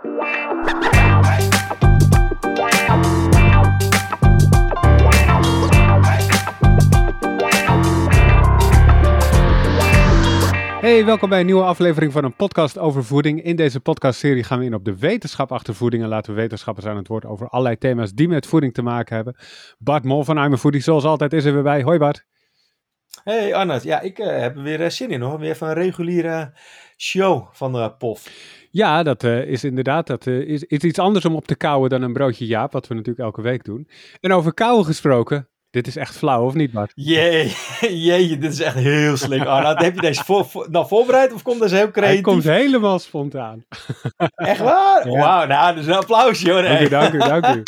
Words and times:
Hey, 0.00 0.10
welkom 11.04 11.28
bij 11.28 11.40
een 11.40 11.46
nieuwe 11.46 11.62
aflevering 11.62 12.12
van 12.12 12.24
een 12.24 12.34
podcast 12.34 12.78
over 12.78 13.04
voeding. 13.04 13.42
In 13.42 13.56
deze 13.56 13.80
podcastserie 13.80 14.44
gaan 14.44 14.58
we 14.58 14.64
in 14.64 14.74
op 14.74 14.84
de 14.84 14.98
wetenschap 14.98 15.52
achter 15.52 15.74
voeding 15.74 16.02
en 16.02 16.08
laten 16.08 16.34
we 16.34 16.40
wetenschappers 16.40 16.86
aan 16.86 16.96
het 16.96 17.08
woord 17.08 17.24
over 17.24 17.48
allerlei 17.48 17.78
thema's 17.78 18.12
die 18.12 18.28
met 18.28 18.46
voeding 18.46 18.74
te 18.74 18.82
maken 18.82 19.16
hebben. 19.16 19.36
Bart 19.78 20.04
Mol 20.04 20.24
van 20.24 20.38
I'm 20.44 20.56
Foodie, 20.56 20.80
zoals 20.80 21.04
altijd, 21.04 21.32
is 21.32 21.44
er 21.44 21.52
weer 21.52 21.62
bij. 21.62 21.82
Hoi 21.82 21.98
Bart. 21.98 22.24
Hey 23.24 23.54
Arnold, 23.54 23.82
ja, 23.82 24.00
ik 24.00 24.18
uh, 24.18 24.26
heb 24.26 24.56
er 24.56 24.62
weer 24.62 24.80
uh, 24.80 24.88
zin 24.88 25.10
in 25.10 25.20
hoor. 25.20 25.38
Weer 25.38 25.50
even 25.50 25.68
een 25.68 25.74
reguliere 25.74 26.52
show 26.98 27.46
van 27.52 27.72
de 27.72 27.92
POF. 27.98 28.30
Ja, 28.70 29.02
dat 29.02 29.24
uh, 29.24 29.44
is 29.44 29.64
inderdaad 29.64 30.06
dat, 30.06 30.26
is, 30.26 30.62
is 30.62 30.80
iets 30.80 30.98
anders 30.98 31.24
om 31.24 31.34
op 31.36 31.46
te 31.46 31.56
kouwen 31.56 31.90
dan 31.90 32.02
een 32.02 32.12
broodje 32.12 32.46
Jaap, 32.46 32.72
wat 32.72 32.86
we 32.86 32.94
natuurlijk 32.94 33.24
elke 33.24 33.42
week 33.42 33.64
doen. 33.64 33.88
En 34.20 34.32
over 34.32 34.54
kouwen 34.54 34.84
gesproken, 34.84 35.48
dit 35.70 35.86
is 35.86 35.96
echt 35.96 36.16
flauw, 36.16 36.44
of 36.44 36.54
niet, 36.54 36.72
Bart? 36.72 36.92
Jee, 36.94 37.54
jee, 38.06 38.38
dit 38.38 38.52
is 38.52 38.60
echt 38.60 38.74
heel 38.74 39.16
slik, 39.16 39.44
Arnoud. 39.44 39.78
Heb 39.78 39.94
je 39.94 40.00
deze 40.00 40.24
voor, 40.24 40.44
voor, 40.44 40.66
nou 40.70 40.86
voorbereid 40.86 41.32
of 41.32 41.42
komt 41.42 41.60
deze 41.60 41.76
heel 41.76 41.90
creatief? 41.90 42.14
Hij 42.14 42.32
komt 42.32 42.44
helemaal 42.44 42.98
spontaan. 42.98 43.64
Echt 44.34 44.60
waar? 44.60 44.86
Ja. 45.08 45.18
Wauw, 45.18 45.46
nou, 45.46 45.74
dus 45.74 45.86
een 45.86 45.92
applausje 45.92 46.50
hoor. 46.50 46.62
Dank 46.62 46.80
u, 46.80 46.88
dank 46.88 47.12
u, 47.12 47.18
dank 47.18 47.46
u. 47.46 47.62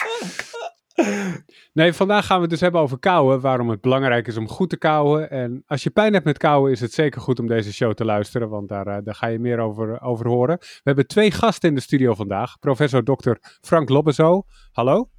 Nee, 1.73 1.93
vandaag 1.93 2.27
gaan 2.27 2.37
we 2.37 2.43
het 2.43 2.51
dus 2.51 2.61
hebben 2.61 2.81
over 2.81 2.99
kouwen. 2.99 3.41
Waarom 3.41 3.69
het 3.71 3.81
belangrijk 3.81 4.27
is 4.27 4.37
om 4.37 4.49
goed 4.49 4.71
te 4.71 4.77
kouwen. 4.77 5.31
En 5.31 5.63
als 5.67 5.83
je 5.83 5.91
pijn 5.91 6.13
hebt 6.13 6.25
met 6.25 6.39
kouwen, 6.39 6.71
is 6.73 6.81
het 6.81 6.93
zeker 6.93 7.21
goed 7.21 7.39
om 7.39 7.47
deze 7.47 7.73
show 7.73 7.93
te 7.93 8.05
luisteren. 8.05 8.49
Want 8.49 8.69
daar, 8.69 8.87
uh, 8.87 8.97
daar 9.05 9.15
ga 9.15 9.27
je 9.27 9.39
meer 9.39 9.59
over, 9.59 10.01
over 10.01 10.29
horen. 10.29 10.57
We 10.59 10.81
hebben 10.83 11.07
twee 11.07 11.31
gasten 11.31 11.69
in 11.69 11.75
de 11.75 11.81
studio 11.81 12.15
vandaag. 12.15 12.59
Professor 12.59 13.03
Dr. 13.05 13.33
Frank 13.61 13.89
Lobbezo. 13.89 14.43
Hallo. 14.73 15.11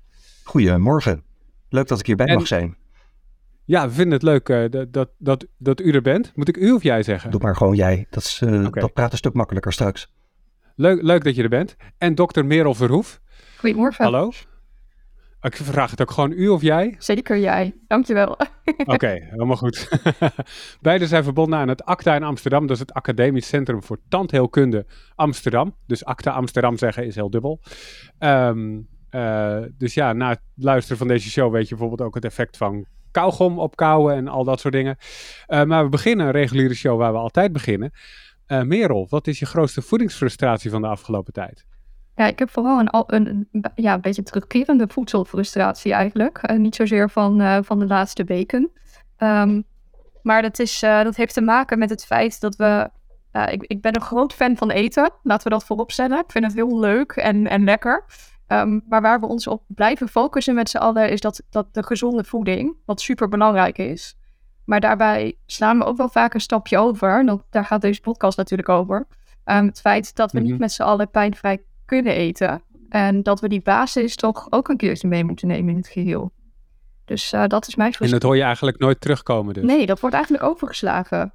Goedemorgen. 0.44 1.23
Leuk 1.70 1.88
dat 1.88 2.00
ik 2.00 2.06
hierbij 2.06 2.26
en, 2.26 2.36
mag 2.36 2.48
zijn. 2.48 2.78
Ja, 3.66 3.88
we 3.88 3.94
vinden 3.94 4.14
het 4.14 4.23
leuk 4.23 4.50
uh, 4.50 4.70
dat, 4.70 4.94
dat, 4.94 5.09
dat, 5.17 5.45
dat 5.58 5.81
u 5.81 5.92
er 5.92 6.02
bent. 6.02 6.31
Moet 6.36 6.48
ik 6.48 6.58
u 6.58 6.72
of 6.72 6.83
jij 6.83 7.04
zeggen? 7.04 7.31
Doe 7.31 7.42
maar 7.42 7.56
gewoon 7.56 7.76
jij. 7.76 8.08
Dat, 8.09 8.23
is, 8.23 8.42
uh, 8.42 8.66
okay. 8.66 8.81
dat 8.81 8.94
praat 8.94 9.11
een 9.11 9.17
stuk 9.17 9.33
makkelijker 9.33 9.73
straks. 9.73 10.14
Leuk, 10.76 11.02
leuk 11.02 11.23
dat 11.23 11.36
je 11.36 11.44
er 11.44 11.50
bent. 11.50 11.76
En 11.98 12.16
dokter 12.16 12.45
Merel 12.45 12.73
Verhoef. 12.73 13.22
Goedemorgen. 13.58 14.04
Hallo. 14.04 14.31
Ik 15.42 15.56
vraag 15.56 15.92
het 15.92 16.02
ook 16.02 16.11
gewoon 16.11 16.31
u 16.31 16.47
of 16.47 16.61
jij? 16.61 16.95
Zeker 16.97 17.39
jij, 17.39 17.73
dankjewel. 17.88 18.31
Oké, 18.78 18.94
okay, 18.94 19.28
helemaal 19.30 19.56
goed. 19.56 19.89
Beiden 20.81 21.08
zijn 21.08 21.23
verbonden 21.23 21.59
aan 21.59 21.67
het 21.67 21.83
ACTA 21.86 22.16
in 22.16 22.23
Amsterdam. 22.23 22.61
Dat 22.61 22.75
is 22.75 22.80
het 22.80 22.94
Academisch 22.94 23.48
Centrum 23.48 23.83
voor 23.83 24.00
Tandheelkunde 24.09 24.86
Amsterdam. 25.16 25.75
Dus 25.88 26.06
ACTA 26.06 26.31
Amsterdam 26.31 26.78
zeggen 26.78 27.06
is 27.06 27.16
heel 27.16 27.30
dubbel. 27.30 27.59
Um, 28.20 28.88
uh, 29.11 29.58
dus 29.78 29.94
ja, 29.94 30.14
na 30.14 30.30
het 30.30 30.42
luisteren 30.56 30.98
van 30.98 31.08
deze 31.08 31.30
show 31.30 31.52
weet 31.52 31.64
je 31.64 31.76
bijvoorbeeld 31.76 32.08
ook 32.08 32.16
het 32.16 32.26
effect 32.26 32.58
van 32.58 32.86
kauwgom 33.11 33.59
op 33.59 33.76
kauwen 33.76 34.16
en 34.16 34.28
al 34.28 34.44
dat 34.44 34.59
soort 34.59 34.73
dingen. 34.73 34.98
Uh, 35.48 35.64
maar 35.64 35.83
we 35.83 35.89
beginnen 35.89 36.26
een 36.26 36.31
reguliere 36.31 36.76
show 36.76 36.98
waar 36.98 37.11
we 37.11 37.17
altijd 37.17 37.52
beginnen. 37.52 37.92
Uh, 38.48 38.61
Merel, 38.61 39.08
wat 39.09 39.28
is 39.28 39.39
je 39.39 39.45
grootste 39.45 39.81
voedingsfrustratie 39.81 40.72
van 40.72 40.81
de 40.81 40.88
afgelopen 40.88 41.33
tijd? 41.33 41.66
Ja, 42.22 42.27
ik 42.27 42.39
heb 42.39 42.50
vooral 42.50 42.80
een, 42.80 42.89
een, 43.08 43.47
een 43.52 43.66
ja, 43.75 43.94
een 43.94 44.02
beetje 44.02 44.23
terugkerende 44.23 44.88
voedselfrustratie 44.88 45.94
eigenlijk. 45.94 46.50
Uh, 46.50 46.58
niet 46.58 46.75
zozeer 46.75 47.09
van, 47.09 47.41
uh, 47.41 47.58
van 47.61 47.80
de 47.80 47.86
laatste 47.86 48.23
weken. 48.23 48.72
Um, 49.17 49.64
maar 50.22 50.42
dat, 50.42 50.59
is, 50.59 50.83
uh, 50.83 51.03
dat 51.03 51.16
heeft 51.16 51.33
te 51.33 51.42
maken 51.42 51.80
met 51.80 51.89
het 51.89 52.05
feit 52.05 52.42
dat 52.42 52.55
we... 52.55 52.89
ik, 53.31 53.64
ik 53.64 53.81
ben 53.81 53.95
een 53.95 54.02
groot 54.02 54.33
fan 54.33 54.58
van 54.58 54.69
eten, 54.69 55.09
laten 55.23 55.44
we 55.44 55.49
dat 55.49 55.64
voorop 55.64 55.92
stellen. 55.92 56.19
Ik 56.19 56.31
vind 56.31 56.45
het 56.45 56.53
heel 56.53 56.80
leuk 56.80 57.11
en, 57.11 57.47
en 57.47 57.64
lekker. 57.64 58.05
Um, 58.47 58.83
maar 58.89 59.02
waar 59.02 59.19
we 59.19 59.27
ons 59.27 59.47
op 59.47 59.64
blijven 59.67 60.08
focussen 60.08 60.55
met 60.55 60.69
z'n 60.69 60.77
allen... 60.77 61.09
is 61.09 61.22
dat, 61.22 61.42
dat 61.49 61.73
de 61.73 61.83
gezonde 61.83 62.23
voeding, 62.23 62.75
wat 62.86 63.02
super 63.02 63.27
belangrijk 63.27 63.77
is... 63.77 64.15
Maar 64.65 64.80
daarbij 64.80 65.37
slaan 65.45 65.77
we 65.77 65.83
ook 65.83 65.98
wel 65.98 66.10
vaak 66.10 66.33
een 66.33 66.42
stapje 66.42 66.77
over. 66.77 67.26
Dat, 67.26 67.43
daar 67.49 67.65
gaat 67.65 67.81
deze 67.81 68.02
podcast 68.02 68.37
natuurlijk 68.37 68.70
over. 68.70 69.08
Um, 69.45 69.65
het 69.65 69.80
feit 69.80 70.15
dat 70.15 70.31
we 70.31 70.37
mm 70.37 70.43
-hmm. 70.43 70.52
niet 70.52 70.61
met 70.61 70.71
z'n 70.71 70.81
allen 70.81 71.10
pijnvrij 71.10 71.64
kunnen 71.92 72.14
eten. 72.14 72.62
En 72.90 73.24
dat 73.24 73.40
we 73.40 73.48
die 73.48 73.62
basis 73.62 74.16
toch 74.16 74.48
ook 74.50 74.70
een 74.70 74.78
keertje 74.78 75.08
mee 75.08 75.24
moeten 75.24 75.48
nemen 75.48 75.70
in 75.70 75.78
het 75.78 75.88
geheel. 75.88 76.32
Dus 77.06 77.34
uh, 77.34 77.48
dat 77.48 77.68
is 77.68 77.76
mijn 77.76 77.94
En 78.00 78.10
dat 78.10 78.24
hoor 78.24 78.36
je 78.36 78.44
eigenlijk 78.44 78.80
nooit 78.80 79.02
terugkomen 79.02 79.54
dus? 79.54 79.64
Nee, 79.64 79.86
dat 79.86 80.00
wordt 80.00 80.16
eigenlijk 80.16 80.46
overgeslagen. 80.46 81.34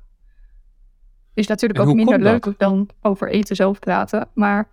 Is 1.34 1.46
natuurlijk 1.46 1.80
ook 1.80 1.94
minder 1.94 2.20
leuk 2.20 2.54
dan 2.58 2.88
over 3.02 3.28
eten 3.28 3.56
zelf 3.56 3.78
praten, 3.78 4.28
maar... 4.34 4.68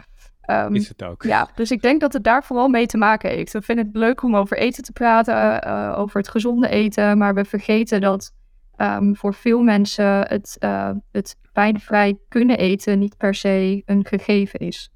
Um, 0.49 0.75
is 0.75 0.87
het 0.87 1.03
ook. 1.03 1.23
Ja, 1.23 1.49
dus 1.55 1.71
ik 1.71 1.81
denk 1.81 2.01
dat 2.01 2.13
het 2.13 2.23
daar 2.23 2.43
vooral 2.43 2.67
mee 2.67 2.85
te 2.85 2.97
maken 2.97 3.29
heeft. 3.29 3.53
We 3.53 3.61
vinden 3.61 3.85
het 3.85 3.95
leuk 3.95 4.23
om 4.23 4.35
over 4.35 4.57
eten 4.57 4.83
te 4.83 4.91
praten, 4.91 5.67
uh, 5.67 5.93
over 5.97 6.17
het 6.17 6.29
gezonde 6.29 6.67
eten, 6.67 7.17
maar 7.17 7.33
we 7.33 7.45
vergeten 7.45 8.01
dat 8.01 8.33
um, 8.77 9.15
voor 9.15 9.33
veel 9.33 9.61
mensen 9.61 10.27
het, 10.27 10.57
uh, 10.59 10.91
het 11.11 11.35
pijnvrij 11.53 12.17
kunnen 12.27 12.57
eten 12.57 12.99
niet 12.99 13.17
per 13.17 13.35
se 13.35 13.81
een 13.85 14.05
gegeven 14.05 14.59
is. 14.59 14.92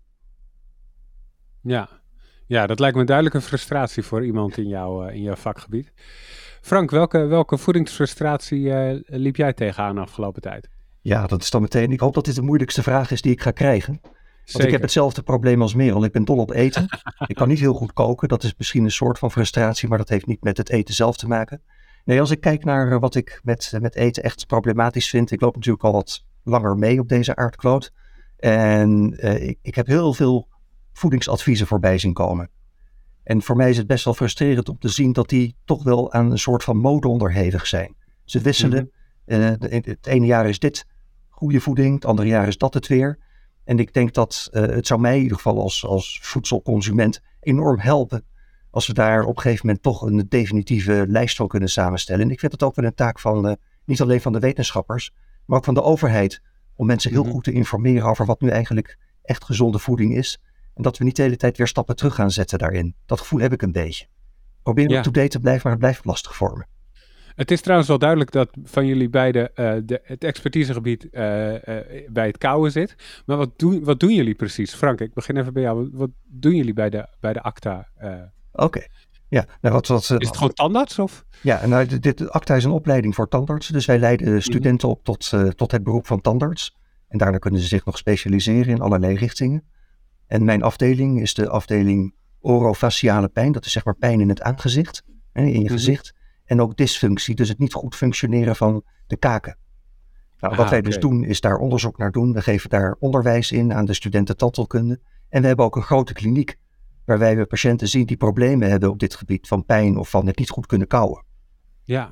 Ja. 1.67 1.89
ja, 2.45 2.67
dat 2.67 2.79
lijkt 2.79 2.97
me 2.97 3.03
duidelijk 3.03 3.35
een 3.35 3.41
frustratie 3.41 4.03
voor 4.03 4.25
iemand 4.25 4.57
in, 4.57 4.67
jou, 4.67 5.07
uh, 5.07 5.15
in 5.15 5.21
jouw 5.21 5.35
vakgebied. 5.35 5.93
Frank, 6.61 6.91
welke, 6.91 7.25
welke 7.25 7.57
voedingsfrustratie 7.57 8.61
uh, 8.61 8.99
liep 9.05 9.35
jij 9.35 9.53
tegenaan 9.53 9.95
de 9.95 10.01
afgelopen 10.01 10.41
tijd? 10.41 10.69
Ja, 11.01 11.27
dat 11.27 11.41
is 11.41 11.49
dan 11.49 11.61
meteen. 11.61 11.91
Ik 11.91 11.99
hoop 11.99 12.13
dat 12.13 12.25
dit 12.25 12.35
de 12.35 12.41
moeilijkste 12.41 12.83
vraag 12.83 13.11
is 13.11 13.21
die 13.21 13.31
ik 13.31 13.41
ga 13.41 13.51
krijgen. 13.51 13.99
Want 14.51 14.63
ik 14.63 14.71
heb 14.71 14.81
hetzelfde 14.81 15.21
probleem 15.21 15.61
als 15.61 15.73
Merel. 15.73 16.03
Ik 16.03 16.11
ben 16.11 16.25
dol 16.25 16.37
op 16.37 16.51
eten. 16.51 16.87
ik 17.27 17.35
kan 17.35 17.47
niet 17.47 17.59
heel 17.59 17.73
goed 17.73 17.93
koken. 17.93 18.27
Dat 18.27 18.43
is 18.43 18.53
misschien 18.57 18.83
een 18.83 18.91
soort 18.91 19.19
van 19.19 19.31
frustratie, 19.31 19.89
maar 19.89 19.97
dat 19.97 20.09
heeft 20.09 20.25
niet 20.25 20.43
met 20.43 20.57
het 20.57 20.69
eten 20.69 20.93
zelf 20.93 21.17
te 21.17 21.27
maken. 21.27 21.61
Nee, 22.05 22.19
als 22.19 22.31
ik 22.31 22.41
kijk 22.41 22.63
naar 22.63 22.99
wat 22.99 23.15
ik 23.15 23.39
met, 23.43 23.73
met 23.81 23.95
eten 23.95 24.23
echt 24.23 24.47
problematisch 24.47 25.09
vind. 25.09 25.31
Ik 25.31 25.41
loop 25.41 25.55
natuurlijk 25.55 25.83
al 25.83 25.91
wat 25.91 26.25
langer 26.43 26.77
mee 26.77 26.99
op 26.99 27.09
deze 27.09 27.35
aardkloot. 27.35 27.93
En 28.37 29.17
uh, 29.25 29.47
ik, 29.47 29.59
ik 29.61 29.75
heb 29.75 29.87
heel 29.87 30.13
veel 30.13 30.47
voedingsadviezen 30.97 31.67
voorbij 31.67 31.97
zien 31.97 32.13
komen. 32.13 32.49
En 33.23 33.41
voor 33.41 33.55
mij 33.55 33.69
is 33.69 33.77
het 33.77 33.87
best 33.87 34.05
wel 34.05 34.13
frustrerend 34.13 34.69
om 34.69 34.79
te 34.79 34.87
zien 34.87 35.13
dat 35.13 35.29
die 35.29 35.55
toch 35.65 35.83
wel 35.83 36.13
aan 36.13 36.31
een 36.31 36.39
soort 36.39 36.63
van 36.63 36.77
mode 36.77 37.07
onderhevig 37.07 37.67
zijn. 37.67 37.95
Ze 38.23 38.39
wisselen. 38.39 38.91
Mm 39.25 39.35
-hmm. 39.35 39.57
uh, 39.61 39.81
het 39.85 40.07
ene 40.07 40.25
jaar 40.25 40.49
is 40.49 40.59
dit 40.59 40.85
goede 41.29 41.59
voeding, 41.59 41.93
het 41.93 42.05
andere 42.05 42.27
jaar 42.27 42.47
is 42.47 42.57
dat 42.57 42.73
het 42.73 42.87
weer. 42.87 43.19
En 43.63 43.79
ik 43.79 43.93
denk 43.93 44.13
dat 44.13 44.49
uh, 44.51 44.61
het 44.61 44.87
zou 44.87 44.99
mij 44.99 45.15
in 45.15 45.21
ieder 45.21 45.37
geval 45.37 45.61
als, 45.61 45.85
als 45.85 46.19
voedselconsument 46.21 47.21
enorm 47.39 47.79
helpen 47.79 48.25
als 48.69 48.87
we 48.87 48.93
daar 48.93 49.23
op 49.23 49.35
een 49.35 49.41
gegeven 49.41 49.65
moment 49.65 49.83
toch 49.83 50.01
een 50.01 50.25
definitieve 50.29 51.05
lijst 51.07 51.35
van 51.35 51.47
kunnen 51.47 51.69
samenstellen. 51.69 52.25
En 52.25 52.31
ik 52.31 52.39
vind 52.39 52.51
het 52.51 52.63
ook 52.63 52.75
wel 52.75 52.85
een 52.85 52.93
taak 52.93 53.19
van, 53.19 53.47
uh, 53.47 53.53
niet 53.85 54.01
alleen 54.01 54.21
van 54.21 54.33
de 54.33 54.39
wetenschappers, 54.39 55.11
maar 55.45 55.57
ook 55.57 55.65
van 55.65 55.73
de 55.73 55.83
overheid, 55.83 56.41
om 56.75 56.85
mensen 56.85 57.09
heel 57.09 57.19
mm 57.19 57.25
-hmm. 57.25 57.33
goed 57.33 57.43
te 57.43 57.51
informeren 57.51 58.09
over 58.09 58.25
wat 58.25 58.41
nu 58.41 58.49
eigenlijk 58.49 58.97
echt 59.21 59.43
gezonde 59.43 59.79
voeding 59.79 60.15
is. 60.15 60.41
En 60.77 60.83
dat 60.83 60.97
we 60.97 61.03
niet 61.03 61.15
de 61.15 61.21
hele 61.21 61.37
tijd 61.37 61.57
weer 61.57 61.67
stappen 61.67 61.95
terug 61.95 62.15
gaan 62.15 62.31
zetten 62.31 62.59
daarin. 62.59 62.95
Dat 63.05 63.19
gevoel 63.19 63.39
heb 63.39 63.53
ik 63.53 63.61
een 63.61 63.71
beetje. 63.71 64.05
Probeer 64.63 64.89
ja. 64.89 64.97
up-to-date 64.97 65.27
te 65.27 65.39
blijven, 65.39 65.61
maar 65.63 65.71
het 65.71 65.81
blijft 65.81 66.05
lastig 66.05 66.35
voor 66.35 66.57
me. 66.57 66.65
Het 67.35 67.51
is 67.51 67.61
trouwens 67.61 67.89
wel 67.89 67.97
duidelijk 67.97 68.31
dat 68.31 68.49
van 68.63 68.85
jullie 68.85 69.09
beiden 69.09 69.51
uh, 69.55 69.73
de, 69.83 69.99
het 70.03 70.23
expertisegebied 70.23 71.07
uh, 71.11 71.53
uh, 71.53 71.59
bij 72.09 72.27
het 72.27 72.37
kouwen 72.37 72.71
zit. 72.71 72.95
Maar 73.25 73.37
wat 73.37 73.59
doen, 73.59 73.83
wat 73.83 73.99
doen 73.99 74.13
jullie 74.13 74.35
precies? 74.35 74.73
Frank, 74.73 75.01
ik 75.01 75.13
begin 75.13 75.37
even 75.37 75.53
bij 75.53 75.61
jou. 75.61 75.89
Wat 75.93 76.09
doen 76.25 76.55
jullie 76.55 76.73
bij 76.73 76.89
de, 76.89 77.07
bij 77.19 77.33
de 77.33 77.41
ACTA? 77.41 77.87
Oké. 77.97 78.29
Okay. 78.51 78.87
Ja, 79.29 79.45
nou 79.61 79.73
wat, 79.73 79.87
wat, 79.87 80.01
is 80.01 80.09
het 80.09 80.37
gewoon 80.37 80.53
tandarts? 80.53 80.99
Of? 80.99 81.25
Ja, 81.41 81.65
nou, 81.65 81.85
dit, 81.85 82.03
dit, 82.03 82.29
ACTA 82.29 82.55
is 82.55 82.63
een 82.63 82.71
opleiding 82.71 83.15
voor 83.15 83.27
tandartsen. 83.27 83.73
Dus 83.73 83.85
wij 83.85 83.99
leiden 83.99 84.41
studenten 84.41 84.89
op 84.89 85.03
tot, 85.03 85.33
tot 85.55 85.71
het 85.71 85.83
beroep 85.83 86.07
van 86.07 86.21
tandarts. 86.21 86.75
En 87.07 87.17
daarna 87.17 87.37
kunnen 87.37 87.61
ze 87.61 87.67
zich 87.67 87.85
nog 87.85 87.97
specialiseren 87.97 88.73
in 88.73 88.81
allerlei 88.81 89.15
richtingen. 89.15 89.63
En 90.27 90.45
mijn 90.45 90.63
afdeling 90.63 91.21
is 91.21 91.33
de 91.33 91.49
afdeling 91.49 92.15
orofaciale 92.39 93.27
pijn. 93.27 93.51
Dat 93.51 93.65
is 93.65 93.71
zeg 93.71 93.85
maar 93.85 93.95
pijn 93.95 94.21
in 94.21 94.29
het 94.29 94.41
aangezicht, 94.41 95.03
hè, 95.31 95.41
in 95.41 95.47
je 95.47 95.53
mm-hmm. 95.53 95.69
gezicht. 95.69 96.13
En 96.45 96.61
ook 96.61 96.77
dysfunctie, 96.77 97.35
dus 97.35 97.49
het 97.49 97.59
niet 97.59 97.73
goed 97.73 97.95
functioneren 97.95 98.55
van 98.55 98.83
de 99.07 99.17
kaken. 99.17 99.57
Nou, 100.39 100.55
wat 100.55 100.65
ah, 100.65 100.69
wij 100.69 100.79
okay. 100.79 100.91
dus 100.91 100.99
doen, 100.99 101.23
is 101.23 101.41
daar 101.41 101.57
onderzoek 101.57 101.97
naar 101.97 102.11
doen. 102.11 102.33
We 102.33 102.41
geven 102.41 102.69
daar 102.69 102.95
onderwijs 102.99 103.51
in 103.51 103.73
aan 103.73 103.85
de 103.85 103.93
studenten 103.93 104.37
tandheelkunde. 104.37 104.99
En 105.29 105.41
we 105.41 105.47
hebben 105.47 105.65
ook 105.65 105.75
een 105.75 105.81
grote 105.81 106.13
kliniek, 106.13 106.57
waarbij 107.05 107.37
we 107.37 107.45
patiënten 107.45 107.87
zien 107.87 108.05
die 108.05 108.17
problemen 108.17 108.69
hebben 108.69 108.89
op 108.89 108.99
dit 108.99 109.15
gebied 109.15 109.47
van 109.47 109.65
pijn 109.65 109.97
of 109.97 110.09
van 110.09 110.27
het 110.27 110.37
niet 110.37 110.49
goed 110.49 110.65
kunnen 110.65 110.87
kouwen. 110.87 111.25
Ja, 111.83 112.09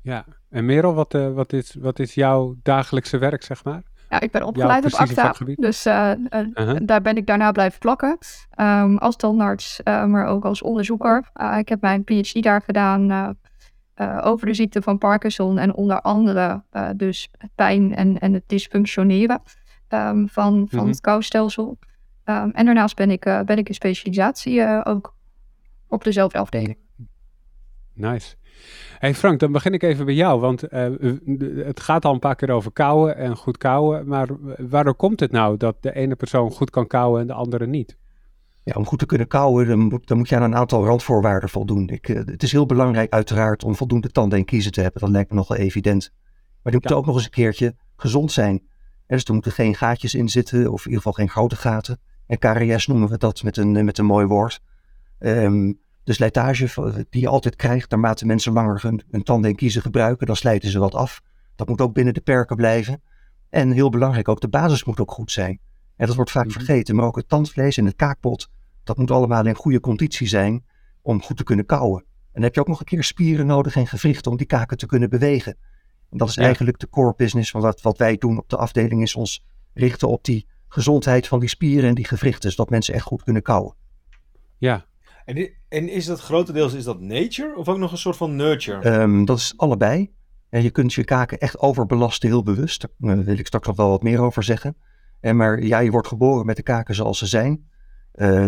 ja. 0.00 0.26
En 0.48 0.64
Merel, 0.64 0.94
wat, 0.94 1.14
uh, 1.14 1.32
wat, 1.32 1.52
is, 1.52 1.74
wat 1.74 1.98
is 1.98 2.14
jouw 2.14 2.56
dagelijkse 2.62 3.18
werk, 3.18 3.42
zeg 3.42 3.64
maar? 3.64 3.82
Ja, 4.12 4.20
ik 4.20 4.30
ben 4.30 4.42
opgeleid 4.42 4.84
op 4.84 4.92
ACTA, 4.92 5.34
dus 5.54 5.86
uh, 5.86 6.10
uh, 6.30 6.46
uh-huh. 6.54 6.76
daar 6.82 7.02
ben 7.02 7.16
ik 7.16 7.26
daarna 7.26 7.52
blijven 7.52 7.78
plakken. 7.78 8.18
Um, 8.60 8.98
als 8.98 9.16
tandarts, 9.16 9.80
uh, 9.84 10.04
maar 10.04 10.26
ook 10.26 10.44
als 10.44 10.62
onderzoeker. 10.62 11.30
Ik 11.58 11.68
heb 11.68 11.80
mijn 11.80 12.04
PhD 12.04 12.42
daar 12.42 12.62
gedaan 12.62 13.36
over 14.22 14.46
de 14.46 14.54
ziekte 14.54 14.82
van 14.82 14.98
Parkinson 14.98 15.58
en 15.58 15.74
onder 15.74 16.00
andere 16.00 16.62
dus 16.96 17.30
pijn 17.54 17.94
en, 17.94 18.18
en 18.18 18.32
het 18.32 18.42
dysfunctioneren 18.46 19.42
um, 19.88 20.28
van, 20.28 20.28
van 20.28 20.58
mm-hmm. 20.70 20.88
het 20.88 21.00
koustelsel. 21.00 21.78
Ehm, 22.24 22.50
en 22.50 22.64
daarnaast 22.64 22.96
ben 22.96 23.10
ik, 23.10 23.20
ben 23.20 23.58
ik 23.58 23.68
in 23.68 23.74
specialisatie 23.74 24.84
ook 24.84 25.14
op 25.88 26.04
dezelfde 26.04 26.38
afdeling. 26.38 26.76
Nice. 27.94 28.34
Hey 29.02 29.14
Frank, 29.14 29.40
dan 29.40 29.52
begin 29.52 29.72
ik 29.72 29.82
even 29.82 30.04
bij 30.04 30.14
jou, 30.14 30.40
want 30.40 30.60
het 30.60 31.80
gaat 31.80 32.04
al 32.04 32.12
een 32.12 32.18
paar 32.18 32.34
keer 32.34 32.50
over 32.50 32.72
kouwen 32.72 33.16
en 33.16 33.36
goed 33.36 33.58
kouwen, 33.58 34.06
maar 34.06 34.28
waarom 34.58 34.96
komt 34.96 35.20
het 35.20 35.30
nou 35.30 35.56
dat 35.56 35.76
de 35.80 35.94
ene 35.94 36.14
persoon 36.14 36.50
goed 36.50 36.70
kan 36.70 36.86
kouwen 36.86 37.20
en 37.20 37.26
de 37.26 37.32
andere 37.32 37.66
niet? 37.66 37.96
Ja, 38.64 38.74
om 38.74 38.86
goed 38.86 38.98
te 38.98 39.06
kunnen 39.06 39.26
kauwen, 39.26 39.66
dan 39.66 39.78
moet, 39.78 40.06
dan 40.06 40.16
moet 40.16 40.28
je 40.28 40.36
aan 40.36 40.42
een 40.42 40.54
aantal 40.54 40.84
randvoorwaarden 40.84 41.48
voldoen. 41.48 41.88
Ik, 41.88 42.08
uh, 42.08 42.16
het 42.16 42.42
is 42.42 42.52
heel 42.52 42.66
belangrijk 42.66 43.12
uiteraard 43.12 43.64
om 43.64 43.74
voldoende 43.74 44.10
tanden 44.10 44.38
en 44.38 44.44
kiezen 44.44 44.72
te 44.72 44.80
hebben. 44.80 45.00
Dat 45.00 45.10
lijkt 45.10 45.30
me 45.30 45.36
nogal 45.36 45.56
evident. 45.56 46.12
Maar 46.62 46.72
die 46.72 46.80
moeten 46.80 46.96
ook 46.96 47.06
nog 47.06 47.14
eens 47.14 47.24
een 47.24 47.30
keertje 47.30 47.74
gezond 47.96 48.32
zijn. 48.32 48.62
Dus 49.06 49.24
er 49.24 49.34
moeten 49.34 49.52
geen 49.52 49.74
gaatjes 49.74 50.14
in 50.14 50.28
zitten, 50.28 50.72
of 50.72 50.80
in 50.80 50.90
ieder 50.90 50.96
geval 50.96 51.12
geen 51.12 51.28
grote 51.28 51.56
gaten. 51.56 52.00
En 52.26 52.38
KRS 52.38 52.86
noemen 52.86 53.08
we 53.08 53.18
dat 53.18 53.42
met 53.42 53.56
een, 53.56 53.84
met 53.84 53.98
een 53.98 54.06
mooi 54.06 54.26
woord. 54.26 54.60
Um, 55.18 55.80
de 56.04 56.12
slijtage 56.12 57.04
die 57.10 57.20
je 57.20 57.28
altijd 57.28 57.56
krijgt, 57.56 57.90
naarmate 57.90 58.26
mensen 58.26 58.52
langer 58.52 58.82
hun, 58.82 59.02
hun 59.10 59.22
tanden 59.22 59.50
en 59.50 59.56
kiezen 59.56 59.82
gebruiken, 59.82 60.26
dan 60.26 60.36
slijten 60.36 60.70
ze 60.70 60.78
wat 60.78 60.94
af. 60.94 61.20
Dat 61.56 61.68
moet 61.68 61.80
ook 61.80 61.94
binnen 61.94 62.14
de 62.14 62.20
perken 62.20 62.56
blijven. 62.56 63.02
En 63.48 63.70
heel 63.70 63.90
belangrijk, 63.90 64.28
ook 64.28 64.40
de 64.40 64.48
basis 64.48 64.84
moet 64.84 65.00
ook 65.00 65.10
goed 65.10 65.32
zijn. 65.32 65.60
En 65.96 66.06
dat 66.06 66.16
wordt 66.16 66.30
vaak 66.30 66.44
mhm. 66.46 66.52
vergeten. 66.52 66.96
Maar 66.96 67.04
ook 67.04 67.16
het 67.16 67.28
tandvlees 67.28 67.76
en 67.76 67.84
het 67.84 67.96
kaakpot, 67.96 68.50
dat 68.84 68.96
moet 68.96 69.10
allemaal 69.10 69.46
in 69.46 69.54
goede 69.54 69.80
conditie 69.80 70.26
zijn 70.26 70.64
om 71.02 71.22
goed 71.22 71.36
te 71.36 71.44
kunnen 71.44 71.66
kauwen. 71.66 72.00
En 72.00 72.32
dan 72.32 72.42
heb 72.42 72.54
je 72.54 72.60
ook 72.60 72.68
nog 72.68 72.80
een 72.80 72.86
keer 72.86 73.04
spieren 73.04 73.46
nodig 73.46 73.76
en 73.76 73.86
gewrichten 73.86 74.30
om 74.30 74.36
die 74.36 74.46
kaken 74.46 74.76
te 74.76 74.86
kunnen 74.86 75.10
bewegen. 75.10 75.56
En 76.10 76.18
dat 76.18 76.28
is 76.28 76.36
eigenlijk 76.36 76.78
de 76.78 76.88
core 76.88 77.14
business 77.16 77.50
van 77.50 77.60
wat, 77.60 77.80
wat 77.80 77.98
wij 77.98 78.16
doen 78.16 78.38
op 78.38 78.48
de 78.48 78.56
afdeling, 78.56 79.02
is 79.02 79.14
ons 79.14 79.44
richten 79.74 80.08
op 80.08 80.24
die 80.24 80.46
gezondheid 80.68 81.28
van 81.28 81.40
die 81.40 81.48
spieren 81.48 81.88
en 81.88 81.94
die 81.94 82.04
gewrichten, 82.04 82.50
zodat 82.50 82.70
mensen 82.70 82.94
echt 82.94 83.04
goed 83.04 83.22
kunnen 83.22 83.42
kauwen. 83.42 83.74
Ja. 84.58 84.86
En, 85.24 85.50
en 85.68 85.88
is 85.88 86.06
dat 86.06 86.20
grotendeels 86.20 86.74
is 86.74 86.84
dat 86.84 87.00
nature 87.00 87.56
of 87.56 87.68
ook 87.68 87.78
nog 87.78 87.92
een 87.92 87.98
soort 87.98 88.16
van 88.16 88.36
nurture? 88.36 89.00
Um, 89.00 89.24
dat 89.24 89.38
is 89.38 89.54
allebei. 89.56 90.12
En 90.48 90.62
je 90.62 90.70
kunt 90.70 90.92
je 90.92 91.04
kaken 91.04 91.38
echt 91.38 91.58
overbelasten, 91.58 92.28
heel 92.28 92.42
bewust. 92.42 92.88
Daar 92.98 93.24
wil 93.24 93.38
ik 93.38 93.46
straks 93.46 93.66
nog 93.66 93.76
wel 93.76 93.88
wat 93.88 94.02
meer 94.02 94.20
over 94.20 94.42
zeggen. 94.42 94.76
En 95.20 95.36
maar 95.36 95.62
ja, 95.62 95.78
je 95.78 95.90
wordt 95.90 96.08
geboren 96.08 96.46
met 96.46 96.56
de 96.56 96.62
kaken 96.62 96.94
zoals 96.94 97.18
ze 97.18 97.26
zijn. 97.26 97.70
Uh, 98.14 98.46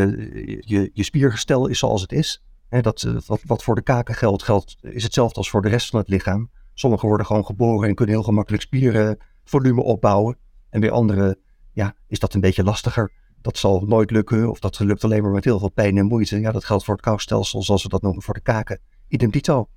je, 0.60 0.90
je 0.92 1.02
spiergestel 1.02 1.66
is 1.66 1.78
zoals 1.78 2.02
het 2.02 2.12
is. 2.12 2.44
Dat, 2.68 3.02
eh, 3.02 3.16
wat, 3.26 3.42
wat 3.46 3.62
voor 3.62 3.74
de 3.74 3.82
kaken 3.82 4.14
geldt, 4.14 4.42
geldt, 4.42 4.76
is 4.80 5.02
hetzelfde 5.02 5.36
als 5.36 5.50
voor 5.50 5.62
de 5.62 5.68
rest 5.68 5.90
van 5.90 6.00
het 6.00 6.08
lichaam. 6.08 6.50
Sommigen 6.74 7.08
worden 7.08 7.26
gewoon 7.26 7.44
geboren 7.44 7.88
en 7.88 7.94
kunnen 7.94 8.14
heel 8.14 8.24
gemakkelijk 8.24 8.62
spierenvolume 8.62 9.82
opbouwen. 9.82 10.36
En 10.70 10.80
bij 10.80 10.90
anderen 10.90 11.38
ja, 11.72 11.94
is 12.08 12.18
dat 12.18 12.34
een 12.34 12.40
beetje 12.40 12.64
lastiger. 12.64 13.12
Dat 13.44 13.58
zal 13.58 13.80
nooit 13.86 14.10
lukken 14.10 14.50
of 14.50 14.58
dat 14.58 14.78
lukt 14.78 15.04
alleen 15.04 15.22
maar 15.22 15.32
met 15.32 15.44
heel 15.44 15.58
veel 15.58 15.70
pijn 15.70 15.98
en 15.98 16.06
moeite. 16.06 16.40
Ja, 16.40 16.52
dat 16.52 16.64
geldt 16.64 16.84
voor 16.84 16.94
het 16.94 17.04
koustelsel 17.04 17.62
zoals 17.62 17.82
we 17.82 17.88
dat 17.88 18.02
noemen 18.02 18.22
voor 18.22 18.34
de 18.34 18.40
kaken. 18.40 18.80
Idem 19.08 19.30
dito. 19.30 19.68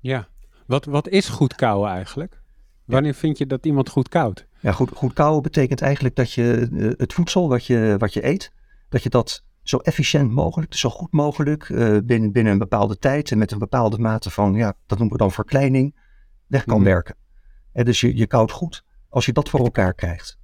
Ja, 0.00 0.28
wat, 0.66 0.84
wat 0.84 1.08
is 1.08 1.28
goed 1.28 1.54
kauwen 1.54 1.90
eigenlijk? 1.90 2.42
Wanneer 2.84 3.14
vind 3.14 3.38
je 3.38 3.46
dat 3.46 3.66
iemand 3.66 3.88
goed 3.88 4.08
koudt? 4.08 4.46
Ja, 4.60 4.72
goed, 4.72 4.90
goed 4.94 5.12
kauwen 5.12 5.42
betekent 5.42 5.80
eigenlijk 5.82 6.16
dat 6.16 6.32
je 6.32 6.68
uh, 6.72 6.92
het 6.96 7.12
voedsel 7.12 7.48
wat 7.48 7.66
je, 7.66 7.94
wat 7.98 8.12
je 8.12 8.26
eet, 8.26 8.52
dat 8.88 9.02
je 9.02 9.08
dat 9.08 9.44
zo 9.62 9.76
efficiënt 9.76 10.30
mogelijk, 10.30 10.74
zo 10.74 10.90
goed 10.90 11.12
mogelijk, 11.12 11.68
uh, 11.68 11.98
binnen, 12.04 12.32
binnen 12.32 12.52
een 12.52 12.58
bepaalde 12.58 12.98
tijd 12.98 13.30
en 13.30 13.38
met 13.38 13.52
een 13.52 13.58
bepaalde 13.58 13.98
mate 13.98 14.30
van, 14.30 14.54
ja, 14.54 14.74
dat 14.86 14.98
noemen 14.98 15.16
we 15.16 15.22
dan 15.22 15.32
verkleining, 15.32 15.96
weg 16.46 16.64
kan 16.64 16.78
mm. 16.78 16.84
werken. 16.84 17.16
En 17.72 17.84
dus 17.84 18.00
je, 18.00 18.16
je 18.16 18.26
koudt 18.26 18.52
goed 18.52 18.84
als 19.08 19.26
je 19.26 19.32
dat 19.32 19.48
voor 19.48 19.60
elkaar 19.60 19.94
krijgt. 19.94 20.38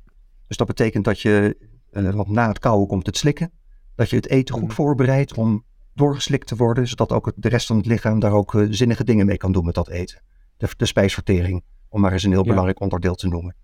Dus 0.46 0.56
dat 0.56 0.66
betekent 0.66 1.04
dat 1.04 1.20
je, 1.20 1.56
want 1.92 2.28
na 2.28 2.48
het 2.48 2.58
kauwen 2.58 2.88
komt 2.88 3.06
het 3.06 3.16
slikken, 3.16 3.52
dat 3.94 4.10
je 4.10 4.16
het 4.16 4.28
eten 4.28 4.54
goed 4.54 4.64
mm. 4.64 4.70
voorbereidt 4.70 5.34
om 5.34 5.64
doorgeslikt 5.94 6.46
te 6.46 6.56
worden, 6.56 6.88
zodat 6.88 7.12
ook 7.12 7.32
de 7.36 7.48
rest 7.48 7.66
van 7.66 7.76
het 7.76 7.86
lichaam 7.86 8.18
daar 8.18 8.32
ook 8.32 8.64
zinnige 8.70 9.04
dingen 9.04 9.26
mee 9.26 9.36
kan 9.36 9.52
doen 9.52 9.64
met 9.64 9.74
dat 9.74 9.88
eten. 9.88 10.22
De, 10.56 10.68
de 10.76 10.86
spijsvertering, 10.86 11.64
om 11.88 12.00
maar 12.00 12.12
eens 12.12 12.22
een 12.22 12.30
heel 12.30 12.44
belangrijk 12.44 12.80
onderdeel 12.80 13.14
te 13.14 13.28
noemen. 13.28 13.54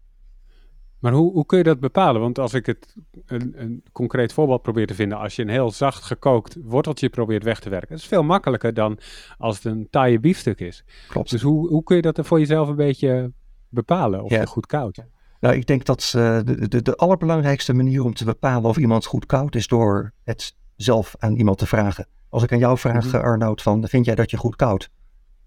Maar 0.98 1.12
hoe, 1.12 1.32
hoe 1.32 1.46
kun 1.46 1.58
je 1.58 1.64
dat 1.64 1.80
bepalen? 1.80 2.20
Want 2.20 2.38
als 2.38 2.54
ik 2.54 2.66
het 2.66 2.96
een, 3.26 3.52
een, 3.56 3.82
concreet 3.92 4.32
voorbeeld 4.32 4.62
probeer 4.62 4.86
te 4.86 4.94
vinden, 4.94 5.18
als 5.18 5.36
je 5.36 5.42
een 5.42 5.48
heel 5.48 5.70
zacht 5.70 6.02
gekookt 6.02 6.56
worteltje 6.62 7.08
probeert 7.08 7.44
weg 7.44 7.60
te 7.60 7.68
werken, 7.68 7.88
dat 7.88 7.98
is 7.98 8.06
veel 8.06 8.22
makkelijker 8.22 8.74
dan 8.74 8.98
als 9.38 9.56
het 9.56 9.64
een 9.64 9.88
taaie 9.90 10.20
biefstuk 10.20 10.60
is. 10.60 10.84
Klopt. 11.08 11.30
Dus 11.30 11.42
hoe, 11.42 11.68
hoe 11.68 11.82
kun 11.82 11.96
je 11.96 12.02
dat 12.02 12.18
er 12.18 12.24
voor 12.24 12.38
jezelf 12.38 12.68
een 12.68 12.76
beetje 12.76 13.32
bepalen 13.68 14.22
of 14.22 14.30
ja. 14.30 14.40
je 14.40 14.46
goed 14.46 14.66
koud? 14.66 15.04
Nou, 15.40 15.54
ik 15.54 15.66
denk 15.66 15.84
dat 15.84 16.12
uh, 16.16 16.38
de, 16.44 16.68
de, 16.68 16.82
de, 16.82 16.96
allerbelangrijkste 16.96 17.72
manier 17.72 18.04
om 18.04 18.14
te 18.14 18.24
bepalen 18.24 18.70
of 18.70 18.76
iemand 18.76 19.04
goed 19.04 19.26
koud 19.26 19.54
is 19.54 19.66
door 19.66 20.12
het 20.24 20.56
zelf 20.76 21.14
aan 21.18 21.36
iemand 21.36 21.58
te 21.58 21.66
vragen. 21.66 22.06
Als 22.28 22.42
ik 22.42 22.52
aan 22.52 22.58
jou 22.58 22.78
vraag, 22.78 23.12
mm 23.12 23.20
Arnoud, 23.20 23.62
van 23.62 23.88
vind 23.88 24.04
jij 24.04 24.14
dat 24.14 24.30
je 24.30 24.36
goed 24.36 24.56
koud? 24.56 24.90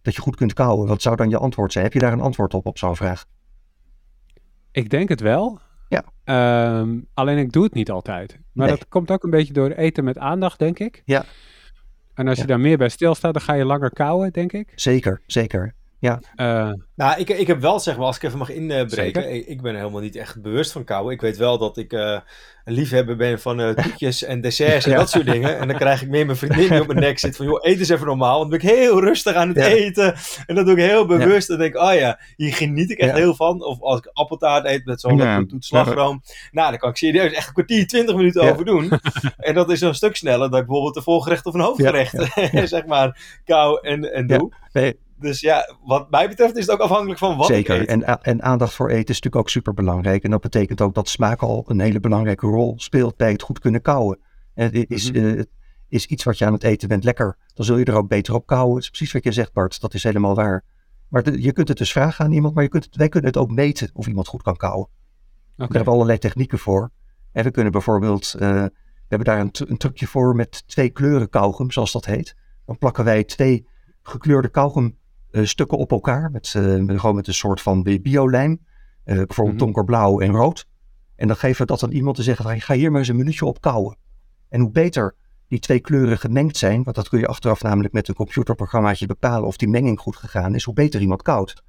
Dat 0.02 0.16
je 0.16 0.22
goed 0.22 0.36
kunt 0.36 0.54
kouwen, 0.54 0.88
wat 0.88 1.02
zou 1.02 1.16
dan 1.16 1.30
je 1.30 1.38
antwoord 1.38 1.72
zijn? 1.72 1.84
Heb 1.84 1.94
je 1.94 2.00
daar 2.00 2.14
een 2.14 2.22
antwoord 2.22 2.54
op 2.54 2.66
op 2.66 2.78
zo'n 2.78 2.96
vraag? 2.96 3.26
Ik 4.72 4.90
denk 4.90 5.10
het 5.10 5.20
wel. 5.20 5.60
Ja. 5.90 6.04
Ehm, 6.24 7.00
alleen 7.14 7.38
ik 7.38 7.52
doe 7.52 7.64
het 7.64 7.74
niet 7.74 7.92
altijd. 7.92 8.40
Maar 8.52 8.68
dat 8.68 8.88
komt 8.88 9.12
ook 9.12 9.24
een 9.24 9.30
beetje 9.30 9.54
door 9.54 9.70
eten 9.70 10.04
met 10.04 10.18
aandacht, 10.18 10.60
denk 10.60 10.80
ik. 10.80 11.02
Ja. 11.06 11.26
En 12.14 12.28
als 12.28 12.38
je 12.38 12.46
daar 12.46 12.60
meer 12.60 12.78
bij 12.78 12.90
stilstaat, 12.90 13.34
dan 13.34 13.42
ga 13.42 13.54
je 13.54 13.66
langer 13.66 13.92
kouwen, 13.92 14.32
denk 14.32 14.52
ik. 14.52 14.72
Zeker, 14.76 15.22
zeker. 15.26 15.74
Ja. 16.02 16.20
Uh, 16.36 16.74
nou, 16.96 17.20
ik, 17.20 17.30
ik 17.30 17.48
heb 17.48 17.62
wel, 17.62 17.80
zeg 17.80 17.98
maar, 17.98 18.06
als 18.06 18.16
ik 18.16 18.24
even 18.24 18.38
mag 18.38 18.50
inbreken, 18.50 19.34
ik, 19.34 19.48
ik, 19.48 19.62
ben 19.62 19.76
helemaal 19.76 20.02
niet 20.02 20.16
echt 20.16 20.42
bewust 20.42 20.72
van 20.72 20.84
kouwen. 20.84 21.14
Ik 21.14 21.22
weet 21.22 21.38
wel 21.38 21.58
dat 21.58 21.78
ik 21.78 21.94
uh, 21.94 22.20
een 22.64 22.74
liefhebber 22.74 23.16
ben 23.16 23.40
van 23.40 23.60
uh, 23.68 23.70
toetjes 23.70 24.24
en 24.24 24.42
desserts 24.42 24.86
en 24.86 24.96
dat 24.96 25.10
soort 25.10 25.26
dingen. 25.26 25.60
En 25.60 25.68
dan 25.68 25.78
krijg 25.78 26.02
ik 26.02 26.10
meer 26.10 26.26
mijn 26.26 26.38
vriendin 26.38 26.70
die 26.70 26.82
op 26.82 26.88
mijn 26.88 27.00
nek 27.00 27.20
zit 27.20 27.36
van, 27.36 27.46
joh, 27.46 27.66
eet 27.66 27.80
eens 27.80 27.90
even 27.90 28.06
normaal. 28.06 28.38
Want 28.38 28.52
dan 28.52 28.60
ben 28.60 28.70
ik 28.70 28.76
heel 28.76 29.00
rustig 29.02 29.36
aan 29.36 29.48
het 29.48 29.58
eten. 29.58 30.16
En 30.46 30.56
dat 30.56 30.66
doe 30.66 30.76
ik 30.76 30.84
heel 30.84 31.06
bewust. 31.06 31.50
En 31.50 31.58
denk 31.58 31.76
ik, 31.76 31.82
oh 31.82 31.94
ja, 31.94 32.20
hier 32.36 32.54
geniet 32.54 32.92
ik 32.92 32.98
echt 32.98 33.16
heel 33.16 33.36
van. 33.36 33.64
Of 33.64 33.82
als 33.82 34.00
ik 34.00 34.10
appeltaart 34.14 34.66
eet 34.66 34.86
met 34.86 35.02
zo'n 35.02 35.18
ja. 35.18 35.46
toet 35.46 35.66
slagroom. 35.66 36.22
Nou, 36.52 36.70
dan 36.70 36.80
kan 36.80 36.90
ik 36.90 36.98
serieus 36.98 37.34
echt 37.34 37.48
een 37.48 37.54
kwartier, 37.54 37.88
twintig 37.88 38.16
minuten 38.16 38.42
over 38.42 38.66
doen. 38.66 38.92
en 39.38 39.54
dat 39.54 39.72
is 39.72 39.82
een 39.82 39.96
stuk 39.96 40.16
sneller 40.16 40.50
dan 40.50 40.60
ik 40.60 40.66
bijvoorbeeld 40.66 40.96
een 40.96 41.04
volgerecht 41.04 41.46
of 41.46 41.54
een 41.54 41.60
hoofdgerecht, 41.60 42.32
zeg 42.70 42.86
maar, 42.86 43.40
kou 43.46 43.80
en, 43.88 44.14
en 44.14 44.28
doe. 44.28 44.54
Nee. 44.72 44.98
Dus 45.22 45.40
ja, 45.40 45.76
wat 45.84 46.12
mij 46.12 46.28
betreft 46.28 46.56
is 46.56 46.66
het 46.66 46.72
ook 46.72 46.80
afhankelijk 46.80 47.20
van 47.20 47.38
wat 47.38 47.48
Zeker. 47.48 47.88
En, 47.88 48.22
en 48.22 48.42
aandacht 48.42 48.74
voor 48.74 48.90
eten 48.90 49.00
is 49.00 49.08
natuurlijk 49.08 49.36
ook 49.36 49.50
super 49.50 49.74
belangrijk. 49.74 50.24
En 50.24 50.32
dat 50.32 50.42
betekent 50.42 50.82
ook 50.82 50.94
dat 50.94 51.10
smaak 51.10 51.42
al 51.42 51.64
een 51.68 51.80
hele 51.80 52.00
belangrijke 52.00 52.48
rol 52.48 52.74
speelt 52.78 53.18
bij 53.18 53.32
het 53.32 53.42
goed 53.42 53.60
kunnen 53.60 53.82
kouwen. 53.82 54.20
En 54.54 54.64
het 54.64 54.90
is, 54.90 55.12
mm 55.12 55.46
is 55.92 56.06
iets 56.06 56.24
wat 56.24 56.38
je 56.38 56.46
aan 56.46 56.54
het 56.54 56.64
eten 56.64 56.88
bent 56.88 57.04
lekker. 57.04 57.38
Dan 57.54 57.66
zul 57.66 57.78
je 57.78 57.86
er 57.86 57.96
ook 57.96 58.08
beter 58.08 58.34
op 58.34 58.46
kouwen. 58.46 58.74
Dat 58.74 58.84
is 58.84 58.90
precies 58.90 59.12
wat 59.12 59.24
je 59.24 59.32
zegt, 59.32 59.54
Bart. 59.54 59.82
Dat 59.82 59.94
is 59.94 60.04
helemaal 60.04 60.36
waar. 60.36 60.64
Maar 61.08 61.38
je 61.38 61.52
kunt 61.52 61.68
het 61.68 61.78
dus 61.78 61.92
vragen 61.92 62.26
aan 62.26 62.32
iemand, 62.32 62.54
maar 62.54 62.64
je 62.64 62.70
kunt 62.70 62.86
het, 62.86 62.96
wij 62.96 63.10
kunnen 63.10 63.30
het 63.30 63.40
ook 63.40 63.52
meten 63.52 63.90
of 63.94 64.08
iemand 64.08 64.28
goed 64.28 64.42
kan 64.42 64.56
kouwen. 64.56 64.86
Okay. 64.86 64.94
Daar 65.56 65.68
hebben 65.68 65.86
we 65.86 65.92
allerlei 65.92 66.18
technieken 66.18 66.60
voor. 66.60 66.92
En 67.32 67.44
we 67.44 67.52
kunnen 67.52 67.72
bijvoorbeeld, 67.72 68.34
uh, 68.36 68.42
we 68.42 68.72
hebben 69.08 69.28
daar 69.28 69.40
een, 69.40 69.52
een, 69.52 69.78
trucje 69.78 70.08
voor 70.08 70.36
met 70.36 70.68
twee 70.68 70.90
kleuren 70.90 71.30
kauwgum, 71.30 71.72
zoals 71.72 71.92
dat 71.92 72.06
heet. 72.06 72.36
Dan 72.66 72.78
plakken 72.78 73.04
wij 73.04 73.24
twee 73.24 73.68
gekleurde 74.02 74.50
kauwgum 74.50 74.98
stukken 75.32 75.78
op 75.78 75.92
elkaar. 75.92 76.32
Met, 76.32 76.54
met, 76.56 77.00
gewoon 77.00 77.16
met 77.16 77.28
een 77.28 77.34
soort 77.34 77.62
van 77.62 77.84
biolijm. 78.02 78.52
Uh, 79.06 79.16
bijvoorbeeld 79.16 79.52
mm 79.52 79.58
donkerblauw 79.58 80.20
en 80.20 80.32
rood. 80.32 80.68
En 81.16 81.28
dan 81.28 81.36
geven 81.36 81.62
we 81.62 81.68
dat 81.68 81.84
aan 81.84 81.92
iemand 81.92 82.16
te 82.16 82.24
zeggen 82.24 82.46
van 82.46 82.62
ga 82.62 82.74
hier 82.74 82.92
maar 82.92 83.00
eens 83.00 83.10
een 83.10 83.16
minuutje 83.16 83.46
op 83.46 83.62
kouwen. 83.62 83.98
En 84.50 84.62
hoe 84.62 84.72
beter 84.72 85.16
die 85.48 85.60
twee 85.60 85.80
kleuren 85.80 86.18
gemengd 86.18 86.58
zijn, 86.58 86.84
want 86.84 86.96
dat 86.96 87.10
kun 87.10 87.20
je 87.20 87.28
achteraf 87.28 87.62
namelijk 87.62 87.94
met 87.94 88.08
een 88.08 88.16
computerprogrammaatje 88.16 89.06
bepalen 89.06 89.48
of 89.48 89.58
die 89.58 89.68
menging 89.68 90.00
goed 90.00 90.16
gegaan 90.16 90.56
is, 90.56 90.64
hoe 90.64 90.74
beter 90.74 91.02
iemand 91.02 91.22
koudt. 91.22 91.64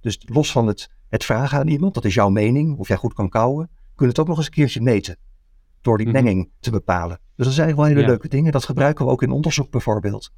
Dus 0.00 0.18
los 0.26 0.52
van 0.52 0.66
het, 0.66 0.90
het 1.08 1.24
vragen 1.24 1.58
aan 1.58 1.68
iemand, 1.68 1.94
dat 1.94 2.04
is 2.04 2.14
jouw 2.14 2.28
mening, 2.28 2.78
of 2.78 2.88
jij 2.88 2.96
goed 2.96 3.14
kan 3.14 3.28
kouwen, 3.28 3.66
kun 3.66 4.06
je 4.06 4.12
het 4.12 4.18
ook 4.18 4.26
nog 4.26 4.36
eens 4.36 4.46
een 4.46 4.52
keertje 4.52 4.80
meten. 4.80 5.16
Door 5.80 5.98
die 5.98 6.06
mhm. 6.06 6.16
menging 6.16 6.50
te 6.60 6.70
bepalen. 6.70 7.20
Dus 7.36 7.46
dat 7.46 7.54
zijn 7.54 7.76
wel 7.76 7.84
hele 7.84 8.06
leuke 8.06 8.28
dingen. 8.28 8.52
Dat 8.52 8.64
gebruiken 8.64 9.04
we 9.04 9.10
ook 9.10 9.22
in 9.22 9.30
onderzoek 9.30 9.70
bijvoorbeeld. 9.70 10.32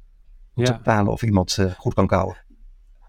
Om 0.55 0.63
te 0.63 0.73
bepalen 0.73 1.11
of 1.11 1.23
iemand 1.23 1.57
uh, 1.59 1.71
goed 1.71 1.93
kan 1.93 2.07
kouwen. 2.07 2.37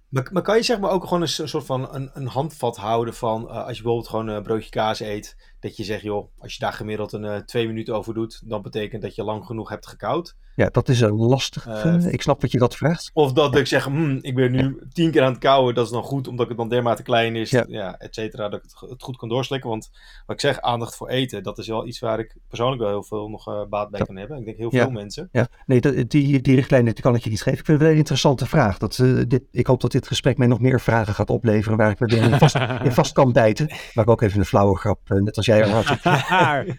Maar, 0.09 0.29
maar, 0.33 0.43
kan 0.43 0.57
je 0.57 0.63
zeg 0.63 0.79
maar 0.79 0.91
ook 0.91 1.05
gewoon 1.05 1.23
een, 1.23 1.29
soort 1.29 1.65
van 1.65 1.95
een, 1.95 2.11
een 2.15 2.27
handvat 2.27 2.77
houden 2.77 3.15
van 3.15 3.43
uh, 3.43 3.49
als 3.49 3.77
je 3.77 3.83
bijvoorbeeld 3.83 4.09
gewoon 4.09 4.29
een 4.29 4.43
broodje 4.43 4.71
kaas 4.71 5.01
eet, 5.01 5.37
dat 5.61 5.77
je 5.77 5.85
zegt 5.85 6.03
joh, 6.03 6.29
als 6.39 6.53
je 6.53 6.61
daar 6.61 6.73
gemiddeld 6.73 7.13
een 7.13 7.25
uh, 7.25 7.37
twee 7.37 7.67
minuten 7.67 7.95
over 7.95 8.15
doet, 8.15 8.43
dan 8.45 8.63
betekent 8.63 9.03
dat 9.03 9.15
je 9.15 9.25
lang 9.25 9.45
genoeg 9.45 9.69
hebt 9.69 9.87
gekoud. 9.87 10.37
Ja, 10.59 10.69
dat 10.69 10.89
is 10.89 11.01
een 11.01 11.15
lastig. 11.15 11.67
Uh, 11.67 12.07
ik 12.13 12.23
snap 12.23 12.41
wat 12.41 12.51
je 12.51 12.59
dat 12.59 12.77
vraagt. 12.77 13.11
Of 13.13 13.33
dat 13.33 13.57
ik 13.57 13.67
zeg, 13.67 13.85
hm, 13.85 14.19
ik 14.21 14.35
ben 14.35 14.53
nu 14.53 14.79
tien 14.93 15.11
keer 15.11 15.23
aan 15.23 15.33
het 15.33 15.41
kouwen, 15.41 15.75
dat 15.75 15.85
is 15.85 15.93
dan 15.93 16.03
goed, 16.03 16.29
omdat 16.29 16.49
het 16.49 16.57
dan 16.57 16.69
dermate 16.69 17.03
klein 17.03 17.37
is, 17.37 17.51
ja, 17.51 17.65
ja 17.69 17.99
et 17.99 18.15
cetera, 18.15 18.49
dat 18.49 18.59
ik 18.59 18.71
het, 18.71 18.91
het, 18.91 19.03
goed 19.03 19.17
kan 19.17 19.29
doorslikken. 19.29 19.71
Want 19.71 19.91
wat 20.27 20.37
ik 20.37 20.41
zeg, 20.41 20.61
aandacht 20.61 20.97
voor 20.97 21.09
eten, 21.09 21.43
dat 21.43 21.59
is 21.59 21.67
wel 21.67 21.87
iets 21.87 21.99
waar 21.99 22.19
ik 22.19 22.37
persoonlijk 22.49 22.81
wel 22.83 22.91
heel 22.91 23.03
veel 23.03 23.29
nog 23.29 23.49
uh, 23.49 23.65
baat 23.69 23.91
bij 23.91 24.01
kan 24.01 24.17
hebben. 24.17 24.39
Ik 24.39 24.45
denk 24.45 24.57
heel 24.57 24.71
veel 24.71 24.91
mensen. 24.91 25.29
Ja, 25.33 25.49
nee, 25.67 25.81
die, 26.07 26.41
die 26.41 26.55
richtlijnen 26.55 26.95
die 26.95 27.03
kan 27.03 27.15
ik 27.15 27.25
je 27.25 27.31
niet 27.31 27.43
geven. 27.43 27.59
Ik 27.59 27.65
vind 27.65 27.81
het 27.81 27.91
een 27.91 27.97
interessante 27.97 28.47
vraag. 28.47 28.79
Dat, 28.79 29.03
dit, 29.29 29.43
ik 29.51 29.67
hoop 29.67 29.81
dat 29.81 29.93
dit 29.93 30.07
gesprek 30.07 30.39
mij 30.39 30.47
nog 30.47 30.61
meer 30.61 30.81
vragen 30.81 31.15
gaat 31.15 31.31
opleveren, 31.31 31.79
waar 31.79 31.91
ik 31.91 31.99
weer 31.99 32.23
in 32.23 32.39
vast, 32.39 32.55
in 32.85 32.93
vast 32.93 33.13
kan 33.13 33.33
bijten. 33.33 33.67
Waar 33.67 34.05
ik 34.05 34.11
ook 34.11 34.23
even 34.23 34.39
een 34.39 34.45
flauwe 34.45 34.77
grap, 34.77 35.09
net 35.09 35.37
als 35.37 35.47
jij 35.49 35.69
had. 35.69 35.99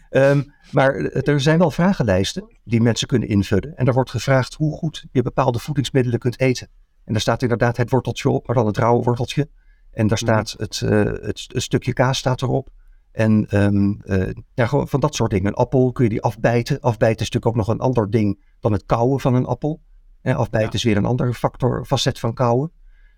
um, 0.10 0.54
maar 0.72 0.96
er 0.96 1.42
zijn 1.42 1.60
wel 1.60 1.72
vragenlijsten 1.72 2.58
die 2.64 2.82
mensen 2.82 3.08
kunnen 3.08 3.28
invullen. 3.28 3.76
En 3.76 3.86
daar 3.86 3.94
wordt 3.94 4.10
gevraagd 4.10 4.54
hoe 4.54 4.78
goed 4.78 5.06
je 5.12 5.22
bepaalde 5.22 5.60
voedingsmiddelen 5.60 6.20
kunt 6.20 6.40
eten. 6.40 6.68
En 7.06 7.14
daar 7.14 7.22
staat 7.22 7.42
inderdaad 7.42 7.78
het 7.78 7.90
worteltje 7.90 8.30
op, 8.30 8.48
maar 8.48 8.56
dan 8.56 8.66
het 8.66 8.78
rauwe 8.78 9.04
worteltje. 9.04 9.50
En 9.92 10.08
daar 10.08 10.20
mhm. 10.24 10.32
staat 10.32 10.56
het, 10.58 10.82
uh, 10.82 11.04
het, 11.04 11.48
stukje 11.48 11.94
kaas 11.94 12.18
staat 12.18 12.42
erop. 12.42 12.70
En 13.12 13.64
um, 13.64 14.02
uh, 14.04 14.30
ja, 14.54 14.68
gewoon 14.68 14.88
van 14.88 15.00
dat 15.00 15.16
soort 15.16 15.32
dingen. 15.32 15.48
Een 15.48 15.54
appel 15.54 15.92
kun 15.92 16.04
je 16.04 16.10
die 16.10 16.22
afbijten. 16.22 16.80
Afbijten 16.80 17.26
is 17.26 17.32
natuurlijk 17.32 17.46
ook 17.46 17.68
nog 17.68 17.68
een 17.68 17.82
ander 17.82 18.10
ding 18.10 18.44
dan 18.60 18.72
het 18.72 18.86
kauwen 18.86 19.20
van 19.20 19.34
een 19.34 19.46
appel. 19.46 19.82
En 20.22 20.36
afbijten 20.36 20.74
is 20.74 20.84
weer 20.84 20.98
een 20.98 21.06
ander 21.06 21.34
factor, 21.34 21.86
facet 21.86 22.20
van 22.20 22.34
kauwen. 22.34 22.72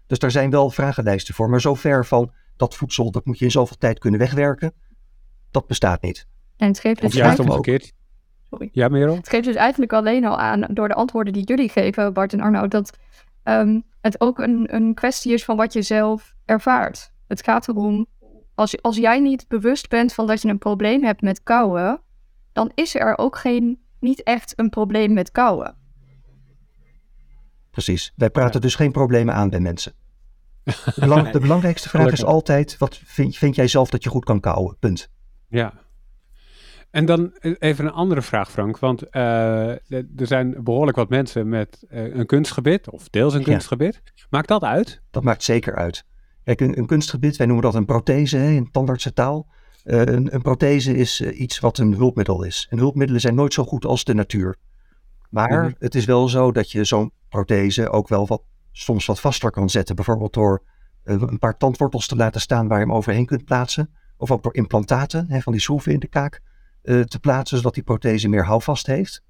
Dus 0.07 0.19
daar 0.19 0.31
zijn 0.31 0.49
wel 0.49 0.69
vragenlijsten 0.69 1.33
voor. 1.33 1.49
Maar 1.49 1.61
zover 1.61 2.05
van 2.05 2.31
dat 2.55 2.75
voedsel, 2.75 3.11
dat 3.11 3.25
moet 3.25 3.39
je 3.39 3.45
in 3.45 3.51
zoveel 3.51 3.77
tijd 3.77 3.99
kunnen 3.99 4.19
wegwerken. 4.19 4.73
Dat 5.51 5.67
bestaat 5.67 6.01
niet. 6.01 6.27
En 6.57 6.67
het 6.67 6.79
geeft 6.79 7.01
dus 7.01 7.13
juist 7.13 7.39
omgekeerd. 7.39 7.93
Sorry. 8.49 8.69
Ja, 8.71 8.87
Merel? 8.87 9.15
Het 9.15 9.29
geeft 9.29 9.45
dus 9.45 9.55
eigenlijk 9.55 9.93
alleen 9.93 10.25
al 10.25 10.39
aan, 10.39 10.65
door 10.69 10.87
de 10.87 10.93
antwoorden 10.93 11.33
die 11.33 11.43
jullie 11.43 11.69
geven, 11.69 12.13
Bart 12.13 12.33
en 12.33 12.41
Arno, 12.41 12.67
dat 12.67 12.97
um, 13.43 13.83
het 14.01 14.21
ook 14.21 14.39
een, 14.39 14.75
een 14.75 14.93
kwestie 14.93 15.33
is 15.33 15.45
van 15.45 15.57
wat 15.57 15.73
je 15.73 15.81
zelf 15.81 16.35
ervaart. 16.45 17.11
Het 17.27 17.43
gaat 17.43 17.67
erom, 17.67 18.07
als, 18.55 18.81
als 18.81 18.97
jij 18.97 19.19
niet 19.19 19.47
bewust 19.47 19.89
bent 19.89 20.13
van 20.13 20.27
dat 20.27 20.41
je 20.41 20.47
een 20.47 20.57
probleem 20.57 21.03
hebt 21.03 21.21
met 21.21 21.43
kouwen, 21.43 22.01
dan 22.53 22.71
is 22.75 22.95
er 22.95 23.17
ook 23.17 23.37
geen, 23.37 23.81
niet 23.99 24.23
echt 24.23 24.53
een 24.55 24.69
probleem 24.69 25.13
met 25.13 25.31
kouwen. 25.31 25.75
Precies. 27.71 28.13
Wij 28.15 28.29
praten 28.29 28.61
dus 28.61 28.75
geen 28.75 28.91
problemen 28.91 29.33
aan 29.33 29.49
bij 29.49 29.59
mensen. 29.59 29.93
De, 30.95 31.29
de 31.31 31.39
belangrijkste 31.39 31.89
vraag 31.89 32.11
is 32.11 32.23
altijd: 32.23 32.77
wat 32.77 33.01
vind, 33.03 33.37
vind, 33.37 33.55
jij 33.55 33.67
zelf 33.67 33.89
dat 33.89 34.03
je 34.03 34.09
goed 34.09 34.25
kan 34.25 34.39
kouwen? 34.39 34.77
Punt. 34.79 35.09
Ja. 35.51 35.73
En 36.91 37.05
dan 37.05 37.31
e-, 37.39 37.55
even 37.59 37.85
een 37.85 37.91
andere 37.91 38.21
vraag, 38.21 38.51
Frank. 38.51 38.79
Want 38.79 39.03
uh, 39.11 39.69
er 39.91 40.27
zijn 40.27 40.63
behoorlijk 40.63 40.97
wat 40.97 41.09
mensen 41.09 41.49
met 41.49 41.85
uh, 41.89 42.15
een 42.15 42.25
kunstgebit, 42.25 42.89
of 42.89 43.09
deels 43.09 43.33
een 43.33 43.43
kunstgebit. 43.43 44.01
Maakt 44.29 44.47
dat 44.47 44.63
uit? 44.63 45.01
Dat 45.11 45.23
maakt 45.23 45.43
zeker 45.43 45.75
uit. 45.75 46.05
Kijk, 46.43 46.59
een, 46.59 46.77
een 46.77 46.85
kunstgebit, 46.85 47.37
wij 47.37 47.45
noemen 47.45 47.65
dat 47.65 47.75
een 47.75 47.85
prothese 47.85 48.37
hè, 48.37 48.49
in 48.49 48.71
tandartse 48.71 49.13
taal. 49.13 49.47
Uh, 49.83 49.99
een, 49.99 50.33
een, 50.33 50.41
prothese 50.41 50.95
is 50.95 51.21
iets 51.21 51.59
wat 51.59 51.77
een 51.77 51.93
hulpmiddel 51.93 52.43
is. 52.43 52.67
En 52.69 52.77
hulpmiddelen 52.77 53.21
zijn 53.21 53.35
nooit 53.35 53.53
zo 53.53 53.63
goed 53.63 53.85
als 53.85 54.03
de 54.03 54.13
natuur. 54.13 54.55
Maar 55.29 55.63
mhm. 55.63 55.71
het 55.79 55.95
is 55.95 56.05
wel 56.05 56.29
zo 56.29 56.51
dat 56.51 56.71
je 56.71 56.83
zo'n 56.83 57.11
prothese 57.29 57.89
ook 57.89 58.07
wel 58.07 58.27
wat, 58.27 58.41
soms 58.71 59.05
wat 59.05 59.19
vaster 59.19 59.51
kan 59.51 59.69
zetten. 59.69 59.95
Bijvoorbeeld 59.95 60.33
door 60.33 60.63
een 61.03 61.39
paar 61.39 61.57
tandwortels 61.57 62.07
te 62.07 62.15
laten 62.15 62.41
staan 62.41 62.67
waar 62.67 62.79
je 62.79 62.85
hem 62.85 62.93
overheen 62.93 63.25
kunt 63.25 63.45
plaatsen. 63.45 63.89
Of 64.21 64.31
ook 64.31 64.43
door 64.43 64.55
implantaten 64.55 65.25
hè, 65.29 65.41
van 65.41 65.51
die 65.51 65.61
schroeven 65.61 65.91
in 65.91 65.99
de 65.99 66.07
kaak 66.07 66.41
uh, 66.83 67.01
te 67.01 67.19
plaatsen, 67.19 67.57
zodat 67.57 67.73
die 67.73 67.83
prothese 67.83 68.27
meer 68.27 68.45
houvast 68.45 68.87
heeft. 68.87 69.23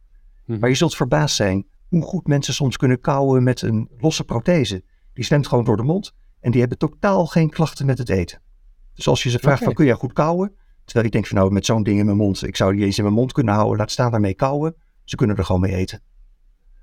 Mhm. 0.45 0.59
Maar 0.59 0.69
je 0.69 0.75
zult 0.75 0.95
verbaasd 0.95 1.35
zijn 1.35 1.67
hoe 1.87 2.01
goed 2.01 2.27
mensen 2.27 2.53
soms 2.53 2.77
kunnen 2.77 2.99
kauwen 2.99 3.43
met 3.43 3.61
een 3.61 3.89
losse 3.97 4.23
prothese. 4.23 4.83
Die 5.13 5.23
zwemt 5.23 5.47
gewoon 5.47 5.63
door 5.63 5.77
de 5.77 5.83
mond 5.83 6.13
en 6.39 6.51
die 6.51 6.59
hebben 6.59 6.77
totaal 6.77 7.25
geen 7.25 7.49
klachten 7.49 7.85
met 7.85 7.97
het 7.97 8.09
eten. 8.09 8.41
Dus 8.93 9.07
als 9.07 9.23
je 9.23 9.29
ze 9.29 9.39
vraagt 9.39 9.63
van 9.63 9.73
kun 9.73 9.85
jij 9.85 9.93
goed 9.93 10.13
kauwen? 10.13 10.55
Terwijl 10.83 11.05
je 11.05 11.11
denkt 11.11 11.27
van 11.27 11.37
nou 11.37 11.51
met 11.51 11.65
zo'n 11.65 11.83
ding 11.83 11.99
in 11.99 12.05
mijn 12.05 12.17
mond, 12.17 12.43
ik 12.43 12.55
zou 12.55 12.75
die 12.75 12.85
eens 12.85 12.97
in 12.97 13.03
mijn 13.03 13.15
mond 13.15 13.31
kunnen 13.31 13.53
houden, 13.53 13.77
laat 13.77 13.91
staan 13.91 14.11
daarmee 14.11 14.33
kauwen. 14.33 14.75
Ze 15.03 15.15
kunnen 15.15 15.37
er 15.37 15.45
gewoon 15.45 15.61
mee 15.61 15.75
eten. 15.75 16.01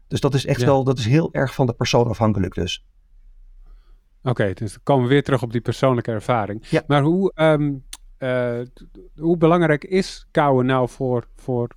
Dus 0.06 0.20
dat 0.20 0.34
is 0.34 0.46
echt 0.46 0.62
wel, 0.62 0.84
dat 0.84 0.98
is 0.98 1.04
heel 1.04 1.32
erg 1.32 1.54
van 1.54 1.66
de 1.66 1.72
persoon 1.72 2.08
afhankelijk 2.08 2.54
dus. 2.54 2.86
Oké, 4.22 4.52
dus 4.52 4.72
dan 4.72 4.80
komen 4.82 5.02
we 5.02 5.12
weer 5.12 5.22
terug 5.22 5.42
op 5.42 5.52
die 5.52 5.60
persoonlijke 5.60 6.10
ervaring. 6.10 6.66
Ja. 6.66 6.82
Maar 6.86 7.02
hoe, 7.02 7.32
um, 7.34 7.84
uh, 8.18 8.60
hoe 9.16 9.36
belangrijk 9.36 9.84
is 9.84 10.26
kouwen 10.30 10.66
nou 10.66 10.88
voor, 10.88 11.28
voor 11.36 11.68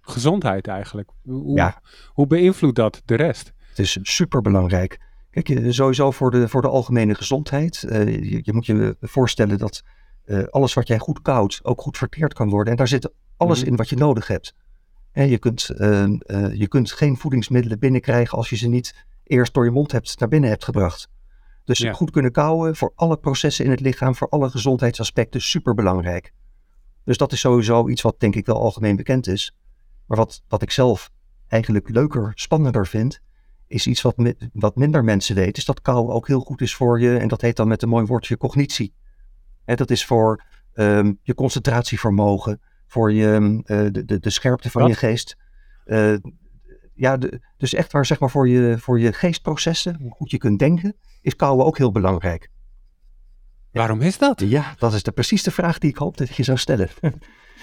gezondheid 0.00 0.66
eigenlijk? 0.66 1.10
Hoe, 1.22 1.56
ja. 1.56 1.80
hoe 2.08 2.26
beïnvloedt 2.26 2.76
dat 2.76 3.02
de 3.04 3.14
rest? 3.14 3.52
Het 3.68 3.78
is 3.78 3.98
super 4.02 4.40
belangrijk. 4.40 5.00
Kijk, 5.30 5.64
sowieso 5.68 6.10
voor 6.10 6.30
de, 6.30 6.48
voor 6.48 6.62
de 6.62 6.68
algemene 6.68 7.14
gezondheid. 7.14 7.84
Uh, 7.88 8.06
je, 8.06 8.40
je, 8.42 8.52
moet 8.52 8.66
je 8.66 8.96
voorstellen 9.00 9.58
dat 9.58 9.82
uh, 10.24 10.44
alles 10.44 10.74
wat 10.74 10.88
jij 10.88 10.98
goed 10.98 11.22
koudt 11.22 11.60
ook 11.62 11.80
goed 11.80 11.98
verteerd 11.98 12.32
kan 12.32 12.48
worden. 12.48 12.70
En 12.70 12.78
daar 12.78 12.88
zit 12.88 13.10
alles 13.36 13.60
mm. 13.60 13.66
in 13.66 13.76
wat 13.76 13.88
je 13.88 13.96
nodig 13.96 14.26
hebt. 14.26 14.54
En 15.12 15.28
je, 15.28 15.38
kunt, 15.38 15.66
je 16.52 16.66
kunt 16.68 16.92
geen 16.92 17.16
voedingsmiddelen 17.16 17.78
binnenkrijgen 17.78 18.38
als 18.38 18.50
je 18.50 18.56
ze 18.56 18.68
niet 18.68 19.06
eerst 19.24 19.54
door 19.54 19.64
je 19.64 19.70
mond 19.70 19.92
hebt, 19.92 20.18
naar 20.18 20.28
binnen 20.28 20.50
hebt 20.50 20.64
gebracht. 20.64 21.08
Dus 21.66 21.78
ja. 21.78 21.92
goed 21.92 22.10
kunnen 22.10 22.32
kouwen 22.32 22.76
voor 22.76 22.92
alle 22.94 23.16
processen 23.16 23.64
in 23.64 23.70
het 23.70 23.80
lichaam, 23.80 24.14
voor 24.14 24.28
alle 24.28 24.50
gezondheidsaspecten, 24.50 25.40
super 25.40 25.74
belangrijk. 25.74 26.32
Dus 27.04 27.16
dat 27.16 27.32
is 27.32 27.40
sowieso 27.40 27.88
iets 27.88 28.02
wat 28.02 28.20
denk 28.20 28.34
ik 28.34 28.46
wel 28.46 28.60
algemeen 28.60 28.96
bekend 28.96 29.26
is. 29.26 29.56
Maar 30.06 30.16
wat, 30.18 30.42
wat 30.48 30.62
ik 30.62 30.70
zelf 30.70 31.10
eigenlijk 31.48 31.88
leuker, 31.88 32.32
spannender 32.34 32.86
vind, 32.86 33.20
is 33.66 33.86
iets 33.86 34.02
wat, 34.02 34.14
wat 34.52 34.76
minder 34.76 35.04
mensen 35.04 35.34
weten, 35.34 35.52
is 35.52 35.64
dat 35.64 35.80
kouwen 35.80 36.14
ook 36.14 36.26
heel 36.26 36.40
goed 36.40 36.60
is 36.60 36.74
voor 36.74 37.00
je, 37.00 37.16
en 37.16 37.28
dat 37.28 37.40
heet 37.40 37.56
dan 37.56 37.68
met 37.68 37.82
een 37.82 37.88
mooi 37.88 38.06
woordje 38.06 38.36
cognitie. 38.36 38.94
En 39.64 39.76
dat 39.76 39.90
is 39.90 40.04
voor 40.04 40.44
um, 40.74 41.18
je 41.22 41.34
concentratievermogen, 41.34 42.60
voor 42.86 43.12
je, 43.12 43.60
uh, 43.66 43.86
de, 43.92 44.04
de, 44.04 44.18
de, 44.18 44.30
scherpte 44.30 44.70
van 44.70 44.88
je 44.88 44.94
geest. 44.94 45.36
Uh, 45.86 46.16
ja, 46.94 47.16
de, 47.16 47.40
dus 47.56 47.74
echt 47.74 47.92
waar, 47.92 48.06
zeg 48.06 48.20
maar, 48.20 48.30
voor 48.30 48.48
je, 48.48 48.78
voor 48.78 49.00
je 49.00 49.12
geestprocessen, 49.12 49.96
hoe 50.00 50.10
goed 50.10 50.30
je 50.30 50.38
kunt 50.38 50.58
denken, 50.58 50.96
is 51.26 51.36
kouwen 51.36 51.66
ook 51.66 51.78
heel 51.78 51.92
belangrijk. 51.92 52.50
Waarom 53.72 54.00
is 54.00 54.18
dat? 54.18 54.40
Ja, 54.40 54.74
dat 54.78 54.92
is 54.92 55.02
de, 55.02 55.12
precies 55.12 55.42
de 55.42 55.50
vraag 55.50 55.78
die 55.78 55.90
ik 55.90 55.96
hoop 55.96 56.16
dat 56.16 56.36
je 56.36 56.42
zou 56.42 56.58
stellen. 56.58 56.88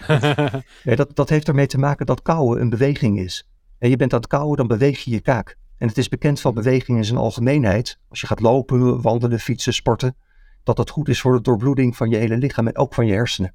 ja, 0.83 0.95
dat, 0.95 1.15
dat 1.15 1.29
heeft 1.29 1.47
ermee 1.47 1.67
te 1.67 1.77
maken 1.77 2.05
dat 2.05 2.21
kouwen 2.21 2.61
een 2.61 2.69
beweging 2.69 3.19
is. 3.19 3.47
En 3.79 3.89
je 3.89 3.95
bent 3.95 4.13
aan 4.13 4.19
het 4.19 4.27
kouwen, 4.27 4.57
dan 4.57 4.67
beweeg 4.67 5.03
je 5.03 5.11
je 5.11 5.21
kaak. 5.21 5.57
En 5.77 5.87
het 5.87 5.97
is 5.97 6.09
bekend 6.09 6.39
van 6.39 6.53
beweging 6.53 6.97
in 6.97 7.05
zijn 7.05 7.17
algemeenheid. 7.17 7.99
Als 8.09 8.21
je 8.21 8.27
gaat 8.27 8.39
lopen, 8.39 9.01
wandelen, 9.01 9.39
fietsen, 9.39 9.73
sporten. 9.73 10.15
Dat 10.63 10.75
dat 10.75 10.89
goed 10.89 11.09
is 11.09 11.21
voor 11.21 11.35
de 11.35 11.41
doorbloeding 11.41 11.95
van 11.95 12.09
je 12.09 12.17
hele 12.17 12.37
lichaam 12.37 12.67
en 12.67 12.77
ook 12.77 12.93
van 12.93 13.05
je 13.05 13.13
hersenen. 13.13 13.53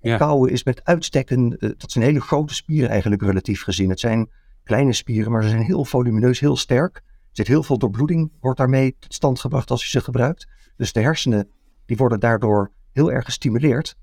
Ja. 0.00 0.16
Kouwen 0.16 0.50
is 0.50 0.64
met 0.64 0.84
uitstek 0.84 1.30
een, 1.30 1.56
uh, 1.58 1.70
dat 1.76 1.90
zijn 1.90 2.04
hele 2.04 2.20
grote 2.20 2.54
spieren 2.54 2.90
eigenlijk 2.90 3.22
relatief 3.22 3.62
gezien. 3.62 3.90
Het 3.90 4.00
zijn 4.00 4.30
kleine 4.64 4.92
spieren, 4.92 5.32
maar 5.32 5.42
ze 5.42 5.48
zijn 5.48 5.62
heel 5.62 5.84
volumineus, 5.84 6.40
heel 6.40 6.56
sterk. 6.56 7.02
Zit 7.36 7.46
heel 7.46 7.62
veel 7.62 7.78
doorbloeding, 7.78 8.32
wordt 8.40 8.58
daarmee 8.58 8.96
tot 8.98 9.14
stand 9.14 9.40
gebracht 9.40 9.70
als 9.70 9.84
je 9.84 9.90
ze 9.90 10.00
gebruikt. 10.00 10.48
Dus 10.76 10.92
de 10.92 11.00
hersenen, 11.00 11.50
die 11.86 11.96
worden 11.96 12.20
daardoor 12.20 12.72
heel 12.92 13.12
erg 13.12 13.24
gestimuleerd. 13.24 13.96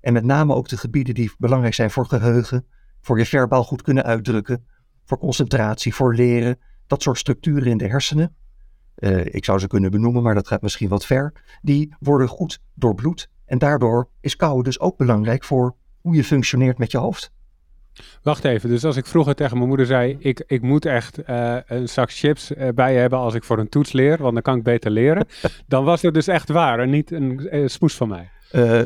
En 0.00 0.12
met 0.12 0.24
name 0.24 0.54
ook 0.54 0.68
de 0.68 0.76
gebieden 0.76 1.14
die 1.14 1.32
belangrijk 1.38 1.74
zijn 1.74 1.90
voor 1.90 2.06
geheugen, 2.06 2.66
voor 3.00 3.18
je 3.18 3.26
verbaal 3.26 3.64
goed 3.64 3.82
kunnen 3.82 4.04
uitdrukken, 4.04 4.66
voor 5.04 5.18
concentratie, 5.18 5.94
voor 5.94 6.14
leren. 6.14 6.58
Dat 6.86 7.02
soort 7.02 7.18
structuren 7.18 7.70
in 7.70 7.78
de 7.78 7.86
hersenen, 7.86 8.36
uh, 8.96 9.24
ik 9.24 9.44
zou 9.44 9.58
ze 9.58 9.66
kunnen 9.66 9.90
benoemen, 9.90 10.22
maar 10.22 10.34
dat 10.34 10.48
gaat 10.48 10.62
misschien 10.62 10.88
wat 10.88 11.06
ver, 11.06 11.32
die 11.62 11.94
worden 11.98 12.28
goed 12.28 12.60
doorbloed. 12.74 13.30
En 13.44 13.58
daardoor 13.58 14.08
is 14.20 14.36
kouwen 14.36 14.64
dus 14.64 14.80
ook 14.80 14.96
belangrijk 14.96 15.44
voor 15.44 15.76
hoe 16.00 16.14
je 16.14 16.24
functioneert 16.24 16.78
met 16.78 16.90
je 16.90 16.98
hoofd. 16.98 17.32
Wacht 18.22 18.44
even, 18.44 18.68
dus 18.68 18.84
als 18.84 18.96
ik 18.96 19.06
vroeger 19.06 19.34
tegen 19.34 19.56
mijn 19.56 19.68
moeder 19.68 19.86
zei, 19.86 20.16
ik, 20.18 20.44
ik 20.46 20.62
moet 20.62 20.84
echt 20.84 21.18
uh, 21.28 21.56
een 21.66 21.88
zak 21.88 22.10
chips 22.12 22.50
uh, 22.50 22.68
bij 22.74 22.94
hebben 22.94 23.18
als 23.18 23.34
ik 23.34 23.44
voor 23.44 23.58
een 23.58 23.68
toets 23.68 23.92
leer, 23.92 24.16
want 24.18 24.32
dan 24.32 24.42
kan 24.42 24.56
ik 24.56 24.62
beter 24.62 24.90
leren. 24.90 25.26
dan 25.66 25.84
was 25.84 26.02
het 26.02 26.14
dus 26.14 26.26
echt 26.26 26.48
waar 26.48 26.78
en 26.78 26.90
niet 26.90 27.10
een 27.10 27.48
uh, 27.52 27.68
smoes 27.68 27.94
van 27.94 28.08
mij. 28.08 28.30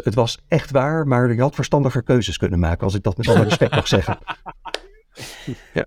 het 0.02 0.14
was 0.14 0.38
echt 0.48 0.70
waar, 0.70 1.06
maar 1.06 1.32
je 1.32 1.40
had 1.40 1.54
verstandiger 1.54 2.02
keuzes 2.02 2.36
kunnen 2.36 2.58
maken, 2.58 2.84
als 2.84 2.94
ik 2.94 3.02
dat 3.02 3.16
met 3.16 3.28
alle 3.30 3.44
respect 3.44 3.74
mag 3.74 3.88
zeggen. 3.88 4.18
ja. 5.72 5.84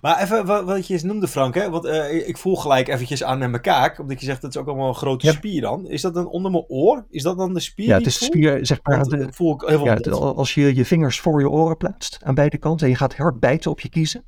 Maar 0.00 0.22
even 0.22 0.66
wat, 0.66 0.86
je 0.86 0.92
eens 0.92 1.02
noemde, 1.02 1.28
Frank, 1.28 1.54
hè? 1.54 1.70
want 1.70 1.84
uh, 1.84 2.28
ik 2.28 2.38
voel 2.38 2.56
gelijk 2.56 2.88
eventjes 2.88 3.24
aan 3.24 3.38
mijn 3.38 3.60
kaak, 3.60 3.98
omdat 3.98 4.20
je 4.20 4.26
zegt 4.26 4.42
dat 4.42 4.50
is 4.50 4.60
ook 4.60 4.66
allemaal 4.66 4.88
een 4.88 4.94
grote 4.94 5.26
spier 5.26 5.60
dan. 5.60 5.88
Is 5.88 6.00
dat 6.00 6.14
dan 6.14 6.28
onder 6.28 6.50
mijn 6.50 6.64
oor? 6.68 7.06
Is 7.10 7.22
dat 7.22 7.38
dan 7.38 7.54
de 7.54 7.60
spier? 7.60 7.86
Ja, 7.86 7.96
het 7.96 8.06
is 8.06 8.18
de 8.18 8.24
spier, 8.24 8.66
zeg 8.66 8.80
maar. 8.82 9.04
De, 9.04 9.26
voel 9.30 9.54
ik 9.54 9.68
heel 9.68 9.84
ja, 9.84 9.94
als 10.16 10.54
je 10.54 10.74
je 10.74 10.84
vingers 10.84 11.20
voor 11.20 11.40
je 11.40 11.50
oren 11.50 11.76
plaatst 11.76 12.18
aan 12.22 12.34
beide 12.34 12.58
kanten 12.58 12.86
en 12.86 12.92
je 12.92 12.98
gaat 12.98 13.16
hard 13.16 13.40
bijten 13.40 13.70
op 13.70 13.80
je 13.80 13.88
kiezen, 13.88 14.24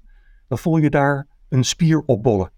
dan 0.48 0.58
voel 0.58 0.76
je 0.76 0.90
daar 0.90 1.26
een 1.48 1.64
spier 1.64 2.02
opbollen. 2.06 2.50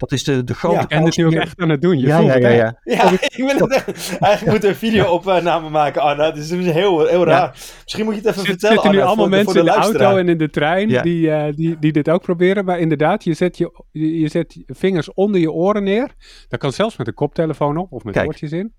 Dat 0.00 0.12
is 0.12 0.24
de, 0.24 0.44
de 0.44 0.54
grote 0.54 0.74
ja, 0.74 0.88
En 0.88 1.04
dat 1.04 1.16
nu 1.16 1.26
ook 1.26 1.32
echt 1.32 1.60
aan 1.60 1.68
het 1.68 1.82
doen. 1.82 1.98
Je 1.98 2.06
ja, 2.06 2.16
voelt 2.16 2.28
ja, 2.28 2.34
het, 2.34 2.42
ja, 2.42 2.50
ja. 2.50 2.80
ja. 2.84 3.10
ik 3.12 3.32
wil 3.36 3.68
het 3.68 3.72
echt, 3.74 4.18
eigenlijk 4.18 4.44
moeten 4.44 4.60
we 4.60 4.68
een 4.68 4.74
video-opname 4.74 5.68
maken, 5.68 6.02
Anna. 6.02 6.24
Het 6.24 6.36
is 6.36 6.50
heel, 6.50 7.06
heel 7.06 7.24
raar. 7.24 7.50
Misschien 7.82 8.04
moet 8.04 8.14
je 8.14 8.20
het 8.20 8.30
even 8.30 8.44
vertellen, 8.44 8.76
Er 8.76 8.82
zitten 8.82 9.00
nu 9.00 9.06
allemaal 9.06 9.28
mensen 9.28 9.58
in 9.58 9.64
de 9.64 9.70
auto 9.70 10.16
en 10.16 10.28
in 10.28 10.38
de 10.38 10.50
trein 10.50 11.02
die, 11.02 11.26
uh, 11.26 11.44
die, 11.54 11.78
die 11.78 11.92
dit 11.92 12.10
ook 12.10 12.22
proberen. 12.22 12.64
Maar 12.64 12.78
inderdaad, 12.78 13.24
je 13.24 13.34
zet 13.34 13.58
je, 13.58 13.84
je 13.90 14.28
zet 14.28 14.62
vingers 14.66 15.14
onder 15.14 15.40
je 15.40 15.52
oren 15.52 15.84
neer. 15.84 16.14
Dat 16.48 16.60
kan 16.60 16.72
zelfs 16.72 16.96
met 16.96 17.06
een 17.06 17.14
koptelefoon 17.14 17.76
op 17.76 17.92
of 17.92 18.04
met 18.04 18.14
Kijk. 18.14 18.26
oortjes 18.26 18.52
in. 18.52 18.72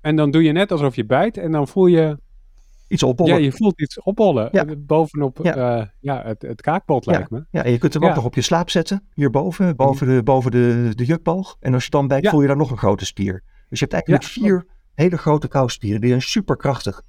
En 0.00 0.16
dan 0.16 0.30
doe 0.30 0.42
je 0.42 0.52
net 0.52 0.72
alsof 0.72 0.96
je 0.96 1.06
bijt 1.06 1.36
en 1.36 1.52
dan 1.52 1.68
voel 1.68 1.86
je 1.86 2.18
iets 2.88 3.02
opbollen. 3.02 3.34
Ja, 3.34 3.40
je 3.40 3.52
voelt 3.52 3.80
iets 3.80 4.02
opbollen. 4.02 4.48
Ja. 4.52 4.64
Bovenop 4.78 5.38
ja. 5.42 5.78
Uh, 5.78 5.86
ja, 6.00 6.22
het, 6.24 6.42
het 6.42 6.66
lijkt 7.06 7.30
me. 7.30 7.46
Ja, 7.50 7.64
en 7.64 7.70
je 7.70 7.78
kunt 7.78 7.94
hem 7.94 8.04
ook 8.04 8.14
nog 8.14 8.24
op 8.24 8.34
je 8.34 8.40
slaap 8.40 8.70
zetten. 8.70 9.08
Hierboven, 9.14 9.76
boven, 9.76 10.06
de, 10.06 10.22
boven 10.22 10.50
de, 10.50 10.92
de 10.94 11.04
jukbalg. 11.04 11.56
En 11.60 11.74
als 11.74 11.84
je 11.84 11.90
dan 11.90 12.08
bijt, 12.08 12.28
voel 12.28 12.40
je 12.40 12.46
daar 12.46 12.56
nog 12.56 12.70
een 12.70 12.78
grote 12.78 13.04
spier. 13.04 13.42
Dus 13.68 13.78
je 13.78 13.86
hebt 13.86 13.92
eigenlijk 13.92 14.24
vier 14.24 14.66
hele 14.94 15.16
grote 15.16 15.48
kouspieren. 15.48 16.00
Die 16.00 16.10
zijn 16.10 16.22
superkrachtig. 16.22 17.02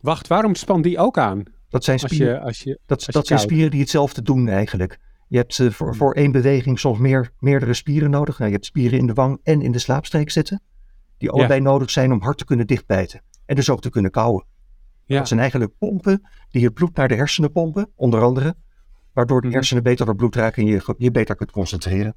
Wacht, 0.00 0.26
waarom 0.26 0.54
spant 0.54 0.84
die 0.84 0.98
ook 0.98 1.18
aan? 1.18 1.42
Dat 1.68 1.84
zijn 1.84 2.00
Als 2.00 2.12
spieren, 2.12 2.34
je, 2.34 2.40
als 2.40 2.58
je, 2.58 2.78
dat, 2.86 2.96
als 2.96 3.06
je 3.06 3.12
dat 3.12 3.26
zijn 3.26 3.38
koudt? 3.38 3.52
spieren 3.52 3.70
die 3.70 3.80
hetzelfde 3.80 4.22
doen 4.22 4.48
eigenlijk. 4.48 4.98
Je 5.28 5.36
hebt 5.36 5.58
eh, 5.58 5.70
voor, 5.70 5.96
voor 5.96 6.14
één 6.14 6.32
beweging 6.32 6.78
soms 6.78 6.98
meer, 6.98 7.30
meerdere 7.38 7.74
spieren 7.74 8.10
nodig. 8.10 8.38
Nou, 8.38 8.50
je 8.50 8.56
hebt 8.56 8.66
spieren 8.66 8.98
in 8.98 9.06
de 9.06 9.12
wang 9.12 9.40
en 9.42 9.62
in 9.62 9.72
de 9.72 9.78
slaapstreek 9.78 10.30
zitten. 10.30 10.62
Die 11.18 11.30
allebei 11.30 11.60
nodig 11.60 11.90
zijn 11.90 12.12
om 12.12 12.22
hard 12.22 12.38
te 12.38 12.44
kunnen 12.44 12.66
dichtbijten. 12.66 13.22
En 13.46 13.54
dus 13.54 13.70
ook 13.70 13.80
te 13.80 13.90
kunnen 13.90 14.10
kauwen. 14.10 14.44
Ja. 15.08 15.18
Dat 15.18 15.28
zijn 15.28 15.40
eigenlijk 15.40 15.72
pompen 15.78 16.28
die 16.50 16.64
het 16.64 16.74
bloed 16.74 16.96
naar 16.96 17.08
de 17.08 17.14
hersenen 17.14 17.52
pompen, 17.52 17.90
onder 17.94 18.22
andere. 18.22 18.54
Waardoor 19.12 19.40
de 19.40 19.46
Mhm. 19.46 19.56
hersenen 19.56 19.82
beter 19.82 20.06
door 20.06 20.14
bloed 20.16 20.36
raken 20.36 20.62
en 20.62 20.68
je 20.68 20.94
je 20.98 21.10
beter 21.10 21.36
kunt 21.36 21.50
concentreren. 21.50 22.14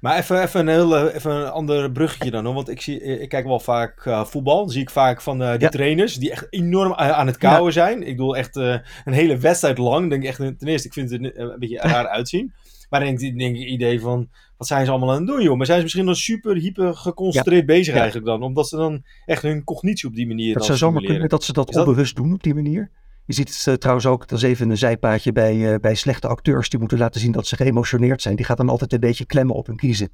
Maar 0.00 0.16
even, 0.18 0.42
even, 0.42 0.60
een 0.60 0.68
heel, 0.68 0.96
eh, 0.96 1.14
even 1.14 1.30
een 1.32 1.50
ander 1.50 1.92
bruggetje 1.92 2.30
dan. 2.30 2.44
hoor. 2.44 2.54
Want 2.54 2.68
ik, 2.68 2.80
zie, 2.80 3.00
ik 3.02 3.28
kijk 3.28 3.46
wel 3.46 3.60
vaak 3.60 4.06
eh, 4.06 4.24
voetbal. 4.24 4.58
Dan 4.60 4.70
zie 4.70 4.82
ik 4.82 4.90
vaak 4.90 5.20
van 5.20 5.42
eh, 5.42 5.50
die 5.50 5.60
Ja. 5.60 5.68
trainers 5.68 6.14
die 6.14 6.30
echt 6.30 6.46
enorm 6.50 6.94
aan 6.94 7.26
het 7.26 7.36
kauwen 7.36 7.72
zijn. 7.72 8.02
Ik 8.02 8.16
bedoel 8.16 8.36
echt 8.36 8.56
eh, 8.56 8.76
een 9.04 9.12
hele 9.12 9.36
wedstrijd 9.38 9.78
lang. 9.78 10.10
Denk 10.10 10.24
echt, 10.24 10.36
ten 10.36 10.56
eerste, 10.58 10.86
ik 10.88 10.92
vind 10.94 11.10
het 11.10 11.20
een, 11.20 11.40
een 11.50 11.58
beetje 11.58 11.78
raar 11.78 12.06
uitzien. 12.08 12.52
Maar 12.90 13.00
dan 13.00 13.08
denk 13.08 13.20
ik, 13.20 13.38
denk 13.38 13.56
ik 13.56 13.66
idee 13.68 14.00
van, 14.00 14.28
wat 14.56 14.66
zijn 14.66 14.84
ze 14.84 14.90
allemaal 14.90 15.10
aan 15.10 15.16
het 15.16 15.26
doen 15.26 15.42
joh? 15.42 15.56
Maar 15.56 15.66
zijn 15.66 15.78
ze 15.78 15.84
misschien 15.84 16.06
dan 16.06 16.14
super 16.16 16.56
hyper 16.56 16.94
geconcentreerd 16.96 17.66
bezig 17.66 17.94
Ja. 17.94 18.00
eigenlijk 18.00 18.26
dan? 18.30 18.42
Omdat 18.42 18.68
ze 18.68 18.76
dan 18.76 19.02
echt 19.26 19.42
hun 19.42 19.64
cognitie 19.64 20.08
op 20.08 20.14
die 20.14 20.26
manier 20.26 20.46
Het 20.48 20.54
dan 20.56 20.64
zou 20.64 20.78
zomaar 20.78 21.02
kunnen 21.02 21.28
dat 21.28 21.44
ze 21.44 21.52
dat, 21.52 21.66
dat- 21.72 21.86
onbewust 21.86 22.16
doen 22.16 22.32
op 22.32 22.42
die 22.42 22.54
manier. 22.54 22.90
Je 23.26 23.34
ziet 23.36 23.48
het 23.48 23.66
eh, 23.66 23.74
trouwens 23.74 24.06
ook, 24.06 24.28
dat 24.28 24.38
is 24.38 24.44
even 24.44 24.70
een 24.70 24.78
zijpaadje 24.78 25.32
bij, 25.32 25.72
eh, 25.72 25.78
bij 25.80 25.94
slechte 25.94 26.28
acteurs 26.28 26.68
die 26.68 26.78
moeten 26.78 26.98
laten 26.98 27.20
zien 27.20 27.32
dat 27.32 27.46
ze 27.46 27.56
geëmotioneerd 27.56 28.22
zijn. 28.22 28.36
Die 28.36 28.44
gaat 28.44 28.56
dan 28.56 28.68
altijd 28.68 28.92
een 28.92 29.00
beetje 29.00 29.24
klemmen 29.26 29.54
op 29.54 29.66
hun 29.66 29.76
kiezen. 29.76 30.08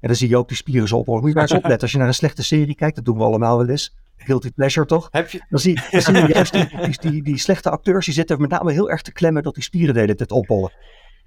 En 0.00 0.08
dan 0.08 0.16
zie 0.16 0.28
je 0.28 0.36
ook 0.36 0.48
die 0.48 0.56
spieren 0.56 0.88
zo 0.88 0.96
ophoren. 0.96 1.20
Moet 1.20 1.28
je 1.30 1.34
maar 1.36 1.44
eens 1.48 1.58
opletten. 1.62 1.80
Als 1.82 1.92
je 1.92 1.98
naar 1.98 2.06
een 2.06 2.14
slechte 2.14 2.42
serie 2.42 2.74
kijkt, 2.74 2.96
dat 2.96 3.04
doen 3.04 3.16
we 3.16 3.24
allemaal 3.24 3.58
wel 3.58 3.68
eens. 3.68 3.94
Guilty 4.16 4.50
pleasure 4.50 4.86
toch? 4.86 5.08
Heb 5.10 5.30
je, 5.30 5.40
Dan 5.48 5.58
zie, 5.60 5.80
dan 5.90 6.00
zie 6.00 6.14
je 6.14 6.26
juist 6.34 6.52
die, 6.52 6.68
die, 6.80 7.10
die, 7.10 7.22
die 7.22 7.38
slechte 7.38 7.70
acteurs, 7.70 8.04
die 8.04 8.14
zitten 8.14 8.40
met 8.40 8.50
name 8.50 8.72
heel 8.72 8.90
erg 8.90 9.02
te 9.02 9.12
klemmen 9.12 9.42
dat 9.42 9.54
die 9.54 9.62
spieren 9.62 9.94
de 9.94 10.00
hele 10.00 10.14
tijd 10.14 10.32
opbollen. 10.32 10.72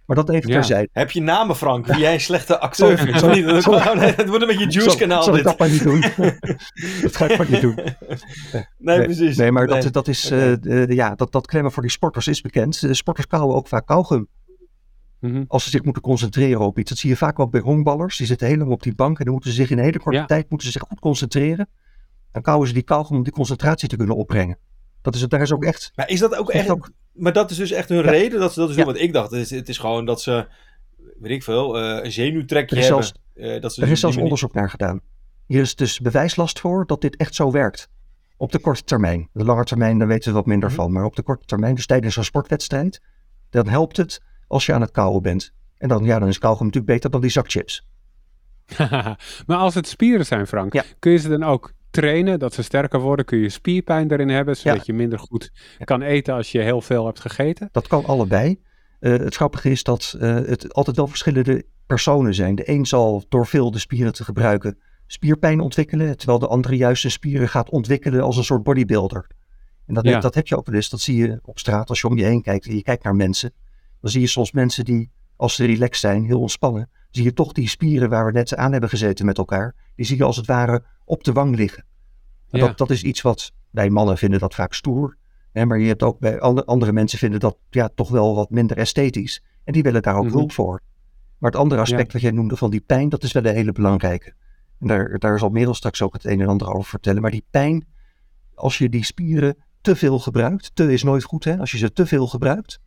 Maar 0.10 0.18
dat 0.26 0.30
even 0.30 0.50
Ja. 0.50 0.56
terzijde. 0.56 0.90
heb 0.92 1.12
je 1.12 1.22
namen 1.22 1.56
Frank, 1.56 1.86
wie 1.88 1.98
jij 1.98 2.14
een 2.14 2.20
slechte 2.22 2.60
acteur 2.60 2.88
Sorry, 2.98 3.04
vindt? 3.04 3.20
sorry, 3.20 3.62
sorry. 3.62 4.00
Het 4.16 4.28
wordt 4.28 4.42
een 4.42 4.48
beetje 4.48 4.64
juice 4.70 4.82
Zal- 4.90 4.96
kanaal 5.00 5.24
zal 5.24 5.38
ik 5.38 5.44
dit. 5.44 5.58
dat 5.58 5.60
maar 5.60 5.70
niet 5.70 5.84
doen? 5.84 6.02
dat 7.02 7.16
ga 7.16 7.28
ik 7.30 7.38
maar 7.38 7.50
niet 7.50 7.62
doen. 7.62 7.80
Nee, 8.78 9.04
precies. 9.04 9.38
Nee, 9.38 9.52
maar 9.52 9.68
Nee. 9.68 9.82
dat, 9.82 9.94
dat 9.94 10.08
is, 10.08 10.30
eh, 10.32 10.54
de- 10.60 10.86
ja, 10.90 11.16
dat, 11.16 11.32
dat 11.32 11.48
klemmen 11.48 11.72
voor 11.72 11.82
die 11.82 11.92
sporters 11.92 12.28
is 12.28 12.42
bekend. 12.42 12.82
De 12.82 12.94
sporters 12.94 13.28
kauwen 13.28 13.56
ook 13.56 13.68
vaak 13.68 13.86
kauwgum. 13.86 14.28
Mhm. 15.20 15.44
als 15.48 15.64
ze 15.64 15.70
zich 15.70 15.84
moeten 15.84 16.02
concentreren 16.02 16.60
op 16.60 16.80
iets. 16.80 16.90
Dat 16.90 16.98
zie 17.00 17.10
je 17.10 17.16
vaak 17.18 17.40
ook 17.40 17.52
bij 17.52 17.62
honkballers. 17.62 18.18
Die 18.18 18.28
zitten 18.28 18.48
heel 18.48 18.58
lang 18.58 18.72
op 18.72 18.84
die 18.84 18.96
bank 18.96 19.18
en 19.20 19.24
dan 19.24 19.34
moeten 19.34 19.50
ze 19.52 19.56
zich 19.56 19.70
in 19.72 19.78
een 19.78 19.84
hele 19.84 20.00
korte 20.00 20.18
Ja. 20.18 20.26
tijd 20.26 20.50
moeten 20.50 20.68
ze 20.68 20.74
zich 20.74 20.88
goed 20.88 21.00
concentreren. 21.00 21.70
Dan 22.32 22.42
kauwen 22.42 22.68
ze 22.68 22.74
die 22.74 22.84
kauwgom 22.84 23.18
om 23.18 23.24
die 23.24 23.34
concentratie 23.34 23.90
te 23.90 23.96
kunnen 23.98 24.16
opbrengen. 24.16 24.58
Dat 25.02 25.16
is, 25.16 25.22
het- 25.22 25.30
daar 25.30 25.42
is 25.42 25.52
ook 25.54 25.64
echt, 25.64 25.92
Maar 25.96 26.10
is 26.10 26.20
dat 26.20 26.36
ook 26.36 26.50
echt 26.50 26.62
echt... 26.62 26.70
ook 26.72 26.90
Maar 27.14 27.34
dat 27.34 27.52
is 27.52 27.58
dus 27.58 27.72
echt 27.72 27.90
hun 27.90 28.04
Ja. 28.04 28.10
reden 28.10 28.40
dat 28.40 28.54
ze 28.54 28.60
dat 28.60 28.68
dus 28.68 28.78
Ja. 28.78 28.84
doen? 28.84 28.94
Want 28.94 29.06
ik 29.06 29.14
dacht, 29.14 29.32
het 29.32 29.40
is, 29.40 29.50
het 29.50 29.70
is 29.70 29.78
gewoon 29.78 30.06
dat 30.06 30.22
ze... 30.22 30.48
Weet 31.20 31.32
ik 31.32 31.44
veel, 31.44 31.78
eh, 31.80 32.04
een 32.06 32.12
zenuwtrekje 32.12 32.76
Er 32.76 32.82
is 32.82 32.88
hebben. 32.88 33.04
zelfs- 33.06 33.20
eh, 33.34 33.62
dat 33.62 33.74
ze 33.74 33.80
er 33.82 33.86
dus 33.86 33.96
is 33.96 34.00
zelfs 34.00 34.18
onderzoek 34.18 34.54
naar 34.54 34.70
gedaan. 34.70 35.02
Hier 35.46 35.62
is 35.62 35.76
dus 35.76 36.00
bewijslast 36.00 36.60
voor 36.60 36.86
dat 36.86 37.02
dit 37.02 37.16
echt 37.16 37.36
zo 37.36 37.52
werkt. 37.52 37.90
Op 38.38 38.52
de 38.52 38.60
korte 38.60 38.84
termijn. 38.84 39.30
De 39.34 39.44
lange 39.44 39.64
termijn, 39.64 39.98
daar 39.98 40.08
weten 40.08 40.30
we 40.30 40.36
wat 40.38 40.46
minder 40.46 40.70
Mhm. 40.70 40.78
van. 40.78 40.92
Maar 40.92 41.04
op 41.04 41.16
de 41.16 41.22
korte 41.22 41.46
termijn, 41.46 41.76
dus 41.76 41.86
tijdens 41.86 42.16
een 42.16 42.24
sportwedstrijd, 42.24 43.02
dan 43.50 43.68
helpt 43.68 43.98
het 43.98 44.22
als 44.48 44.66
je 44.66 44.74
aan 44.74 44.82
het 44.82 44.92
kauwen 44.92 45.22
bent. 45.22 45.52
En 45.78 45.88
dan, 45.88 46.04
ja, 46.04 46.20
dan 46.20 46.28
is 46.28 46.38
kauwgom 46.38 46.66
natuurlijk 46.66 46.94
beter 46.94 47.10
dan 47.12 47.22
die 47.22 47.30
zakchips. 47.30 47.88
maar 49.48 49.58
als 49.58 49.76
het 49.76 49.88
spieren 49.88 50.26
zijn, 50.26 50.48
Frank, 50.48 50.74
Ja. 50.74 50.84
kun 51.00 51.12
je 51.12 51.18
ze 51.18 51.30
dan 51.30 51.44
ook 51.44 51.74
trainen 51.90 52.40
dat 52.40 52.54
ze 52.54 52.64
sterker 52.64 53.00
worden? 53.00 53.26
Kun 53.26 53.38
je 53.38 53.50
spierpijn 53.50 54.12
erin 54.12 54.30
hebben, 54.30 54.58
zodat 54.58 54.86
je 54.86 54.94
minder 54.94 55.20
goed 55.20 55.52
kan 55.84 56.02
eten 56.02 56.34
als 56.34 56.52
je 56.52 56.60
heel 56.60 56.82
veel 56.82 57.06
hebt 57.06 57.20
gegeten? 57.20 57.70
Dat 57.72 57.88
kan 57.88 58.06
allebei. 58.06 58.62
Eh, 59.00 59.12
het 59.12 59.36
grappige 59.36 59.70
is 59.70 59.84
dat 59.84 60.16
eh, 60.20 60.36
het 60.36 60.74
altijd 60.74 60.96
wel 60.96 61.08
verschillende 61.08 61.66
personen 61.88 62.34
zijn. 62.34 62.56
De 62.56 62.70
een 62.70 62.86
zal 62.86 63.26
door 63.30 63.48
veel 63.48 63.72
de 63.72 63.80
spieren 63.80 64.14
te 64.14 64.24
gebruiken 64.24 64.78
spierpijn 65.12 65.60
ontwikkelen, 65.60 66.18
terwijl 66.18 66.40
de 66.40 66.48
andere 66.48 66.76
juist 66.78 67.04
de 67.04 67.10
spieren 67.10 67.50
gaat 67.50 67.70
ontwikkelen 67.70 68.22
als 68.22 68.38
een 68.38 68.44
soort 68.44 68.64
bodybuilder. 68.64 69.28
En 69.86 69.94
dat, 69.94 70.04
Ja. 70.04 70.20
dat 70.20 70.36
heb 70.36 70.48
je 70.48 70.58
ook 70.58 70.66
wel 70.66 70.76
eens. 70.76 70.90
Dat 70.90 71.00
zie 71.00 71.16
je 71.18 71.40
op 71.44 71.60
straat 71.60 71.90
als 71.90 72.02
je 72.02 72.08
om 72.08 72.18
je 72.18 72.24
heen 72.24 72.42
kijkt 72.42 72.66
en 72.66 72.76
je 72.76 72.82
kijkt 72.82 73.04
naar 73.04 73.16
mensen. 73.16 73.54
Dan 74.02 74.12
zie 74.12 74.22
je 74.22 74.28
soms 74.28 74.52
mensen 74.52 74.86
die, 74.86 75.12
als 75.36 75.56
ze 75.56 75.66
relaxed 75.66 76.00
zijn, 76.00 76.26
heel 76.26 76.40
ontspannen, 76.40 76.90
zie 77.10 77.24
je 77.24 77.34
toch 77.34 77.52
die 77.52 77.68
spieren 77.70 78.10
waar 78.10 78.26
we 78.26 78.32
net 78.32 78.56
aan 78.56 78.72
hebben 78.72 78.90
gezeten 78.90 79.26
met 79.26 79.38
elkaar, 79.38 79.76
die 80.00 80.08
zie 80.08 80.18
je 80.18 80.24
als 80.24 80.36
het 80.36 80.46
ware 80.46 80.84
op 81.06 81.24
de 81.24 81.32
wang 81.32 81.56
liggen. 81.56 81.84
En 82.50 82.60
Ja. 82.60 82.66
dat, 82.68 82.78
dat 82.78 82.90
is 82.90 83.04
iets 83.04 83.22
wat 83.22 83.52
wij 83.70 83.90
mannen 83.90 84.18
vinden 84.18 84.40
dat 84.40 84.56
vaak 84.56 84.74
stoer. 84.74 85.18
Hè, 85.52 85.66
maar 85.66 85.80
je 85.80 85.88
hebt 85.88 86.04
ook 86.04 86.20
bij 86.20 86.40
andere, 86.40 86.68
andere 86.68 86.92
mensen 86.92 87.20
vinden 87.20 87.40
dat 87.40 87.58
ja, 87.70 87.90
toch 87.96 88.10
wel 88.10 88.36
wat 88.36 88.50
minder 88.50 88.78
esthetisch. 88.78 89.44
En 89.64 89.74
die 89.74 89.84
willen 89.84 90.02
daar 90.02 90.16
ook 90.18 90.26
Mhm. 90.26 90.34
hulp 90.34 90.52
voor. 90.52 90.82
Maar 91.38 91.52
het 91.52 91.60
andere 91.60 91.82
aspect 91.82 92.06
Ja. 92.08 92.14
wat 92.14 92.22
jij 92.22 92.32
noemde 92.32 92.58
van 92.58 92.70
die 92.70 92.82
pijn, 92.82 93.10
dat 93.10 93.24
is 93.24 93.32
wel 93.32 93.46
een 93.46 93.54
hele 93.56 93.72
belangrijke. 93.72 94.34
En 94.80 94.88
daar, 94.88 95.20
daar 95.20 95.40
zal 95.40 95.50
Merel 95.50 95.74
straks 95.74 96.02
ook 96.02 96.14
het 96.14 96.26
een 96.26 96.42
en 96.42 96.48
ander 96.48 96.68
over 96.74 96.90
vertellen. 96.90 97.22
Maar 97.22 97.32
die 97.32 97.46
pijn, 97.52 97.88
als 98.54 98.78
je 98.78 98.90
die 98.90 99.04
spieren 99.06 99.56
te 99.82 99.96
veel 99.96 100.20
gebruikt, 100.20 100.72
te 100.74 100.94
is 100.94 101.04
nooit 101.04 101.24
goed 101.24 101.44
hè, 101.44 101.58
als 101.58 101.72
je 101.72 101.78
ze 101.78 101.94
te 101.94 102.06
veel 102.06 102.28
gebruikt, 102.28 102.80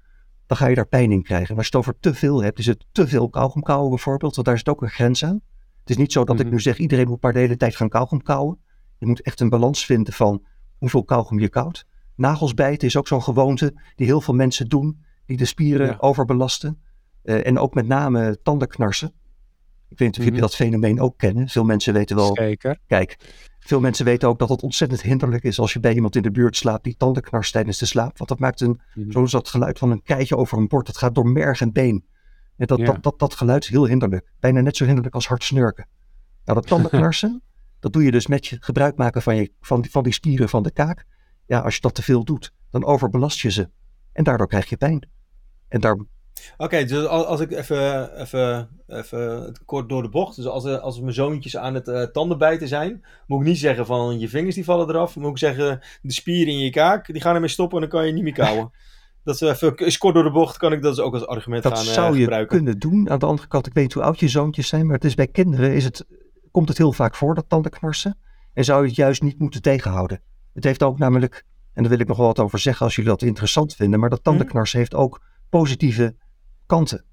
dan 0.46 0.56
ga 0.56 0.66
je 0.66 0.74
daar 0.74 0.86
pijn 0.86 1.12
in 1.12 1.22
krijgen. 1.22 1.48
En 1.50 1.56
als 1.56 1.66
je 1.66 1.76
het 1.76 1.86
over 1.86 2.00
te 2.00 2.14
veel 2.14 2.42
hebt, 2.42 2.58
is 2.58 2.66
het 2.66 2.84
te 2.92 3.08
veel 3.08 3.28
kauwgom 3.28 3.62
kauwen 3.62 3.88
bijvoorbeeld, 3.90 4.34
want 4.34 4.46
daar 4.46 4.58
zit 4.58 4.68
ook 4.68 4.82
een 4.82 4.90
grens 4.90 5.24
aan. 5.24 5.40
Het 5.82 5.90
is 5.90 5.96
niet 5.96 6.12
zo 6.12 6.24
dat 6.24 6.38
ik 6.38 6.44
Mhm. 6.44 6.54
nu 6.54 6.60
zeg, 6.60 6.78
iedereen 6.78 7.08
moet 7.08 7.22
maar 7.22 7.32
de 7.32 7.38
hele 7.38 7.56
tijd 7.56 7.76
gaan 7.76 7.88
kauwgom 7.88 8.22
kauwen. 8.22 8.58
Je 8.98 9.06
moet 9.06 9.20
echt 9.22 9.40
een 9.40 9.48
balans 9.48 9.84
vinden 9.84 10.12
van 10.12 10.42
hoeveel 10.78 11.04
kauwgom 11.04 11.38
je 11.40 11.48
koudt. 11.48 11.84
Nagels 12.16 12.54
bijten 12.54 12.88
is 12.88 12.96
ook 12.96 13.06
zo'n 13.08 13.22
gewoonte 13.22 13.74
die 13.94 14.06
heel 14.06 14.20
veel 14.20 14.34
mensen 14.34 14.68
doen, 14.68 15.02
die 15.26 15.36
de 15.36 15.44
spieren 15.44 15.86
Ja. 15.86 15.96
overbelasten. 15.98 16.82
Eh, 17.22 17.46
en 17.46 17.58
ook 17.58 17.74
met 17.74 17.86
name 17.86 18.38
tandenknarsen. 18.42 19.08
Ik 19.88 19.98
weet 19.98 20.08
niet 20.08 20.18
of 20.18 20.24
jullie 20.24 20.32
Mhm. 20.40 20.40
dat 20.40 20.54
fenomeen 20.56 21.00
ook 21.00 21.18
kennen. 21.18 21.48
Veel 21.48 21.64
mensen 21.64 21.92
weten 21.92 22.16
wel, 22.16 22.34
Zeker. 22.36 22.78
kijk, 22.86 23.16
veel 23.58 23.80
mensen 23.80 24.04
weten 24.04 24.28
ook 24.28 24.38
dat 24.38 24.48
het 24.48 24.62
ontzettend 24.62 25.02
hinderlijk 25.02 25.44
is 25.44 25.58
als 25.58 25.72
je 25.72 25.80
bij 25.80 25.94
iemand 25.94 26.16
in 26.16 26.22
de 26.22 26.30
buurt 26.30 26.56
slaapt 26.56 26.84
die 26.84 26.96
tandenknarst 26.96 27.52
tijdens 27.52 27.78
de 27.78 27.86
slaap. 27.86 28.18
Want 28.18 28.30
dat 28.30 28.38
maakt 28.38 28.60
een, 28.60 28.80
Mhm. 28.94 29.10
zoals 29.10 29.30
dat 29.30 29.48
geluid 29.48 29.78
van 29.78 29.90
een 29.90 30.02
keitje 30.02 30.36
over 30.36 30.58
een 30.58 30.68
bord, 30.68 30.86
dat 30.86 30.96
gaat 30.96 31.14
door 31.14 31.28
merg 31.28 31.60
en 31.60 31.72
been. 31.72 32.04
En 32.62 32.68
dat, 32.68 32.78
Ja. 32.78 32.84
dat, 32.84 33.02
dat, 33.02 33.18
dat 33.18 33.34
geluid 33.34 33.62
is 33.62 33.68
heel 33.68 33.86
hinderlijk. 33.86 34.32
Bijna 34.40 34.60
net 34.60 34.76
zo 34.76 34.84
hinderlijk 34.84 35.14
als 35.14 35.26
hard 35.26 35.44
snurken. 35.44 35.86
Nou, 36.44 36.58
dat 36.58 36.68
tandenknarsen, 36.68 37.42
dat 37.80 37.92
doe 37.92 38.04
je 38.04 38.10
dus 38.10 38.26
met 38.26 38.46
je 38.46 38.56
gebruik 38.60 38.96
maken 38.96 39.22
van, 39.22 39.36
je, 39.36 39.52
van, 39.60 39.80
die, 39.80 39.90
van 39.90 40.02
die 40.02 40.12
spieren 40.12 40.48
van 40.48 40.62
de 40.62 40.70
kaak. 40.70 41.04
Ja, 41.46 41.58
als 41.58 41.74
je 41.74 41.80
dat 41.80 41.94
te 41.94 42.02
veel 42.02 42.24
doet, 42.24 42.52
dan 42.70 42.84
overbelast 42.84 43.40
je 43.40 43.50
ze. 43.50 43.70
En 44.12 44.24
daardoor 44.24 44.46
krijg 44.46 44.68
je 44.68 44.76
pijn. 44.76 45.08
En 45.68 45.80
daar, 45.80 45.96
Oké, 46.56 46.84
dus 46.84 47.06
als, 47.06 47.40
ik 47.40 47.50
even, 47.50 48.20
even, 48.20 48.68
even 48.86 49.54
kort 49.64 49.88
door 49.88 50.02
de 50.02 50.08
bocht. 50.08 50.36
Dus 50.36 50.46
als, 50.46 50.64
als 50.64 51.00
mijn 51.00 51.14
zoontjes 51.14 51.56
aan 51.56 51.74
het 51.74 51.88
eh, 51.88 52.02
tandenbijten 52.02 52.68
zijn, 52.68 53.04
moet 53.26 53.40
ik 53.40 53.46
niet 53.46 53.58
zeggen 53.58 53.86
van 53.86 54.18
je 54.18 54.28
vingers 54.28 54.54
die 54.54 54.64
vallen 54.64 54.88
eraf. 54.88 55.16
Moet 55.16 55.30
ik 55.30 55.38
zeggen 55.38 55.80
de 56.02 56.12
spieren 56.12 56.52
in 56.52 56.58
je 56.58 56.70
kaak, 56.70 57.12
die 57.12 57.20
gaan 57.20 57.34
ermee 57.34 57.48
stoppen 57.48 57.82
en 57.82 57.88
dan 57.88 57.98
kan 57.98 58.06
je 58.06 58.12
niet 58.12 58.22
meer 58.24 58.32
kauwen. 58.32 58.70
dat 59.24 59.34
is 59.34 59.40
even 59.40 59.76
is 59.76 59.98
kort 59.98 60.14
door 60.14 60.22
de 60.24 60.30
bocht, 60.30 60.56
kan 60.56 60.72
ik 60.72 60.82
dat 60.82 60.94
dus 60.96 61.04
ook 61.04 61.12
als 61.14 61.26
argument 61.26 61.62
dat 61.62 61.78
gaan 61.78 61.86
eh, 61.86 61.92
zou 61.92 62.14
je 62.16 62.20
gebruiken. 62.22 62.56
kunnen 62.56 62.78
doen. 62.78 63.10
Aan 63.10 63.18
de 63.18 63.26
andere 63.26 63.48
kant, 63.48 63.66
ik 63.66 63.72
weet 63.74 63.82
niet 63.84 63.92
hoe 63.92 64.02
oud 64.02 64.20
je 64.20 64.28
zoontjes 64.28 64.68
zijn, 64.68 64.84
maar 64.86 64.94
het 64.94 65.04
is 65.04 65.14
bij 65.14 65.26
kinderen 65.26 65.74
is 65.74 65.84
het, 65.84 66.06
komt 66.50 66.68
het 66.68 66.78
heel 66.78 66.92
vaak 66.92 67.14
voor, 67.14 67.34
dat 67.34 67.44
tandenknarsen. 67.48 68.18
En 68.54 68.64
zou 68.64 68.80
je 68.82 68.86
het 68.86 68.96
juist 68.96 69.22
niet 69.22 69.38
moeten 69.38 69.62
tegenhouden. 69.62 70.20
Het 70.52 70.64
heeft 70.64 70.82
ook 70.82 70.98
namelijk, 70.98 71.44
en 71.72 71.82
daar 71.82 71.90
wil 71.90 72.00
ik 72.00 72.08
nog 72.08 72.16
wel 72.16 72.26
wat 72.26 72.38
over 72.38 72.58
zeggen 72.58 72.86
als 72.86 72.94
jullie 72.94 73.10
dat 73.10 73.22
interessant 73.22 73.74
vinden, 73.74 74.00
maar 74.00 74.10
dat 74.10 74.24
tandenknarsen 74.24 74.78
heeft 74.78 74.94
ook 74.94 75.22
positieve 75.48 76.16
kanten. 76.66 77.04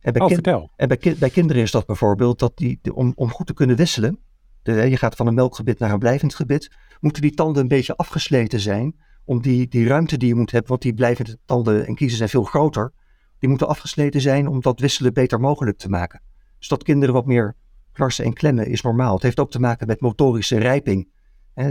En 0.00 0.12
bij, 0.12 0.22
Oh, 0.22 0.28
kind- 0.28 0.40
vertel. 0.42 0.72
en 0.76 0.88
bij, 0.88 0.96
ki- 0.96 1.16
bij 1.18 1.30
kinderen 1.30 1.62
is 1.62 1.70
dat 1.70 1.86
bijvoorbeeld 1.86 2.38
dat 2.38 2.56
die, 2.56 2.78
de- 2.82 2.94
om, 2.94 3.12
om 3.14 3.30
goed 3.30 3.46
te 3.46 3.54
kunnen 3.54 3.76
wisselen, 3.76 4.18
de, 4.62 4.72
je 4.72 4.96
gaat 4.96 5.14
van 5.16 5.26
een 5.26 5.34
melkgebit 5.34 5.78
naar 5.78 5.90
een 5.92 5.98
blijvend 5.98 6.34
gebit, 6.34 6.70
moeten 7.00 7.22
die 7.22 7.34
tanden 7.34 7.62
een 7.62 7.68
beetje 7.68 7.96
afgesleten 7.96 8.60
zijn 8.60 8.96
om 9.24 9.42
die, 9.42 9.68
die 9.68 9.86
ruimte 9.86 10.16
die 10.16 10.28
je 10.28 10.34
moet 10.34 10.50
hebben, 10.50 10.70
want 10.70 10.82
die 10.82 10.94
blijvende 10.94 11.38
tanden 11.44 11.86
en 11.86 11.94
kiezen 11.94 12.16
zijn 12.16 12.28
veel 12.28 12.44
groter, 12.44 12.92
die 13.38 13.48
moeten 13.48 13.68
afgesleten 13.68 14.20
zijn 14.20 14.48
om 14.48 14.60
dat 14.60 14.80
wisselen 14.80 15.12
beter 15.12 15.40
mogelijk 15.40 15.78
te 15.78 15.88
maken. 15.88 16.22
Dus 16.58 16.68
dat 16.68 16.82
kinderen 16.82 17.14
wat 17.14 17.26
meer 17.26 17.56
knarsen 17.92 18.24
en 18.24 18.32
klemmen 18.32 18.66
is 18.66 18.82
normaal. 18.82 19.14
Het 19.14 19.22
heeft 19.22 19.40
ook 19.40 19.50
te 19.50 19.60
maken 19.60 19.86
met 19.86 20.00
motorische 20.00 20.58
rijping. 20.58 21.08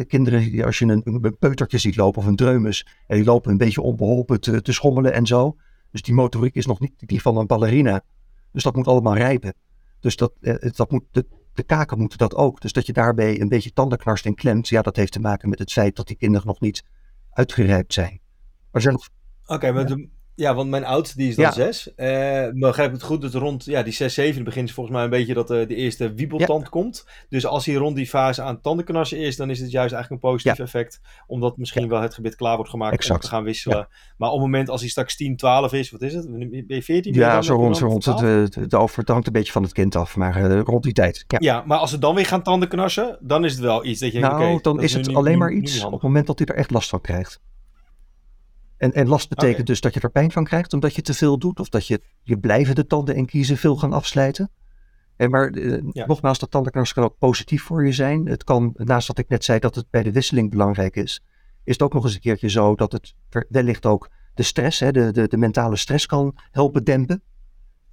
Kinderen, 0.07 0.65
als 0.65 0.79
je 0.79 0.85
een, 0.85 1.35
peutertje 1.39 1.77
ziet 1.77 1.95
lopen 1.95 2.21
of 2.21 2.27
een 2.27 2.35
dreumes, 2.35 2.87
en 3.07 3.15
die 3.15 3.25
lopen 3.25 3.51
een 3.51 3.57
beetje 3.57 3.81
onbeholpen 3.81 4.41
te, 4.41 4.61
te 4.61 4.73
schommelen 4.73 5.13
en 5.13 5.25
zo. 5.25 5.55
Dus 5.91 6.01
die 6.01 6.13
motoriek 6.13 6.55
is 6.55 6.65
nog 6.65 6.79
niet 6.79 6.93
die 6.97 7.21
van 7.21 7.37
een 7.37 7.47
ballerina. 7.47 8.01
Dus 8.51 8.63
dat 8.63 8.75
moet 8.75 8.87
allemaal 8.87 9.15
rijpen. 9.15 9.53
Dus 9.99 10.15
dat, 10.15 10.33
eh, 10.41 10.71
dat 10.75 10.91
moet, 10.91 11.03
de, 11.11 11.25
de 11.53 11.63
kaken 11.63 11.99
moeten 11.99 12.17
dat 12.17 12.35
ook. 12.35 12.61
Dus 12.61 12.73
dat 12.73 12.85
je 12.85 12.93
daarbij 12.93 13.41
een 13.41 13.49
beetje 13.49 13.73
tandenknarst 13.73 14.25
en 14.25 14.35
klemt, 14.35 14.67
ja, 14.67 14.81
dat 14.81 14.95
heeft 14.95 15.11
te 15.11 15.19
maken 15.19 15.49
met 15.49 15.59
het 15.59 15.71
feit 15.71 15.95
dat 15.95 16.07
die 16.07 16.15
kinderen 16.15 16.47
nog 16.47 16.59
niet 16.59 16.83
uitgerijpt 17.31 17.93
zijn. 17.93 18.19
Maar 18.21 18.69
er 18.71 18.81
zijn 18.81 18.93
nog 18.93 19.09
Oké, 19.45 19.71
maar 19.71 19.85
de- 19.85 20.09
Ja, 20.41 20.55
want 20.55 20.69
mijn 20.69 20.85
oudste 20.85 21.17
die 21.17 21.27
is 21.29 21.35
dan 21.35 21.45
Ja. 21.45 21.51
zes. 21.51 21.95
Eh 21.95 22.47
begrijp 22.53 22.87
ik 22.87 22.93
het 22.95 23.03
goed 23.03 23.21
dat 23.21 23.33
rond 23.33 23.65
ja, 23.65 23.83
die 23.83 23.93
6, 23.93 24.13
7 24.13 24.43
begint 24.43 24.71
volgens 24.71 24.95
mij 24.95 25.03
een 25.03 25.09
beetje 25.09 25.33
dat 25.33 25.51
eh, 25.51 25.67
de 25.67 25.75
eerste 25.75 26.13
wiebeltand 26.13 26.69
komt. 26.69 27.05
Dus 27.29 27.45
als 27.45 27.65
hij 27.65 27.75
rond 27.75 27.95
die 27.95 28.07
fase 28.07 28.41
aan 28.41 28.61
tandenknarsen 28.61 29.17
is, 29.17 29.35
dan 29.35 29.49
is 29.49 29.59
het 29.59 29.71
juist 29.71 29.93
eigenlijk 29.93 30.23
een 30.23 30.29
positief 30.31 30.59
effect. 30.59 31.01
Omdat 31.27 31.57
misschien 31.57 31.87
wel 31.89 32.01
het 32.01 32.13
gebit 32.13 32.35
klaar 32.35 32.55
wordt 32.55 32.71
gemaakt 32.71 33.09
om 33.09 33.17
te 33.19 33.27
gaan 33.27 33.43
wisselen. 33.43 33.87
Maar 34.17 34.29
op 34.29 34.35
het 34.35 34.43
moment 34.43 34.69
als 34.69 34.81
hij 34.81 34.89
straks 34.89 35.15
10, 35.15 35.35
12 35.35 35.73
is, 35.73 35.91
wat 35.91 36.01
is 36.01 36.13
het? 36.13 36.29
Ben 36.31 36.63
je 36.67 36.83
14? 36.83 37.11
Ben 37.11 37.21
je 37.21 37.27
Ja, 37.27 37.33
dan- 37.33 37.43
zo 37.43 37.55
rond, 37.55 37.77
zo 37.77 37.81
dan 37.81 37.91
rond. 37.91 38.05
Het, 38.55 38.69
12? 38.69 38.91
eh, 38.91 38.97
het, 38.97 39.07
hangt 39.07 39.27
een 39.27 39.33
beetje 39.33 39.51
van 39.51 39.63
het 39.63 39.71
kind 39.73 39.95
af, 39.95 40.15
maar 40.15 40.51
rond 40.51 40.83
die 40.83 40.93
tijd. 40.93 41.25
Ja. 41.27 41.63
Maar 41.65 41.77
als 41.77 41.89
ze 41.89 41.99
dan 41.99 42.15
weer 42.15 42.25
gaan 42.25 42.43
tandenknarsen, 42.43 43.17
dan 43.21 43.45
is 43.45 43.51
het 43.51 43.61
wel 43.61 43.85
iets 43.85 43.99
dat 43.99 44.11
je 44.11 44.19
denkt, 44.19 44.35
nou, 44.37 44.51
oké, 44.53 44.61
dan 44.61 44.75
dat 44.75 44.85
is 44.85 44.93
het 44.93 45.13
alleen 45.15 45.31
nu- 45.33 45.37
maar 45.37 45.51
iets 45.51 45.83
op 45.83 45.91
het 45.91 46.01
moment 46.01 46.27
dat 46.27 46.39
hij 46.39 46.47
er 46.47 46.55
echt 46.55 46.71
last 46.71 46.89
van 46.89 47.01
krijgt. 47.01 47.41
En, 48.81 48.93
en 48.93 49.07
last 49.07 49.29
betekent 49.29 49.67
dus 49.67 49.81
dat 49.81 49.93
je 49.93 49.99
er 49.99 50.09
pijn 50.11 50.31
van 50.31 50.43
krijgt 50.43 50.73
omdat 50.73 50.95
je 50.95 51.01
te 51.01 51.13
veel 51.13 51.37
doet. 51.37 51.59
Of 51.59 51.69
dat 51.69 51.87
je 51.87 52.01
je 52.21 52.37
blijvende 52.39 52.87
tanden 52.87 53.15
en 53.15 53.25
kiezen 53.25 53.57
veel 53.57 53.75
gaan 53.75 53.93
afslijten. 53.93 54.51
En 55.15 55.29
maar 55.29 55.49
eh, 55.49 55.77
Ja. 55.91 56.05
nogmaals, 56.05 56.39
dat 56.39 56.51
tandenknarsen 56.51 56.95
kan 56.95 57.03
ook 57.03 57.17
positief 57.17 57.63
voor 57.63 57.85
je 57.85 57.91
zijn. 57.91 58.25
Het 58.25 58.43
kan, 58.43 58.71
naast 58.73 59.07
wat 59.07 59.17
ik 59.17 59.29
net 59.29 59.43
zei, 59.43 59.59
dat 59.59 59.75
het 59.75 59.85
bij 59.89 60.03
de 60.03 60.11
wisseling 60.11 60.49
belangrijk 60.49 60.95
is. 60.95 61.23
Is 61.63 61.73
het 61.73 61.81
ook 61.81 61.93
nog 61.93 62.03
eens 62.03 62.13
een 62.13 62.19
keertje 62.19 62.49
zo 62.49 62.75
dat 62.75 62.91
het 62.91 63.13
wellicht 63.49 63.85
ook 63.85 64.09
de 64.33 64.43
stress, 64.43 64.79
hè, 64.79 64.91
de, 64.91 65.11
de, 65.11 65.27
de 65.27 65.37
mentale 65.37 65.75
stress 65.75 66.05
kan 66.05 66.35
helpen 66.51 66.83
dempen. 66.83 67.21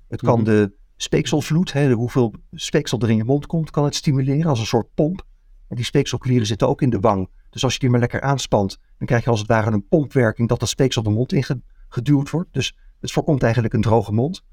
Het 0.09 0.21
kan 0.21 0.41
Mhm. 0.41 0.45
de 0.45 0.73
speekselvloed, 0.97 1.73
hè, 1.73 1.89
de 1.89 1.95
hoeveel 1.95 2.35
speeksel 2.53 2.99
er 3.01 3.11
in 3.11 3.17
je 3.17 3.25
mond 3.25 3.47
komt, 3.47 3.71
kan 3.71 3.85
het 3.85 3.95
stimuleren 3.95 4.51
als 4.51 4.61
een 4.61 4.67
soort 4.67 4.95
pomp. 4.95 5.23
En 5.69 5.77
die 5.77 5.85
speekselklieren 5.85 6.47
zitten 6.47 6.69
ook 6.69 6.83
in 6.83 6.91
de 6.91 7.01
wang. 7.01 7.29
Dus 7.51 7.65
als 7.65 7.73
je 7.73 7.79
die 7.79 7.91
maar 7.91 8.01
lekker 8.01 8.21
aanspant, 8.21 8.79
dan 8.99 9.07
krijg 9.07 9.25
je 9.25 9.31
als 9.31 9.39
het 9.39 9.49
ware 9.49 9.71
een 9.71 9.89
pompwerking 9.89 10.49
dat 10.49 10.61
dat 10.61 10.69
speeksel 10.69 11.03
de 11.03 11.11
mond 11.11 11.33
ingeduwd 11.33 12.31
wordt. 12.31 12.53
Dus 12.53 12.77
het 13.01 13.13
voorkomt 13.13 13.43
eigenlijk 13.43 13.75
een 13.75 13.81
droge 13.81 14.13
mond. 14.13 14.45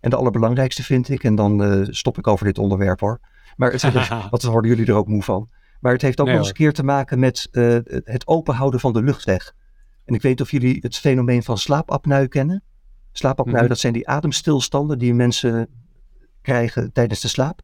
En 0.00 0.10
de 0.10 0.16
allerbelangrijkste 0.16 0.82
vind 0.82 1.08
ik, 1.08 1.24
en 1.24 1.34
dan 1.34 1.62
eh, 1.64 1.82
stop 1.90 2.18
ik 2.18 2.26
over 2.26 2.44
dit 2.46 2.58
onderwerp 2.58 3.00
hoor. 3.00 3.20
Maar 3.56 3.72
het, 3.72 3.80
dan 4.42 4.50
worden 4.50 4.70
jullie 4.70 4.86
er 4.86 4.94
ook 4.94 5.06
moe 5.08 5.22
van. 5.22 5.48
Maar 5.80 5.92
het 5.92 6.02
heeft 6.02 6.20
ook 6.20 6.26
Nee, 6.26 6.34
nog 6.34 6.44
eens 6.44 6.52
een 6.58 6.64
keer 6.64 6.72
te 6.72 6.84
maken 6.84 7.18
met 7.18 7.48
eh, 7.50 7.78
het 8.04 8.26
openhouden 8.26 8.80
van 8.80 8.92
de 8.92 9.02
luchtweg. 9.02 9.54
En 10.04 10.14
ik 10.14 10.22
weet 10.22 10.40
of 10.40 10.50
jullie 10.50 10.78
het 10.80 10.96
fenomeen 10.96 11.42
van 11.42 11.58
slaapapneu 11.58 12.26
kennen. 12.26 12.62
Slaapapneu, 13.12 13.58
Mhm. 13.58 13.68
dat 13.68 13.78
zijn 13.78 13.92
die 13.92 14.08
ademstilstanden 14.08 14.98
die 14.98 15.14
mensen 15.14 15.68
krijgen 16.42 16.92
tijdens 16.92 17.20
de 17.20 17.28
slaap. 17.28 17.60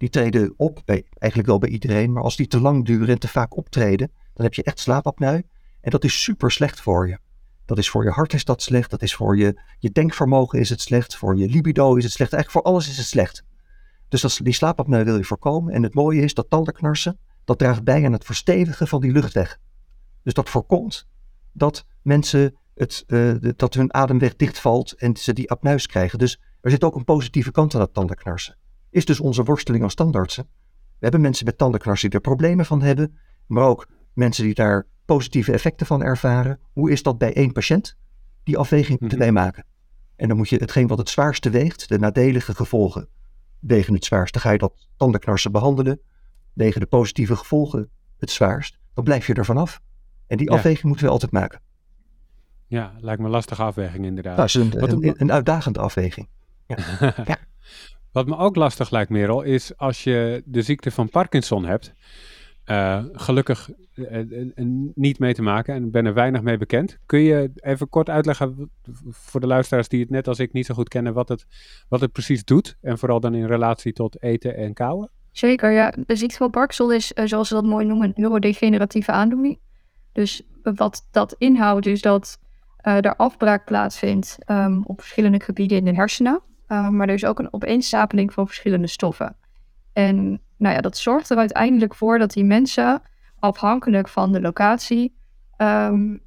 Die 0.00 0.08
treden 0.08 0.54
op, 0.56 0.82
bij, 0.84 1.04
eigenlijk 1.18 1.50
wel 1.50 1.58
bij 1.58 1.68
iedereen, 1.68 2.12
maar 2.12 2.22
als 2.22 2.36
die 2.36 2.46
te 2.46 2.60
lang 2.60 2.84
duren 2.84 3.08
en 3.08 3.18
te 3.18 3.28
vaak 3.28 3.56
optreden, 3.56 4.10
dan 4.34 4.44
heb 4.44 4.54
je 4.54 4.62
echt 4.62 4.78
slaapapneu. 4.78 5.42
En 5.80 5.90
dat 5.90 6.04
is 6.04 6.22
super 6.22 6.50
slecht 6.50 6.80
voor 6.80 7.08
je. 7.08 7.18
Dat 7.64 7.78
is 7.78 7.90
voor 7.90 8.04
je 8.04 8.10
hart 8.10 8.32
is 8.32 8.44
dat 8.44 8.62
slecht, 8.62 8.90
dat 8.90 9.02
is 9.02 9.14
voor 9.14 9.36
je, 9.36 9.60
je 9.78 9.90
denkvermogen 9.90 10.58
is 10.58 10.68
het 10.68 10.80
slecht, 10.80 11.16
voor 11.16 11.36
je 11.36 11.48
libido 11.48 11.94
is 11.94 12.04
het 12.04 12.12
slecht, 12.12 12.32
eigenlijk 12.32 12.64
voor 12.64 12.72
alles 12.72 12.88
is 12.88 12.96
het 12.96 13.06
slecht. 13.06 13.44
Dus 14.08 14.20
dat, 14.20 14.40
die 14.42 14.52
slaapapneu 14.52 15.04
wil 15.04 15.16
je 15.16 15.24
voorkomen. 15.24 15.72
En 15.72 15.82
het 15.82 15.94
mooie 15.94 16.22
is 16.22 16.34
dat 16.34 16.50
tandenknarsen, 16.50 17.18
dat 17.44 17.58
draagt 17.58 17.84
bij 17.84 18.04
aan 18.04 18.12
het 18.12 18.24
verstevigen 18.24 18.88
van 18.88 19.00
die 19.00 19.12
luchtweg. 19.12 19.58
Dus 20.22 20.34
dat 20.34 20.50
voorkomt 20.50 21.06
dat 21.52 21.84
mensen 22.02 22.56
het, 22.74 23.04
eh, 23.06 23.34
dat 23.56 23.74
hun 23.74 23.94
ademweg 23.94 24.36
dichtvalt 24.36 24.92
en 24.92 25.16
ze 25.16 25.32
die 25.32 25.50
apneus 25.50 25.86
krijgen. 25.86 26.18
Dus 26.18 26.40
er 26.60 26.70
zit 26.70 26.84
ook 26.84 26.94
een 26.94 27.04
positieve 27.04 27.50
kant 27.50 27.74
aan 27.74 27.80
dat 27.80 27.94
tandenknarsen. 27.94 28.58
Is 28.90 29.04
dus 29.04 29.20
onze 29.20 29.42
worsteling 29.42 29.82
als 29.82 29.94
tandartsen. 29.94 30.44
We 30.74 31.06
hebben 31.06 31.20
mensen 31.20 31.44
met 31.44 31.58
tandenknarsen 31.58 32.10
die 32.10 32.18
er 32.18 32.24
problemen 32.24 32.66
van 32.66 32.82
hebben, 32.82 33.18
maar 33.46 33.64
ook 33.64 33.88
mensen 34.12 34.44
die 34.44 34.54
daar 34.54 34.86
positieve 35.04 35.52
effecten 35.52 35.86
van 35.86 36.02
ervaren. 36.02 36.60
Hoe 36.72 36.90
is 36.90 37.02
dat 37.02 37.18
bij 37.18 37.34
één 37.34 37.52
patiënt? 37.52 37.96
Die 38.42 38.58
afweging 38.58 39.00
moeten 39.00 39.18
Mhm. 39.18 39.26
wij 39.32 39.42
maken. 39.42 39.64
En 40.16 40.28
dan 40.28 40.36
moet 40.36 40.48
je 40.48 40.56
hetgeen 40.56 40.86
wat 40.86 40.98
het 40.98 41.08
zwaarste 41.08 41.50
weegt, 41.50 41.88
de 41.88 41.98
nadelige 41.98 42.54
gevolgen, 42.54 43.08
wegen 43.58 43.94
het 43.94 44.04
zwaarst. 44.04 44.32
Dan 44.32 44.42
ga 44.42 44.50
je 44.50 44.58
dat 44.58 44.88
tandenknarsen 44.96 45.52
behandelen, 45.52 46.00
wegen 46.52 46.80
de 46.80 46.86
positieve 46.86 47.36
gevolgen 47.36 47.90
het 48.18 48.30
zwaarst. 48.30 48.78
Dan 48.94 49.04
blijf 49.04 49.26
je 49.26 49.34
er 49.34 49.44
vanaf. 49.44 49.80
En 50.26 50.36
die 50.36 50.50
Ja. 50.50 50.56
afweging 50.56 50.84
moeten 50.84 51.04
we 51.04 51.10
altijd 51.12 51.32
maken. 51.32 51.60
Ja, 52.66 52.92
lijkt 53.00 53.20
me 53.20 53.26
een 53.26 53.32
lastige 53.32 53.62
afweging 53.62 54.04
inderdaad. 54.04 54.36
Nou, 54.36 54.70
dat 54.70 54.88
is 54.88 54.92
een, 54.94 55.20
een, 55.20 55.32
uitdagende 55.32 55.80
afweging. 55.80 56.28
Wat 58.12 58.26
me 58.26 58.36
ook 58.36 58.56
lastig 58.56 58.90
lijkt, 58.90 59.10
Merel, 59.10 59.42
is 59.42 59.76
als 59.76 60.04
je 60.04 60.42
de 60.44 60.62
ziekte 60.62 60.90
van 60.90 61.08
Parkinson 61.08 61.64
hebt. 61.64 61.94
eh, 62.64 63.04
gelukkig 63.12 63.70
eh, 63.94 64.20
eh, 64.20 64.26
niet 64.94 65.18
mee 65.18 65.34
te 65.34 65.42
maken 65.42 65.74
en 65.74 65.90
ben 65.90 66.06
er 66.06 66.14
weinig 66.14 66.42
mee 66.42 66.56
bekend. 66.56 66.98
Kun 67.06 67.20
je 67.20 67.50
even 67.54 67.88
kort 67.88 68.08
uitleggen 68.08 68.70
voor 69.10 69.40
de 69.40 69.46
luisteraars 69.46 69.88
die 69.88 70.00
het 70.00 70.10
net 70.10 70.28
als 70.28 70.38
ik 70.38 70.52
niet 70.52 70.66
zo 70.66 70.74
goed 70.74 70.88
kennen, 70.88 71.12
wat 71.14 71.28
het, 71.28 71.46
wat 71.88 72.00
het 72.00 72.12
precies 72.12 72.44
doet? 72.44 72.76
En 72.80 72.98
vooral 72.98 73.20
dan 73.20 73.34
in 73.34 73.46
relatie 73.46 73.92
tot 73.92 74.22
eten 74.22 74.56
en 74.56 74.74
kauwen? 74.74 75.10
Zeker, 75.32 75.70
ja. 75.70 75.94
De 76.06 76.16
ziekte 76.16 76.36
van 76.36 76.50
Parkinson 76.50 76.92
is, 76.92 77.06
zoals 77.06 77.48
ze 77.48 77.54
dat 77.54 77.64
mooi 77.64 77.86
noemen, 77.86 78.06
een 78.06 78.12
neurodegeneratieve 78.16 79.12
aandoening. 79.12 79.58
Dus 80.12 80.42
wat 80.62 81.08
dat 81.10 81.34
inhoudt, 81.38 81.86
is 81.86 82.00
dat 82.00 82.38
er 82.76 83.16
afbraak 83.16 83.64
plaatsvindt 83.64 84.36
ehm, 84.38 84.80
op 84.84 85.00
verschillende 85.00 85.40
gebieden 85.40 85.78
in 85.78 85.84
de 85.84 85.94
hersenen. 85.94 86.42
Uh, 86.72 86.88
maar 86.88 87.08
er 87.08 87.14
is 87.14 87.24
ook 87.24 87.38
een 87.38 87.52
opeenstapeling 87.52 88.32
van 88.32 88.46
verschillende 88.46 88.86
stoffen. 88.86 89.36
En 89.92 90.40
nou 90.56 90.74
ja, 90.74 90.80
dat 90.80 90.96
zorgt 90.96 91.30
er 91.30 91.36
uiteindelijk 91.36 91.94
voor 91.94 92.18
dat 92.18 92.32
die 92.32 92.44
mensen, 92.44 93.02
afhankelijk 93.38 94.08
van 94.08 94.32
de 94.32 94.40
locatie, 94.40 95.14
um, 95.56 96.20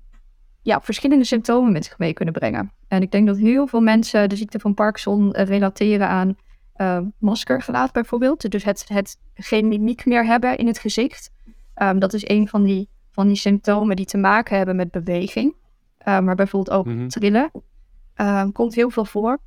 ja, 0.62 0.82
verschillende 0.82 1.26
symptomen 1.26 1.72
met 1.72 1.86
zich 1.86 1.98
mee 1.98 2.14
kunnen 2.14 2.34
brengen. 2.34 2.72
En 2.88 3.02
ik 3.02 3.12
denk 3.12 3.28
dat 3.28 3.38
heel 3.38 3.68
veel 3.68 3.82
mensen 3.82 4.30
de 4.30 4.36
ziekte 4.36 4.60
van 4.60 4.74
Parkinson 4.74 5.32
relateren 5.32 6.08
aan 6.08 6.36
uh, 6.78 7.00
maskergelaat 7.18 7.92
bijvoorbeeld. 7.92 8.52
Dus 8.52 8.64
het, 8.64 8.86
het 8.88 9.18
geen 9.34 9.68
mimiek 9.68 10.06
meer 10.06 10.26
hebben 10.26 10.58
in 10.58 10.68
het 10.68 10.80
gezicht. 10.80 11.32
Um, 11.76 12.00
dat 12.00 12.14
is 12.14 12.30
een 12.30 12.48
van 12.48 12.64
die, 12.64 12.90
van 13.12 13.28
die 13.28 13.36
symptomen 13.36 13.96
die 13.96 14.06
te 14.06 14.18
maken 14.18 14.58
hebben 14.58 14.76
met 14.76 14.92
beweging. 14.92 15.56
Uh, 16.08 16.20
maar 16.20 16.36
bijvoorbeeld 16.36 16.78
ook 16.78 16.86
mm-hmm. 16.86 17.08
trillen. 17.08 17.52
Uh, 18.18 18.46
komt 18.52 18.76
heel 18.76 18.90
veel 18.90 19.06
voor. 19.06 19.40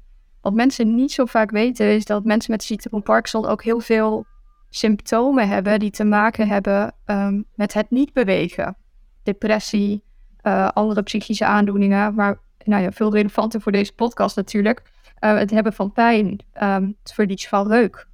Wat 0.47 0.55
mensen 0.55 0.95
niet 0.95 1.13
zo 1.13 1.25
vaak 1.25 1.51
weten 1.51 1.87
is 1.87 2.05
dat 2.05 2.25
mensen 2.25 2.51
met 2.51 2.61
de 2.61 2.67
ziekte 2.67 2.89
van 2.89 3.03
Parkinson 3.03 3.47
ook 3.47 3.63
heel 3.63 3.81
veel 3.81 4.27
symptomen 4.71 5.49
hebben 5.49 5.79
die 5.79 5.91
te 5.91 6.05
maken 6.05 6.49
hebben 6.49 6.95
um, 7.07 7.45
met 7.55 7.73
het 7.73 7.91
niet 7.91 8.13
bewegen. 8.13 8.77
Depressie, 9.23 10.05
uh, 10.43 10.69
andere 10.69 11.03
psychische 11.03 11.45
aandoeningen, 11.45 12.15
maar 12.15 12.39
nou 12.65 12.83
ja, 12.83 12.93
veel 12.93 13.13
relevanter 13.13 13.61
voor 13.61 13.73
deze 13.73 13.95
podcast 13.95 14.37
natuurlijk. 14.37 14.83
Uh, 15.21 15.37
het 15.37 15.51
hebben 15.51 15.73
van 15.73 15.93
pijn, 15.93 16.41
um, 16.63 16.97
het 17.03 17.13
verlies 17.13 17.49
van 17.49 17.69
reuk. 17.69 18.09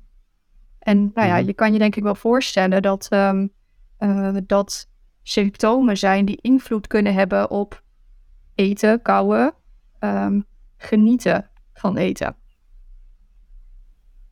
En 0.79 0.99
nou 0.99 1.27
ja, 1.27 1.33
mm-hmm. 1.33 1.47
je 1.47 1.55
kan 1.55 1.73
je 1.73 1.79
denk 1.79 1.97
ik 1.97 2.03
wel 2.03 2.14
voorstellen 2.14 2.83
dat, 2.83 3.09
um, 3.11 3.53
uh, 3.99 4.37
dat 4.47 4.88
symptomen 5.23 5.97
zijn 5.97 6.25
die 6.25 6.38
invloed 6.40 6.87
kunnen 6.87 7.14
hebben 7.14 7.51
op 7.51 7.83
eten, 8.55 9.03
kauwen, 9.03 9.55
genieten 10.77 11.51
van 11.83 11.97
eten. 11.97 12.37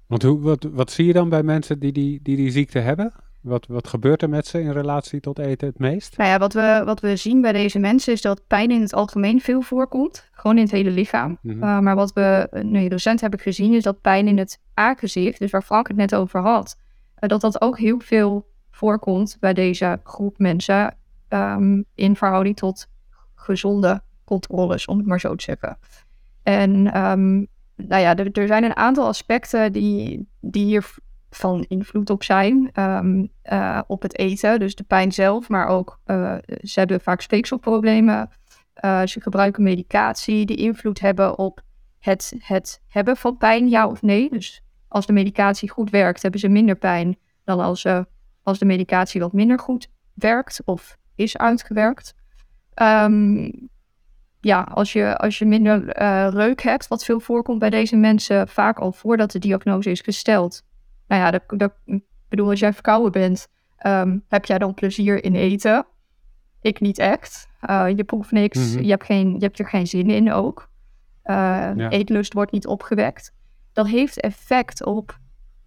Want 0.06 0.22
hoe, 0.22 0.40
wat, 0.40 0.66
wat 0.72 0.90
zie 0.90 1.06
je 1.06 1.12
dan 1.12 1.28
bij 1.28 1.42
mensen 1.42 1.78
die 1.78 1.92
die, 1.92 2.20
die, 2.22 2.36
die 2.36 2.50
ziekte 2.50 2.78
hebben? 2.78 3.12
Wat, 3.40 3.66
wat 3.66 3.88
gebeurt 3.88 4.22
er 4.22 4.28
met 4.28 4.46
ze 4.46 4.60
in 4.60 4.72
relatie 4.72 5.20
tot 5.20 5.38
eten 5.38 5.68
het 5.68 5.78
meest? 5.78 6.16
Nou 6.16 6.30
ja, 6.30 6.38
wat 6.38 6.52
we, 6.52 6.82
wat 6.84 7.00
we 7.00 7.16
zien 7.16 7.40
bij 7.40 7.52
deze 7.52 7.78
mensen 7.78 8.12
is 8.12 8.20
dat 8.20 8.46
pijn 8.46 8.70
in 8.70 8.80
het 8.80 8.94
algemeen 8.94 9.40
veel 9.40 9.62
voorkomt. 9.62 10.28
Gewoon 10.32 10.56
in 10.56 10.62
het 10.62 10.72
hele 10.72 10.90
lichaam. 10.90 11.38
Mm-hmm. 11.42 11.62
Uh, 11.62 11.78
maar 11.78 11.94
wat 11.94 12.12
we 12.12 12.48
nu 12.62 12.86
recent 12.86 13.20
hebben 13.20 13.40
gezien 13.40 13.72
is 13.72 13.82
dat 13.82 14.00
pijn 14.00 14.28
in 14.28 14.38
het 14.38 14.60
aangezicht, 14.74 15.38
dus 15.38 15.50
waar 15.50 15.62
Frank 15.62 15.88
het 15.88 15.96
net 15.96 16.14
over 16.14 16.40
had, 16.40 16.76
uh, 17.20 17.28
dat 17.28 17.40
dat 17.40 17.60
ook 17.60 17.78
heel 17.78 18.00
veel 18.00 18.48
voorkomt 18.70 19.36
bij 19.40 19.54
deze 19.54 20.00
groep 20.04 20.38
mensen 20.38 20.96
um, 21.28 21.84
in 21.94 22.16
verhouding 22.16 22.56
tot 22.56 22.88
gezonde 23.34 24.02
controles, 24.24 24.86
om 24.86 24.98
het 24.98 25.06
maar 25.06 25.20
zo 25.20 25.34
te 25.34 25.44
zeggen. 25.44 25.78
En 26.50 26.98
um, 27.10 27.46
nou 27.76 28.02
ja, 28.02 28.16
er, 28.16 28.46
zijn 28.46 28.64
een 28.64 28.76
aantal 28.76 29.06
aspecten 29.06 29.72
die, 29.72 30.28
die 30.40 30.64
hier 30.64 30.94
van 31.30 31.64
invloed 31.68 32.10
op 32.10 32.22
zijn. 32.22 32.70
Um, 32.74 33.30
uh, 33.52 33.80
op 33.86 34.02
het 34.02 34.18
eten, 34.18 34.58
dus 34.58 34.74
de 34.74 34.84
pijn 34.84 35.12
zelf, 35.12 35.48
maar 35.48 35.66
ook 35.66 36.00
uh, 36.06 36.36
ze 36.62 36.78
hebben 36.78 37.00
vaak 37.00 37.20
speekselproblemen. 37.20 38.30
Uh, 38.84 39.06
ze 39.06 39.20
gebruiken 39.20 39.62
medicatie 39.62 40.46
die 40.46 40.56
invloed 40.56 41.00
hebben 41.00 41.38
op 41.38 41.60
het, 41.98 42.34
het 42.38 42.82
hebben 42.88 43.16
van 43.16 43.36
pijn, 43.36 43.68
ja 43.68 43.86
of 43.86 44.02
nee. 44.02 44.30
Dus 44.30 44.62
als 44.88 45.06
de 45.06 45.12
medicatie 45.12 45.70
goed 45.70 45.90
werkt, 45.90 46.22
hebben 46.22 46.40
ze 46.40 46.48
minder 46.48 46.76
pijn 46.76 47.16
dan 47.44 47.60
als, 47.60 47.86
als 48.42 48.58
de 48.58 48.64
medicatie 48.64 49.20
wat 49.20 49.32
minder 49.32 49.58
goed 49.58 49.88
werkt 50.14 50.60
of 50.64 50.96
is 51.14 51.36
uitgewerkt. 51.36 52.14
Um, 52.74 53.70
ja, 54.40 54.60
als 54.62 54.92
je, 54.92 55.16
als 55.16 55.38
je 55.38 55.44
minder 55.44 56.00
uh, 56.00 56.28
reuk 56.30 56.62
hebt, 56.62 56.88
wat 56.88 57.04
veel 57.04 57.20
voorkomt 57.20 57.58
bij 57.58 57.70
deze 57.70 57.96
mensen, 57.96 58.48
vaak 58.48 58.78
al 58.78 58.92
voordat 58.92 59.30
de 59.30 59.38
diagnose 59.38 59.90
is 59.90 60.00
gesteld. 60.00 60.62
Nou 61.06 61.22
ja, 61.22 61.30
dat, 61.30 61.42
dat, 61.46 61.72
ik 61.86 62.02
bedoel, 62.28 62.50
als 62.50 62.60
jij 62.60 62.72
verkouden 62.72 63.12
bent, 63.12 63.48
um, 63.86 64.24
heb 64.28 64.44
jij 64.44 64.58
dan 64.58 64.74
plezier 64.74 65.24
in 65.24 65.34
eten? 65.34 65.86
Ik 66.60 66.80
niet 66.80 66.98
echt. 66.98 67.48
Uh, 67.70 67.86
je 67.96 68.04
proeft 68.04 68.30
niks, 68.30 68.58
mm-hmm. 68.58 68.82
je, 68.82 68.90
hebt 68.90 69.04
geen, 69.04 69.32
je 69.32 69.44
hebt 69.44 69.58
er 69.58 69.68
geen 69.68 69.86
zin 69.86 70.10
in 70.10 70.32
ook. 70.32 70.68
eetlust 71.88 72.32
wordt 72.32 72.52
niet 72.52 72.66
opgewekt. 72.66 73.34
Dat 73.72 73.86
heeft 73.86 74.20
effect 74.20 74.84
op 74.84 75.18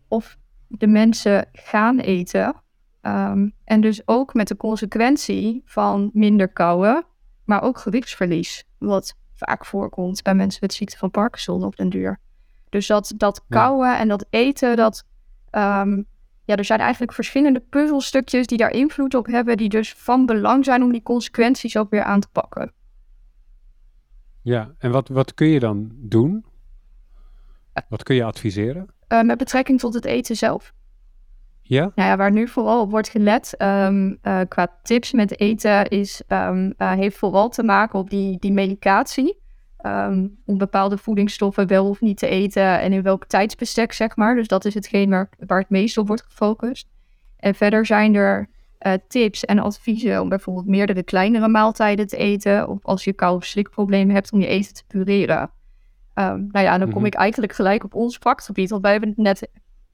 of 0.08 0.38
de 0.68 0.88
mensen 0.88 1.46
gaan 1.52 2.00
eten. 2.00 2.56
Ehm, 3.02 3.50
en 3.64 3.82
dus 3.82 4.08
ook 4.08 4.34
met 4.34 4.48
de 4.48 4.58
consequentie 4.58 5.62
van 5.66 6.10
minder 6.14 6.48
kauwen, 6.48 7.06
maar 7.46 7.62
ook 7.62 7.78
gewichtsverlies. 7.78 8.64
Wat 8.78 9.16
vaak 9.34 9.66
voorkomt 9.66 10.24
bij 10.24 10.36
mensen 10.36 10.60
met 10.62 10.74
ziekte 10.74 10.98
van 10.98 11.12
Parkinson 11.12 11.64
op 11.64 11.76
den 11.76 11.90
duur. 11.90 12.20
Dus 12.70 12.88
dat, 12.88 13.14
dat 13.18 13.46
kauwen 13.50 13.98
en 13.98 14.08
dat 14.08 14.26
eten, 14.30 14.76
dat, 14.76 15.06
ehm, 15.50 16.02
ja, 16.46 16.56
er 16.56 16.66
zijn 16.66 16.80
eigenlijk 16.80 17.14
verschillende 17.14 17.60
puzzelstukjes 17.60 18.48
die 18.48 18.58
daar 18.58 18.72
invloed 18.72 19.16
op 19.16 19.26
hebben, 19.26 19.58
die 19.58 19.70
dus 19.70 19.94
van 19.94 20.26
belang 20.26 20.66
zijn 20.66 20.84
om 20.84 20.92
die 20.92 21.04
consequenties 21.04 21.78
ook 21.78 21.90
weer 21.90 22.04
aan 22.04 22.20
te 22.20 22.28
pakken. 22.32 22.74
Ja, 24.42 24.74
en 24.78 24.92
wat, 24.92 25.08
wat 25.08 25.34
kun 25.34 25.48
je 25.48 25.60
dan 25.60 25.92
doen? 25.94 26.46
Wat 27.90 28.04
kun 28.04 28.16
je 28.16 28.24
adviseren? 28.24 28.88
Uh, 29.08 29.22
met 29.22 29.38
betrekking 29.38 29.80
tot 29.80 29.94
het 29.94 30.06
eten 30.06 30.36
zelf. 30.36 30.74
Ja? 31.64 31.92
Nou 31.96 32.10
ja, 32.10 32.18
waar 32.18 32.32
nu 32.32 32.48
vooral 32.48 32.82
op 32.82 32.92
wordt 32.92 33.10
gelet 33.10 33.56
um, 33.58 34.18
uh, 34.24 34.40
qua 34.48 34.80
tips 34.82 35.12
met 35.12 35.40
eten 35.40 35.88
is, 35.88 36.22
um, 36.28 36.74
uh, 36.78 36.92
heeft 36.92 37.18
vooral 37.18 37.50
te 37.50 37.64
maken 37.64 38.00
op 38.00 38.10
die, 38.10 38.40
die 38.40 38.52
medicatie. 38.52 39.42
Um, 39.86 40.38
om 40.46 40.58
bepaalde 40.58 40.98
voedingsstoffen 40.98 41.68
wel 41.68 41.90
of 41.90 42.02
niet 42.02 42.18
te 42.18 42.28
eten 42.28 42.80
en 42.80 42.94
in 42.94 43.02
welk 43.02 43.26
tijdsbestek, 43.26 43.94
zeg 43.94 44.16
maar. 44.16 44.36
Dus 44.36 44.48
dat 44.48 44.66
is 44.66 44.74
hetgeen 44.74 45.10
waar, 45.10 45.30
waar 45.38 45.60
het 45.60 45.70
meest 45.70 45.98
op 45.98 46.08
wordt 46.08 46.24
gefocust. 46.24 46.88
En 47.38 47.56
verder 47.56 47.86
zijn 47.86 48.16
er 48.16 48.50
uh, 48.80 48.94
tips 49.08 49.46
en 49.46 49.60
adviezen 49.60 50.22
om 50.22 50.30
bijvoorbeeld 50.30 50.68
meerdere 50.68 51.04
kleinere 51.04 51.48
maaltijden 51.48 52.08
te 52.08 52.18
eten. 52.18 52.68
Of 52.68 52.86
als 52.86 53.04
je 53.04 53.14
kou- 53.14 53.36
of 53.36 53.46
slikproblemen 53.46 54.16
hebt 54.16 54.32
om 54.32 54.40
je 54.40 54.48
eten 54.48 54.74
te 54.74 54.84
pureren. 54.88 55.42
Um, 55.42 56.48
nou 56.52 56.66
ja, 56.66 56.78
dan 56.78 56.92
kom 56.92 57.00
mm 57.00 57.06
ik 57.06 57.14
eigenlijk 57.14 57.54
gelijk 57.54 57.84
op 57.84 57.94
ons 57.94 58.18
vakgebied. 58.18 58.70
Want 58.70 58.82
wij 58.82 58.92
hebben 58.92 59.10
het 59.10 59.18
net 59.18 59.50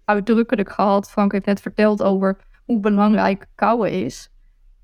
uitdrukkelijk 0.10 0.69
gehad. 0.69 1.12
Frank 1.12 1.32
heeft 1.32 1.45
net 1.45 1.62
verteld 1.62 2.04
over 2.04 2.38
hoe 2.65 2.80
belangrijk 2.80 3.45
kouwen 3.56 3.91
is. 3.91 4.32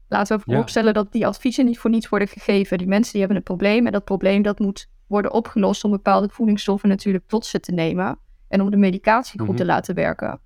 Laten 0.07 0.37
we 0.37 0.43
vooropstellen 0.43 0.93
ja. 0.93 0.93
dat 0.93 1.11
die 1.11 1.27
adviezen 1.27 1.65
niet 1.65 1.79
voor 1.79 1.89
niets 1.89 2.09
worden 2.09 2.27
gegeven. 2.27 2.77
Die 2.77 2.87
mensen 2.87 3.11
die 3.11 3.19
hebben 3.21 3.37
een 3.37 3.43
probleem 3.43 3.85
en 3.85 3.91
dat 3.91 4.03
probleem 4.03 4.41
dat 4.41 4.59
moet 4.59 4.89
worden 5.07 5.33
opgelost 5.33 5.83
om 5.83 5.91
bepaalde 5.91 6.29
voedingsstoffen 6.29 6.89
natuurlijk 6.89 7.27
tot 7.27 7.45
ze 7.45 7.59
te 7.59 7.71
nemen. 7.71 8.19
En 8.47 8.61
om 8.61 8.69
de 8.69 8.77
medicatie 8.77 9.39
goed 9.39 9.47
mm 9.47 9.47
-hmm. 9.47 9.55
te 9.55 9.65
laten 9.65 9.95
werken. 9.95 10.39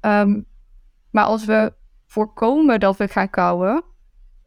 Um, 0.00 0.46
maar 1.10 1.24
als 1.24 1.44
we 1.44 1.72
voorkomen 2.06 2.80
dat 2.80 2.96
we 2.96 3.08
gaan 3.08 3.30
kouwen, 3.30 3.84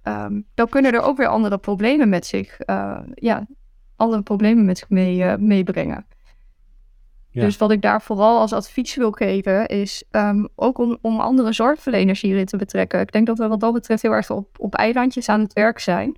um, 0.04 0.46
dan 0.54 0.70
kunnen 0.70 0.94
er 0.94 1.02
ook 1.02 1.18
weer 1.18 1.28
andere 1.28 1.58
problemen 1.58 2.10
met 2.10 2.26
zich, 2.26 2.60
uh, 2.66 3.00
ja, 3.14 3.48
andere 3.96 4.22
problemen 4.22 4.66
met 4.66 4.78
zich 4.78 4.90
mee, 4.90 5.18
uh, 5.18 5.36
meebrengen. 5.36 6.06
Dus 7.42 7.58
wat 7.58 7.72
ik 7.72 7.82
daar 7.82 8.02
vooral 8.02 8.40
als 8.40 8.54
advies 8.54 8.96
wil 8.96 9.12
geven, 9.12 9.68
is 9.68 10.04
um, 10.12 10.48
ook 10.56 10.78
om, 10.78 10.98
om, 11.02 11.20
andere 11.20 11.54
zorgverleners 11.54 12.22
hierin 12.22 12.46
te 12.46 12.58
betrekken. 12.58 13.00
Ik 13.00 13.12
denk 13.12 13.28
dat 13.28 13.38
we 13.38 13.48
wat 13.48 13.60
dat 13.60 13.74
betreft 13.74 14.02
heel 14.02 14.12
erg 14.12 14.30
op, 14.30 14.60
op 14.60 14.76
eilandjes 14.76 15.30
aan 15.30 15.40
het 15.40 15.54
werk 15.54 15.80
zijn. 15.80 16.18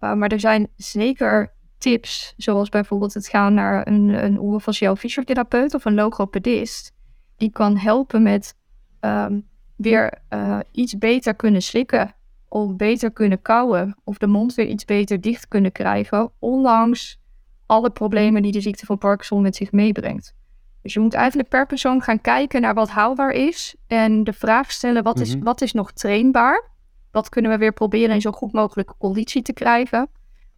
Uh, 0.00 0.14
maar 0.14 0.28
er 0.28 0.40
zijn 0.40 0.68
zeker 0.76 1.52
tips, 1.78 2.34
zoals 2.36 2.68
bijvoorbeeld 2.68 3.14
het 3.14 3.28
gaan 3.28 3.54
naar 3.54 3.86
een, 3.86 4.24
een 4.24 4.40
orofaciaal 4.40 4.96
fysiotherapeut 4.96 5.74
of 5.74 5.84
een 5.84 5.94
logopedist, 5.94 6.92
die 7.36 7.50
kan 7.50 7.76
helpen 7.76 8.22
met 8.22 8.54
um, 9.00 9.48
weer 9.76 10.18
uh, 10.30 10.58
iets 10.72 10.98
beter 10.98 11.34
kunnen 11.34 11.62
slikken 11.62 12.14
of 12.48 12.76
beter 12.76 13.12
kunnen 13.12 13.42
kauwen 13.42 13.96
of 14.04 14.18
de 14.18 14.26
mond 14.26 14.54
weer 14.54 14.66
iets 14.66 14.84
beter 14.84 15.20
dicht 15.20 15.48
kunnen 15.48 15.72
krijgen, 15.72 16.30
ondanks 16.38 17.20
alle 17.66 17.90
problemen 17.90 18.42
die 18.42 18.52
de 18.52 18.60
ziekte 18.60 18.86
van 18.86 18.98
Parkinson 18.98 19.42
met 19.42 19.56
zich 19.56 19.72
meebrengt. 19.72 20.36
Dus 20.82 20.94
je 20.94 21.00
moet 21.00 21.14
eigenlijk 21.14 21.48
per 21.48 21.66
persoon 21.66 22.02
gaan 22.02 22.20
kijken 22.20 22.60
naar 22.60 22.74
wat 22.74 22.88
haalbaar 22.88 23.30
is 23.30 23.76
en 23.86 24.24
de 24.24 24.32
vraag 24.32 24.72
stellen 24.72 25.02
wat, 25.02 25.20
is, 25.20 25.28
mm 25.28 25.34
-hmm. 25.34 25.44
wat 25.44 25.60
is 25.60 25.72
nog 25.72 25.92
trainbaar? 25.92 26.70
Wat 27.10 27.28
kunnen 27.28 27.50
we 27.50 27.58
weer 27.58 27.72
proberen 27.72 28.14
in 28.14 28.20
zo 28.20 28.30
goed 28.30 28.52
mogelijke 28.52 28.94
conditie 28.98 29.42
te 29.42 29.52
krijgen? 29.52 30.00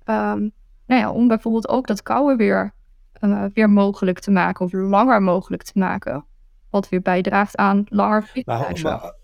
Um, 0.05 0.53
nou 0.87 1.01
ja, 1.01 1.11
om 1.13 1.29
bijvoorbeeld 1.29 1.69
ook 1.69 1.87
dat 1.87 2.03
kauwen 2.03 2.37
weer, 2.37 2.75
uh, 3.21 3.45
weer 3.55 3.71
mogelijk 3.71 4.19
te 4.19 4.31
maken 4.31 4.65
of 4.65 4.73
langer 4.73 5.23
mogelijk 5.23 5.63
te 5.63 5.79
maken. 5.79 6.25
Wat 6.71 6.89
weer 6.89 7.03
bijdraagt 7.03 7.57
aan 7.57 7.85
langer 7.89 8.31
maar, 8.45 8.81
maar 8.83 9.15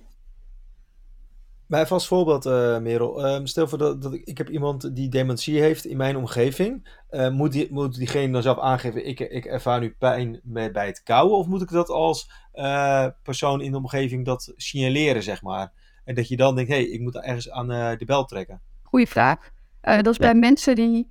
even 1.68 1.90
als 1.90 2.06
voorbeeld, 2.06 2.46
uh, 2.46 2.78
Merel. 2.78 3.26
Uh, 3.26 3.40
stel 3.44 3.68
voor 3.68 3.78
dat, 3.78 4.02
dat 4.02 4.14
ik, 4.14 4.24
ik, 4.24 4.38
heb 4.38 4.48
iemand 4.48 4.96
die 4.96 5.08
dementie 5.08 5.60
heeft 5.60 5.84
in 5.84 5.96
mijn 5.96 6.16
omgeving. 6.16 6.88
Uh, 7.10 7.30
moet, 7.30 7.52
die, 7.52 7.68
moet 7.70 7.94
diegene 7.94 8.32
dan 8.32 8.42
zelf 8.42 8.58
aangeven, 8.58 9.06
ik, 9.06 9.20
ik 9.20 9.44
ervaar 9.44 9.80
nu 9.80 9.94
pijn 9.98 10.40
met, 10.42 10.72
bij 10.72 10.86
het 10.86 11.02
kauwen? 11.02 11.38
Of 11.38 11.46
moet 11.46 11.62
ik 11.62 11.70
dat 11.70 11.88
als 11.88 12.30
uh, 12.54 13.06
persoon 13.22 13.60
in 13.60 13.70
de 13.70 13.76
omgeving 13.76 14.24
dat 14.24 14.52
signaleren, 14.56 15.22
zeg 15.22 15.42
maar? 15.42 15.72
En 16.04 16.14
dat 16.14 16.28
je 16.28 16.36
dan 16.36 16.54
denkt, 16.54 16.70
hé, 16.70 16.76
hey, 16.76 16.86
ik 16.86 17.00
moet 17.00 17.16
ergens 17.16 17.50
aan 17.50 17.68
de 17.68 18.04
bel 18.06 18.24
trekken. 18.24 18.60
Goeie 18.82 19.06
vraag. 19.06 19.50
dat 19.80 20.06
is 20.06 20.16
ja. 20.16 20.24
bij 20.24 20.34
mensen 20.34 20.74
die 20.74 21.10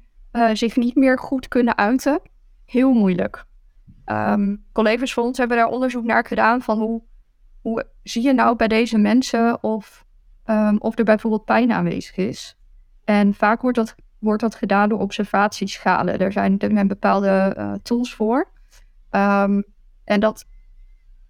zich 0.54 0.76
niet 0.76 0.96
meer 0.96 1.20
goed 1.20 1.48
kunnen 1.48 1.78
uiten, 1.78 2.22
heel 2.66 2.94
moeilijk. 2.94 3.46
Um, 4.06 4.66
collega's 4.72 5.14
van 5.14 5.24
ons 5.24 5.38
hebben 5.38 5.58
daar 5.58 5.68
onderzoek 5.68 6.04
naar 6.04 6.26
gedaan 6.26 6.62
van 6.62 6.80
hoe, 6.80 7.02
hoe 7.62 7.88
zie 8.04 8.24
je 8.24 8.34
nou 8.34 8.56
bij 8.56 8.68
deze 8.68 8.98
mensen 8.98 9.64
of 9.64 10.05
Um, 10.46 10.78
of 10.78 10.98
er 10.98 11.04
bijvoorbeeld 11.04 11.46
pijn 11.46 11.72
aanwezig 11.72 12.16
is. 12.16 12.58
En 13.04 13.34
vaak 13.34 13.62
wordt 13.62 13.78
dat, 13.78 13.96
wordt 14.20 14.42
dat 14.42 14.56
gedaan 14.56 14.90
door 14.90 15.00
observatieschalen. 15.00 16.20
Er 16.20 16.32
zijn, 16.32 16.60
er 16.60 16.72
zijn 16.72 16.88
bepaalde 16.88 17.56
uh, 17.58 17.74
tools 17.84 18.14
voor. 18.14 18.52
Um, 19.12 19.64
en 20.04 20.20
dat, 20.20 20.46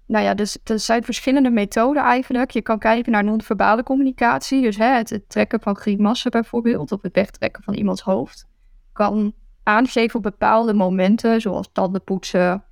nou 0.06 0.24
ja, 0.24 0.34
dus 0.34 0.58
er 0.64 0.80
zijn 0.80 1.04
verschillende 1.04 1.50
methoden 1.50 2.04
eigenlijk. 2.04 2.52
Je 2.52 2.62
kan 2.62 2.80
kijken 2.80 3.12
naar 3.12 3.24
non-verbale 3.24 3.84
communicatie. 3.84 4.62
Dus 4.62 4.78
hè, 4.78 4.86
het, 4.86 5.24
trekken 5.28 5.62
van 5.62 5.76
grimassen 5.76 6.32
bijvoorbeeld, 6.32 6.92
of 6.92 7.02
het 7.02 7.16
wegtrekken 7.16 7.64
van 7.64 7.74
iemands 7.74 8.02
hoofd. 8.02 8.48
Kan 8.94 9.34
aangeven 9.64 10.16
op 10.16 10.24
bepaalde 10.24 10.74
momenten, 10.74 11.42
zoals 11.42 11.70
tanden 11.72 12.04
poetsen, 12.04 12.64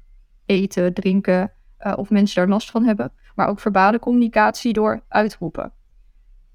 eten, 0.46 0.94
drinken, 0.94 1.52
uh, 1.80 1.94
of 1.96 2.10
mensen 2.10 2.36
daar 2.36 2.50
last 2.50 2.72
van 2.72 2.86
hebben. 2.86 3.12
Maar 3.36 3.48
ook 3.48 3.60
verbale 3.60 4.00
communicatie 4.00 4.74
door 4.74 5.04
uitroepen. 5.08 5.74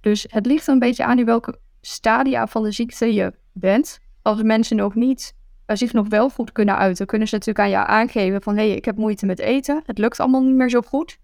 Dus 0.01 0.27
het 0.29 0.47
ligt 0.47 0.67
een 0.67 0.79
beetje 0.79 1.05
aan 1.05 1.19
in 1.19 1.25
welke 1.25 1.59
stadia 1.81 2.47
van 2.47 2.63
de 2.63 2.73
ziekte 2.73 3.15
je 3.15 3.33
bent. 3.53 3.99
Als 4.23 4.43
mensen 4.43 4.77
nog 4.77 4.95
niet 4.95 5.35
uh, 5.67 5.77
zich 5.77 5.93
nog 5.93 6.09
wel 6.09 6.31
goed 6.31 6.53
kunnen 6.53 6.77
uiten, 6.77 7.07
kunnen 7.07 7.29
ze 7.29 7.35
natuurlijk 7.35 7.65
aan 7.65 7.71
jou 7.71 7.89
aangeven 7.89 8.43
van 8.43 8.57
hé, 8.57 8.67
hey, 8.67 8.77
ik 8.77 8.85
heb 8.85 8.97
moeite 8.97 9.27
met 9.27 9.39
eten, 9.39 9.83
het 9.87 9.99
lukt 9.99 10.21
allemaal 10.21 10.43
niet 10.43 10.55
meer 10.55 10.71
zo 10.71 10.81
goed. 10.81 11.19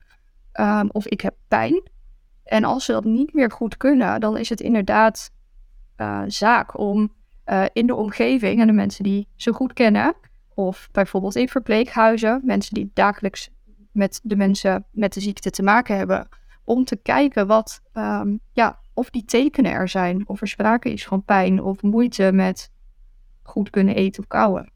Um, 0.60 0.90
of 0.90 1.06
ik 1.06 1.20
heb 1.20 1.34
pijn. 1.48 1.82
En 2.44 2.64
als 2.64 2.84
ze 2.84 2.92
dat 2.92 3.04
niet 3.04 3.34
meer 3.34 3.50
goed 3.50 3.76
kunnen, 3.76 4.20
dan 4.20 4.36
is 4.36 4.48
het 4.48 4.60
inderdaad 4.60 5.30
uh, 5.96 6.22
zaak 6.26 6.78
om 6.78 7.12
uh, 7.46 7.64
in 7.72 7.86
de 7.86 7.94
omgeving 7.94 8.60
en 8.60 8.66
de 8.66 8.72
mensen 8.72 9.04
die 9.04 9.28
ze 9.36 9.52
goed 9.52 9.72
kennen, 9.72 10.14
of 10.54 10.88
bijvoorbeeld 10.92 11.36
in 11.36 11.48
verpleeghuizen, 11.48 12.40
mensen 12.44 12.74
die 12.74 12.90
dagelijks 12.94 13.50
met 13.92 14.20
de 14.22 14.36
mensen 14.36 14.84
met 14.90 15.12
de 15.12 15.20
ziekte 15.20 15.50
te 15.50 15.62
maken 15.62 15.96
hebben, 15.96 16.28
om 16.64 16.84
te 16.84 16.96
kijken 16.96 17.46
wat, 17.46 17.80
um, 17.92 18.40
ja, 18.52 18.78
of 18.94 19.10
die 19.10 19.24
tekenen 19.24 19.72
er 19.72 19.88
zijn. 19.88 20.28
Of 20.28 20.40
er 20.40 20.48
sprake 20.48 20.92
is 20.92 21.06
van 21.06 21.24
pijn 21.24 21.62
of 21.62 21.82
moeite 21.82 22.32
met 22.32 22.72
goed 23.42 23.70
kunnen 23.70 23.94
eten 23.94 24.22
of 24.22 24.28
kauwen. 24.28 24.72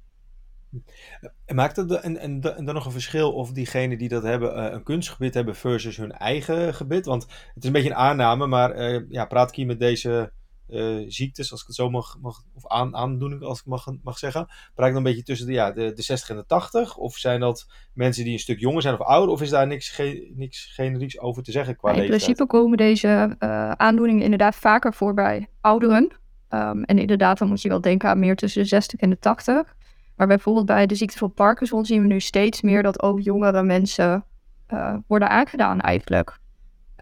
En 1.45 1.55
maakt 1.55 1.77
het 1.77 1.93
en, 1.93 2.41
dan 2.41 2.75
nog 2.75 2.85
een 2.85 2.93
verschil 2.93 3.33
of 3.33 3.53
diegenen 3.53 3.99
die 3.99 4.09
dat 4.09 4.23
hebben 4.23 4.59
uh, 4.59 4.73
een 4.73 4.83
kunstgebied 4.83 5.35
hebben 5.35 5.57
versus 5.57 5.97
hun 5.97 6.13
eigen 6.13 6.75
gebied? 6.75 7.07
Want 7.07 7.23
het 7.23 7.63
is 7.63 7.65
een 7.65 7.73
beetje 7.73 7.91
een 7.91 7.97
aanname, 7.97 8.47
maar 8.47 8.77
uh, 8.77 9.05
ja, 9.09 9.25
praat 9.25 9.49
ik 9.49 9.55
hier 9.55 9.67
met 9.67 9.79
deze 9.79 10.33
uh, 10.71 11.05
ziektes, 11.09 11.51
als 11.51 11.61
ik 11.61 11.67
het 11.67 11.77
zo 11.77 11.91
mag, 11.91 12.19
mag 12.21 12.43
of 12.55 12.67
aan, 12.67 12.97
aandoening, 12.97 13.43
als 13.43 13.59
ik 13.59 13.67
mag, 13.67 13.87
mag 14.03 14.19
zeggen. 14.19 14.43
Ik 14.43 14.49
dan 14.75 14.97
een 14.97 15.03
beetje 15.03 15.23
tussen 15.23 15.47
de, 15.47 15.53
ja, 15.53 15.73
de, 15.73 15.93
de 15.93 16.03
60 16.03 16.29
en 16.31 16.37
de 16.37 16.47
80? 16.47 16.97
Of 16.97 17.17
zijn 17.17 17.41
dat 17.41 17.67
mensen 17.93 18.25
die 18.25 18.33
een 18.33 18.39
stuk 18.39 18.61
jonger 18.61 18.83
zijn 18.83 18.95
of 18.95 19.01
ouder? 19.01 19.35
Of 19.35 19.43
is 19.43 19.51
daar 19.51 19.67
niks, 19.67 19.89
ge, 19.89 20.33
niks 20.35 20.73
generieks 20.75 21.19
over 21.19 21.43
te 21.43 21.53
zeggen 21.53 21.77
qua 21.77 21.91
In 21.91 21.97
leeftijd? 21.97 22.19
principe 22.19 22.47
komen 22.47 22.77
deze 22.77 23.37
uh, 23.39 23.71
aandoeningen 23.71 24.23
inderdaad 24.23 24.57
vaker 24.57 24.95
voor 24.95 25.15
bij 25.15 25.49
ouderen. 25.61 26.13
Um, 26.51 26.85
en 26.85 26.99
inderdaad, 26.99 27.39
dan 27.39 27.49
moet 27.49 27.63
je 27.63 27.69
wel 27.69 27.81
denken 27.81 28.09
aan 28.09 28.19
meer 28.19 28.37
tussen 28.37 28.63
de 28.63 28.69
60 28.69 29.01
en 29.01 29.11
de 29.11 29.19
80. 29.19 29.77
Maar 30.17 30.27
bijvoorbeeld 30.27 30.67
bij 30.67 30.87
de 30.87 30.95
ziekte 30.95 31.19
van 31.19 31.33
Parkinson 31.33 31.85
zien 31.85 32.03
we 32.03 32.09
nu 32.09 32.21
steeds 32.21 32.63
meer 32.63 32.83
dat 32.83 33.03
ook 33.03 33.21
jongere 33.21 33.63
mensen 33.63 34.25
uh, 34.69 34.97
worden 35.07 35.29
aangedaan 35.29 35.81
eigenlijk. 35.81 36.39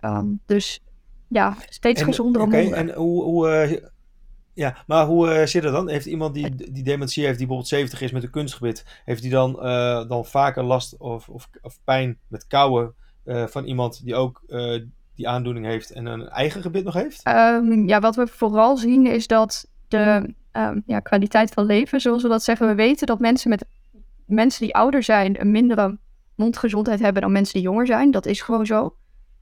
Um, 0.00 0.40
dus 0.46 0.80
ja, 1.28 1.56
steeds 1.68 2.00
en, 2.00 2.06
gezondere 2.06 2.44
okay, 2.44 2.62
monden. 2.62 2.78
En 2.78 2.94
hoe, 2.94 3.22
hoe 3.22 3.68
uh, 3.68 3.78
ja, 4.54 4.76
maar 4.86 5.06
hoe 5.06 5.28
uh, 5.28 5.46
zit 5.46 5.64
het 5.64 5.72
dan? 5.72 5.88
Heeft 5.88 6.06
iemand 6.06 6.34
die, 6.34 6.72
die 6.72 6.82
dementie 6.82 7.24
heeft, 7.24 7.38
die 7.38 7.46
bijvoorbeeld 7.46 7.68
70 7.68 8.00
is 8.00 8.12
met 8.12 8.22
een 8.22 8.30
kunstgebit, 8.30 8.84
heeft 9.04 9.22
die 9.22 9.30
dan, 9.30 9.56
uh, 9.62 10.08
dan 10.08 10.24
vaker 10.24 10.64
last 10.64 10.96
of, 10.98 11.28
of, 11.28 11.48
of 11.62 11.78
pijn 11.84 12.18
met 12.28 12.46
kauwen 12.46 12.94
van 13.48 13.64
iemand 13.64 14.04
die 14.04 14.14
ook 14.14 14.42
die 15.16 15.28
aandoening 15.28 15.66
heeft 15.66 15.90
en 15.90 16.06
een 16.06 16.28
eigen 16.28 16.62
gebit 16.62 16.84
nog 16.84 16.94
heeft? 16.94 17.28
Um, 17.28 17.88
ja, 17.88 18.00
wat 18.00 18.16
we 18.16 18.26
vooral 18.26 18.76
zien 18.76 19.06
is 19.06 19.26
dat 19.26 19.68
de 19.88 20.34
um, 20.52 20.82
ja, 20.86 21.00
kwaliteit 21.00 21.50
van 21.50 21.66
leven, 21.66 22.00
zoals 22.00 22.22
we 22.22 22.28
dat 22.28 22.42
zeggen, 22.42 22.66
we 22.66 22.74
weten 22.74 23.06
dat 23.06 23.18
mensen 23.18 23.50
met 23.50 23.64
mensen 24.26 24.64
die 24.64 24.74
ouder 24.74 25.02
zijn 25.02 25.40
een 25.40 25.50
mindere 25.50 25.98
mondgezondheid 26.34 27.00
hebben 27.00 27.22
dan 27.22 27.32
mensen 27.32 27.54
die 27.54 27.62
jonger 27.62 27.86
zijn. 27.86 28.10
Dat 28.10 28.26
is 28.26 28.40
gewoon 28.40 28.66
zo. 28.66 28.96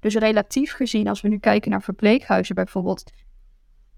Dus 0.05 0.15
relatief 0.15 0.73
gezien, 0.73 1.09
als 1.09 1.21
we 1.21 1.29
nu 1.29 1.39
kijken 1.39 1.71
naar 1.71 1.83
verpleeghuizen 1.83 2.55
bijvoorbeeld, 2.55 3.13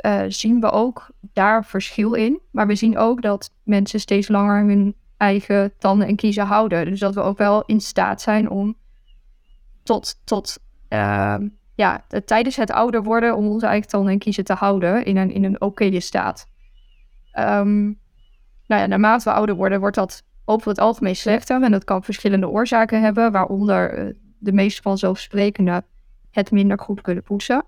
uh, 0.07 0.23
zien 0.29 0.61
we 0.61 0.71
ook 0.71 1.11
daar 1.33 1.65
verschil 1.65 2.13
in. 2.13 2.41
Maar 2.51 2.67
we 2.67 2.75
zien 2.75 2.99
ook 2.99 3.23
dat 3.23 3.51
mensen 3.63 4.01
steeds 4.01 4.29
langer 4.29 4.65
hun 4.65 4.95
eigen 5.17 5.73
tanden 5.79 6.07
en 6.09 6.17
kiezen 6.17 6.47
houden. 6.47 6.85
Dus 6.85 7.01
dat 7.01 7.15
we 7.15 7.21
ook 7.21 7.39
wel 7.39 7.65
in 7.65 7.81
staat 7.81 8.21
zijn 8.21 8.51
om 8.51 8.77
tot, 9.83 10.21
tot 10.25 10.59
uh, 10.89 11.37
ja, 11.75 12.05
tijdens 12.25 12.57
het 12.57 12.71
ouder 12.71 13.03
worden, 13.03 13.37
om 13.37 13.47
onze 13.47 13.67
eigen 13.67 13.89
tanden 13.89 14.13
en 14.13 14.19
kiezen 14.19 14.45
te 14.45 14.55
houden 14.55 15.05
in 15.05 15.17
een, 15.17 15.31
in 15.31 15.45
een 15.45 15.61
oké 15.61 16.01
staat. 16.01 16.47
Um, 17.39 17.85
nou 18.67 18.81
ja, 18.81 18.87
naarmate 18.87 19.25
we 19.25 19.37
ouder 19.37 19.55
worden, 19.55 19.81
wordt 19.81 19.97
dat 19.97 20.25
over 20.45 20.69
het 20.69 20.79
algemeen 20.79 21.17
slechter. 21.17 21.63
En 21.63 21.71
dat 21.71 21.85
kan 21.85 22.05
verschillende 22.05 22.49
oorzaken 22.49 23.01
hebben, 23.01 23.33
waaronder 23.33 23.99
uh, 23.99 24.15
de 24.39 24.53
meest 24.53 24.83
vanzelfsprekende 24.83 25.85
het 26.37 26.51
minder 26.51 26.79
goed 26.79 27.01
kunnen 27.01 27.23
poetsen. 27.23 27.65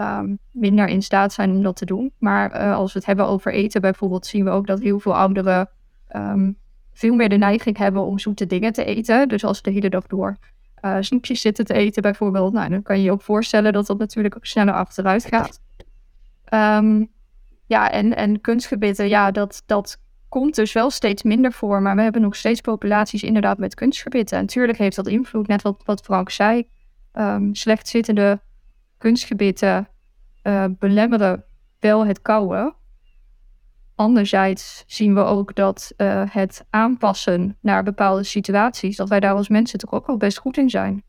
Um, 0.00 0.38
minder 0.50 0.86
in 0.86 1.02
staat 1.02 1.32
zijn 1.32 1.50
om 1.50 1.62
dat 1.62 1.76
te 1.76 1.84
doen. 1.84 2.12
Maar 2.18 2.54
uh, 2.54 2.76
als 2.76 2.92
we 2.92 2.98
het 2.98 3.08
hebben 3.08 3.26
over 3.26 3.52
eten 3.52 3.80
bijvoorbeeld, 3.80 4.26
zien 4.26 4.44
we 4.44 4.50
ook 4.50 4.66
dat 4.66 4.80
heel 4.80 5.00
veel 5.00 5.16
ouderen 5.16 5.68
um, 6.16 6.56
veel 6.92 7.14
meer 7.14 7.28
de 7.28 7.36
neiging 7.36 7.76
hebben 7.76 8.02
om 8.02 8.18
zoete 8.18 8.46
dingen 8.46 8.72
te 8.72 8.84
eten. 8.84 9.28
Dus 9.28 9.44
als 9.44 9.56
ze 9.56 9.62
de 9.62 9.70
hele 9.70 9.90
dag 9.90 10.06
door 10.06 10.36
uh, 10.84 10.96
snoepjes 11.00 11.40
zitten 11.40 11.64
te 11.64 11.74
eten 11.74 12.02
bijvoorbeeld, 12.02 12.52
nou, 12.52 12.68
dan 12.70 12.82
kan 12.82 12.96
je 12.96 13.02
je 13.02 13.12
ook 13.12 13.22
voorstellen 13.22 13.72
dat 13.72 13.86
dat 13.86 13.98
natuurlijk 13.98 14.36
ook 14.36 14.46
sneller 14.46 14.74
achteruit 14.74 15.24
gaat. 15.24 15.60
Um, 16.54 17.10
ja, 17.66 17.90
en, 17.90 18.16
en 18.16 18.40
kunstgebitten, 18.40 19.08
ja, 19.08 19.30
dat, 19.30 19.62
dat 19.66 20.00
komt 20.28 20.54
dus 20.54 20.72
wel 20.72 20.90
steeds 20.90 21.22
minder 21.22 21.52
voor. 21.52 21.82
Maar 21.82 21.96
we 21.96 22.02
hebben 22.02 22.20
nog 22.20 22.36
steeds 22.36 22.60
populaties 22.60 23.22
inderdaad 23.22 23.58
met 23.58 23.74
kunstgebitten. 23.74 24.36
En 24.36 24.42
natuurlijk 24.42 24.78
heeft 24.78 24.96
dat 24.96 25.06
invloed, 25.06 25.46
net 25.46 25.62
wat, 25.62 25.82
wat 25.84 26.00
Frank 26.00 26.30
zei. 26.30 26.68
Um, 27.18 27.54
slecht 27.54 27.88
zittende 27.88 28.40
kunstgebitten 28.98 29.88
uh, 30.42 30.64
belemmeren 30.78 31.44
wel 31.78 32.06
het 32.06 32.22
kouwen. 32.22 32.74
Anderzijds 33.94 34.84
zien 34.86 35.14
we 35.14 35.20
ook 35.20 35.54
dat 35.54 35.92
uh, 35.96 36.22
het 36.28 36.66
aanpassen 36.70 37.56
naar 37.60 37.82
bepaalde 37.82 38.22
situaties, 38.22 38.96
dat 38.96 39.08
wij 39.08 39.20
daar 39.20 39.34
als 39.34 39.48
mensen 39.48 39.78
toch 39.78 39.92
ook 39.92 40.06
wel 40.06 40.16
best 40.16 40.38
goed 40.38 40.56
in 40.56 40.70
zijn. 40.70 41.02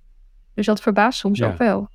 Dus 0.53 0.65
dat 0.65 0.81
verbaast 0.81 1.19
soms 1.19 1.43
ook 1.43 1.57
wel. 1.57 1.89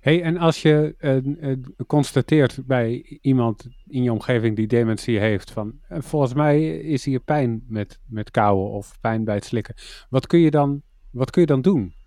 hey, 0.00 0.22
en 0.22 0.36
als 0.36 0.62
je 0.62 0.94
uh, 0.98 1.52
constateert 1.86 2.66
bij 2.66 3.18
iemand 3.20 3.68
in 3.86 4.02
je 4.02 4.12
omgeving 4.12 4.56
die 4.56 4.66
dementie 4.66 5.18
heeft, 5.18 5.50
van 5.50 5.78
volgens 5.88 6.34
mij 6.34 6.78
is 6.78 7.04
hier 7.04 7.20
pijn 7.20 7.64
met, 7.66 8.00
met 8.06 8.30
kauwen 8.30 8.70
of 8.70 9.00
pijn 9.00 9.24
bij 9.24 9.34
het 9.34 9.44
slikken. 9.44 9.74
Wat 10.08 10.26
kun 10.26 10.38
je 10.38 10.50
dan, 10.50 10.82
wat 11.10 11.30
kun 11.30 11.40
je 11.40 11.46
dan 11.46 11.62
doen? 11.62 11.98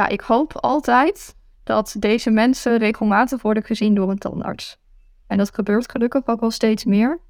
Ja, 0.00 0.08
ik 0.08 0.20
hoop 0.20 0.56
altijd 0.56 1.36
dat 1.64 1.96
deze 1.98 2.30
mensen 2.30 2.78
regelmatig 2.78 3.42
worden 3.42 3.62
gezien 3.62 3.94
door 3.94 4.10
een 4.10 4.18
tandarts. 4.18 4.78
En 5.26 5.38
dat 5.38 5.54
gebeurt 5.54 5.90
gelukkig 5.90 6.26
ook 6.26 6.40
wel 6.40 6.50
steeds 6.50 6.84
meer. 6.84 7.20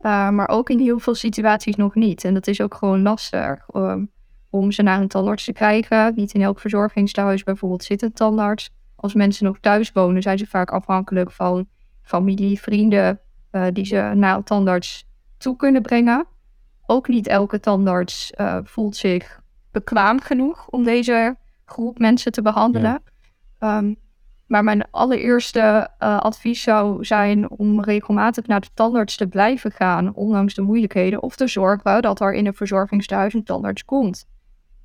Uh, 0.00 0.30
maar 0.30 0.48
ook 0.48 0.70
in 0.70 0.78
heel 0.78 0.98
veel 0.98 1.14
situaties 1.14 1.76
nog 1.76 1.94
niet. 1.94 2.24
En 2.24 2.34
dat 2.34 2.46
is 2.46 2.60
ook 2.60 2.74
gewoon 2.74 3.02
lastig 3.02 3.66
um, 3.72 4.10
om 4.50 4.72
ze 4.72 4.82
naar 4.82 5.00
een 5.00 5.08
tandarts 5.08 5.44
te 5.44 5.52
krijgen. 5.52 6.12
Niet 6.14 6.32
in 6.32 6.42
elk 6.42 6.60
verzorgingstehuis 6.60 7.42
bijvoorbeeld 7.42 7.84
zit 7.84 8.02
een 8.02 8.12
tandarts. 8.12 8.70
Als 8.96 9.14
mensen 9.14 9.44
nog 9.44 9.58
thuis 9.60 9.92
wonen, 9.92 10.22
zijn 10.22 10.38
ze 10.38 10.46
vaak 10.46 10.70
afhankelijk 10.70 11.30
van 11.30 11.68
familie, 12.02 12.60
vrienden 12.60 13.20
uh, 13.52 13.66
die 13.72 13.84
ze 13.84 14.12
naar 14.14 14.36
een 14.36 14.44
tandarts 14.44 15.06
toe 15.38 15.56
kunnen 15.56 15.82
brengen. 15.82 16.26
Ook 16.86 17.08
niet 17.08 17.26
elke 17.26 17.60
tandarts 17.60 18.32
uh, 18.40 18.58
voelt 18.62 18.96
zich 18.96 19.40
bekwaam 19.70 20.20
genoeg 20.20 20.68
om 20.68 20.84
deze 20.84 21.36
groep 21.70 21.98
mensen 21.98 22.32
te 22.32 22.42
behandelen. 22.42 23.02
Ja. 23.58 23.78
Um, 23.78 23.96
maar 24.46 24.64
mijn 24.64 24.90
allereerste 24.90 25.60
uh, 25.60 26.18
advies 26.18 26.62
zou 26.62 27.04
zijn 27.04 27.50
om 27.50 27.82
regelmatig 27.82 28.46
naar 28.46 28.60
de 28.60 28.68
tandarts 28.74 29.16
te 29.16 29.26
blijven 29.26 29.70
gaan, 29.70 30.14
ondanks 30.14 30.54
de 30.54 30.62
moeilijkheden, 30.62 31.22
of 31.22 31.36
te 31.36 31.46
zorgen 31.46 32.02
dat 32.02 32.20
er 32.20 32.34
in 32.34 32.46
een 32.46 32.54
verzorgingstehuis 32.54 33.34
een 33.34 33.44
tandarts 33.44 33.84
komt. 33.84 34.26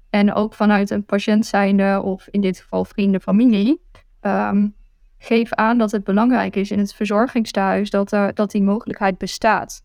En 0.09 0.33
ook 0.33 0.53
vanuit 0.53 0.89
een 0.89 1.05
patiënt 1.05 1.45
zijnde, 1.45 2.01
of 2.03 2.27
in 2.31 2.41
dit 2.41 2.59
geval 2.59 2.85
vrienden, 2.85 3.21
familie, 3.21 3.81
um, 4.21 4.75
geef 5.17 5.53
aan 5.53 5.77
dat 5.77 5.91
het 5.91 6.03
belangrijk 6.03 6.55
is 6.55 6.71
in 6.71 6.79
het 6.79 6.93
verzorgingstehuis 6.93 7.89
dat, 7.89 8.11
er, 8.11 8.33
dat 8.33 8.51
die 8.51 8.63
mogelijkheid 8.63 9.17
bestaat. 9.17 9.83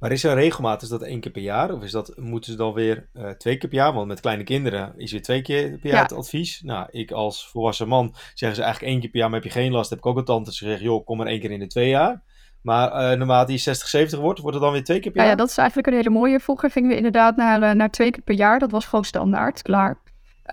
Maar 0.00 0.12
is 0.12 0.24
er 0.24 0.34
regelmatig, 0.34 0.82
is 0.82 0.88
dat 0.88 1.02
één 1.02 1.20
keer 1.20 1.32
per 1.32 1.42
jaar? 1.42 1.72
Of 1.72 1.82
is 1.82 1.90
dat, 1.90 2.12
moeten 2.16 2.50
ze 2.52 2.56
dan 2.56 2.72
weer 2.72 3.08
uh, 3.14 3.30
twee 3.30 3.56
keer 3.56 3.68
per 3.68 3.78
jaar? 3.78 3.92
Want 3.92 4.06
met 4.06 4.20
kleine 4.20 4.44
kinderen 4.44 4.92
is 4.96 5.12
weer 5.12 5.22
twee 5.22 5.42
keer 5.42 5.78
per 5.78 5.90
jaar 5.90 5.96
ja. 5.96 6.02
het 6.02 6.12
advies. 6.12 6.60
Nou, 6.62 6.86
ik 6.90 7.10
als 7.10 7.48
volwassen 7.48 7.88
man 7.88 8.14
zeggen 8.34 8.56
ze 8.56 8.62
eigenlijk 8.62 8.92
één 8.92 9.00
keer 9.00 9.10
per 9.10 9.18
jaar, 9.18 9.30
maar 9.30 9.40
heb 9.40 9.52
je 9.52 9.58
geen 9.58 9.72
last. 9.72 9.90
Heb 9.90 9.98
ik 9.98 10.06
ook 10.06 10.16
een 10.16 10.24
tante 10.24 10.50
gezegd, 10.50 10.80
joh, 10.80 11.04
kom 11.04 11.16
maar 11.16 11.26
één 11.26 11.40
keer 11.40 11.50
in 11.50 11.58
de 11.58 11.66
twee 11.66 11.88
jaar. 11.88 12.22
Maar 12.62 12.88
uh, 12.88 13.18
naarmate 13.18 13.52
je 13.52 13.58
60, 13.58 13.88
70 13.88 14.18
wordt, 14.18 14.40
wordt 14.40 14.56
het 14.56 14.64
dan 14.64 14.72
weer 14.72 14.84
twee 14.84 15.00
keer 15.00 15.10
per 15.10 15.20
ja, 15.20 15.26
jaar? 15.26 15.36
Ja, 15.36 15.42
dat 15.42 15.50
is 15.50 15.56
eigenlijk 15.56 15.88
een 15.88 15.94
hele 15.94 16.10
mooie. 16.10 16.40
Vroeger 16.40 16.70
gingen 16.70 16.88
we 16.88 16.96
inderdaad 16.96 17.36
naar, 17.36 17.62
uh, 17.62 17.70
naar 17.70 17.90
twee 17.90 18.10
keer 18.10 18.22
per 18.22 18.34
jaar. 18.34 18.58
Dat 18.58 18.70
was 18.70 18.84
gewoon 18.84 19.04
standaard, 19.04 19.62
klaar. 19.62 19.98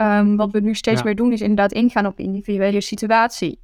Um, 0.02 0.38
wat 0.38 0.52
we 0.52 0.60
nu 0.60 0.76
steeds 0.76 1.00
ja. 1.00 1.06
meer 1.06 1.16
doen, 1.16 1.32
is 1.32 1.42
inderdaad 1.42 1.72
ingaan 1.72 2.06
op 2.06 2.20
individuele 2.20 2.82
situatie. 2.82 3.60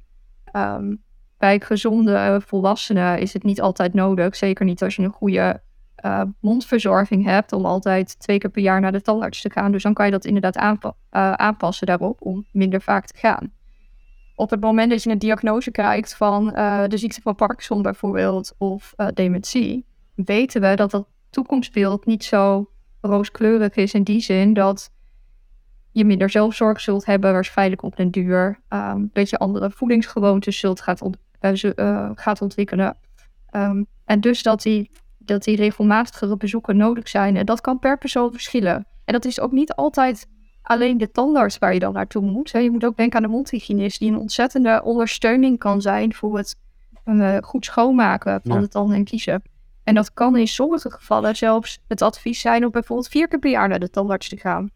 Um, 0.52 1.02
bij 1.38 1.60
gezonde 1.60 2.40
volwassenen 2.46 3.18
is 3.18 3.32
het 3.32 3.42
niet 3.42 3.60
altijd 3.60 3.94
nodig. 3.94 4.36
Zeker 4.36 4.64
niet 4.64 4.82
als 4.82 4.96
je 4.96 5.02
een 5.02 5.12
goede 5.12 5.62
uh, 6.04 6.22
mondverzorging 6.40 7.24
hebt, 7.24 7.52
om 7.52 7.64
altijd 7.64 8.18
twee 8.18 8.38
keer 8.38 8.50
per 8.50 8.62
jaar 8.62 8.80
naar 8.80 8.92
de 8.92 9.00
tandarts 9.00 9.40
te 9.40 9.50
gaan. 9.50 9.72
Dus 9.72 9.82
dan 9.82 9.94
kan 9.94 10.06
je 10.06 10.12
dat 10.12 10.24
inderdaad 10.24 10.84
uh, 10.84 10.90
aanpassen 11.32 11.86
daarop 11.86 12.22
om 12.22 12.46
minder 12.52 12.80
vaak 12.80 13.06
te 13.06 13.16
gaan. 13.16 13.52
Op 14.36 14.50
het 14.50 14.60
moment 14.60 14.90
dat 14.90 15.02
je 15.02 15.10
een 15.10 15.18
diagnose 15.18 15.70
krijgt 15.70 16.16
van 16.16 16.52
uh, 16.56 16.84
de 16.86 16.96
ziekte 16.96 17.20
van 17.20 17.34
Parkinson 17.34 17.82
bijvoorbeeld 17.82 18.54
of 18.58 18.94
dementie, 19.14 19.86
weten 20.14 20.60
we 20.60 20.74
dat 20.74 20.90
dat 20.90 21.06
toekomstbeeld 21.30 22.06
niet 22.06 22.24
zo 22.24 22.70
rooskleurig 23.00 23.74
is 23.74 23.94
in 23.94 24.02
die 24.02 24.20
zin 24.20 24.52
dat 24.52 24.90
je 25.90 26.04
minder 26.04 26.30
zelfzorg 26.30 26.80
zult 26.80 27.04
hebben, 27.04 27.32
waarschijnlijk 27.32 27.82
op 27.82 27.96
den 27.96 28.10
duur 28.10 28.60
um, 28.68 29.10
dat 29.12 29.30
je 29.30 29.38
andere 29.38 29.70
voedingsgewoontes 29.70 30.58
zult 30.58 30.80
gaat, 30.80 31.02
gaat 32.14 32.40
ontwikkelen. 32.40 32.96
Um, 33.50 33.86
en 34.04 34.20
dus 34.20 34.42
dat 34.42 34.62
die 34.62 34.90
dat 35.26 35.44
die 35.44 35.56
regelmatigere 35.56 36.36
bezoeken 36.36 36.76
nodig 36.76 37.08
zijn. 37.08 37.36
En 37.36 37.46
dat 37.46 37.60
kan 37.60 37.78
per 37.78 37.98
persoon 37.98 38.32
verschillen. 38.32 38.86
En 39.04 39.12
dat 39.12 39.24
is 39.24 39.40
ook 39.40 39.52
niet 39.52 39.72
altijd 39.72 40.26
alleen 40.62 40.98
de 40.98 41.10
tandarts 41.10 41.58
waar 41.58 41.72
je 41.72 41.78
dan 41.78 41.92
naartoe 41.92 42.22
moet. 42.22 42.50
Je 42.50 42.70
moet 42.70 42.84
ook 42.84 42.96
denken 42.96 43.16
aan 43.16 43.22
de 43.22 43.28
mondhygiënist, 43.28 43.98
die 43.98 44.10
een 44.10 44.18
ontzettende 44.18 44.82
ondersteuning 44.84 45.58
kan 45.58 45.80
zijn 45.80 46.14
voor 46.14 46.36
het 46.36 46.56
uh, 47.04 47.36
goed 47.40 47.64
schoonmaken 47.64 48.40
van 48.44 48.54
ja. 48.54 48.60
de 48.60 48.68
tanden 48.68 48.96
en 48.96 49.04
kiezen. 49.04 49.42
En 49.84 49.94
dat 49.94 50.12
kan 50.12 50.36
in 50.36 50.48
sommige 50.48 50.90
gevallen 50.90 51.36
zelfs 51.36 51.78
het 51.88 52.02
advies 52.02 52.40
zijn 52.40 52.64
om 52.64 52.70
bijvoorbeeld 52.70 53.08
vier 53.08 53.28
keer 53.28 53.38
per 53.38 53.50
jaar 53.50 53.68
naar 53.68 53.78
de 53.78 53.90
tandarts 53.90 54.28
te 54.28 54.36
gaan. 54.36 54.70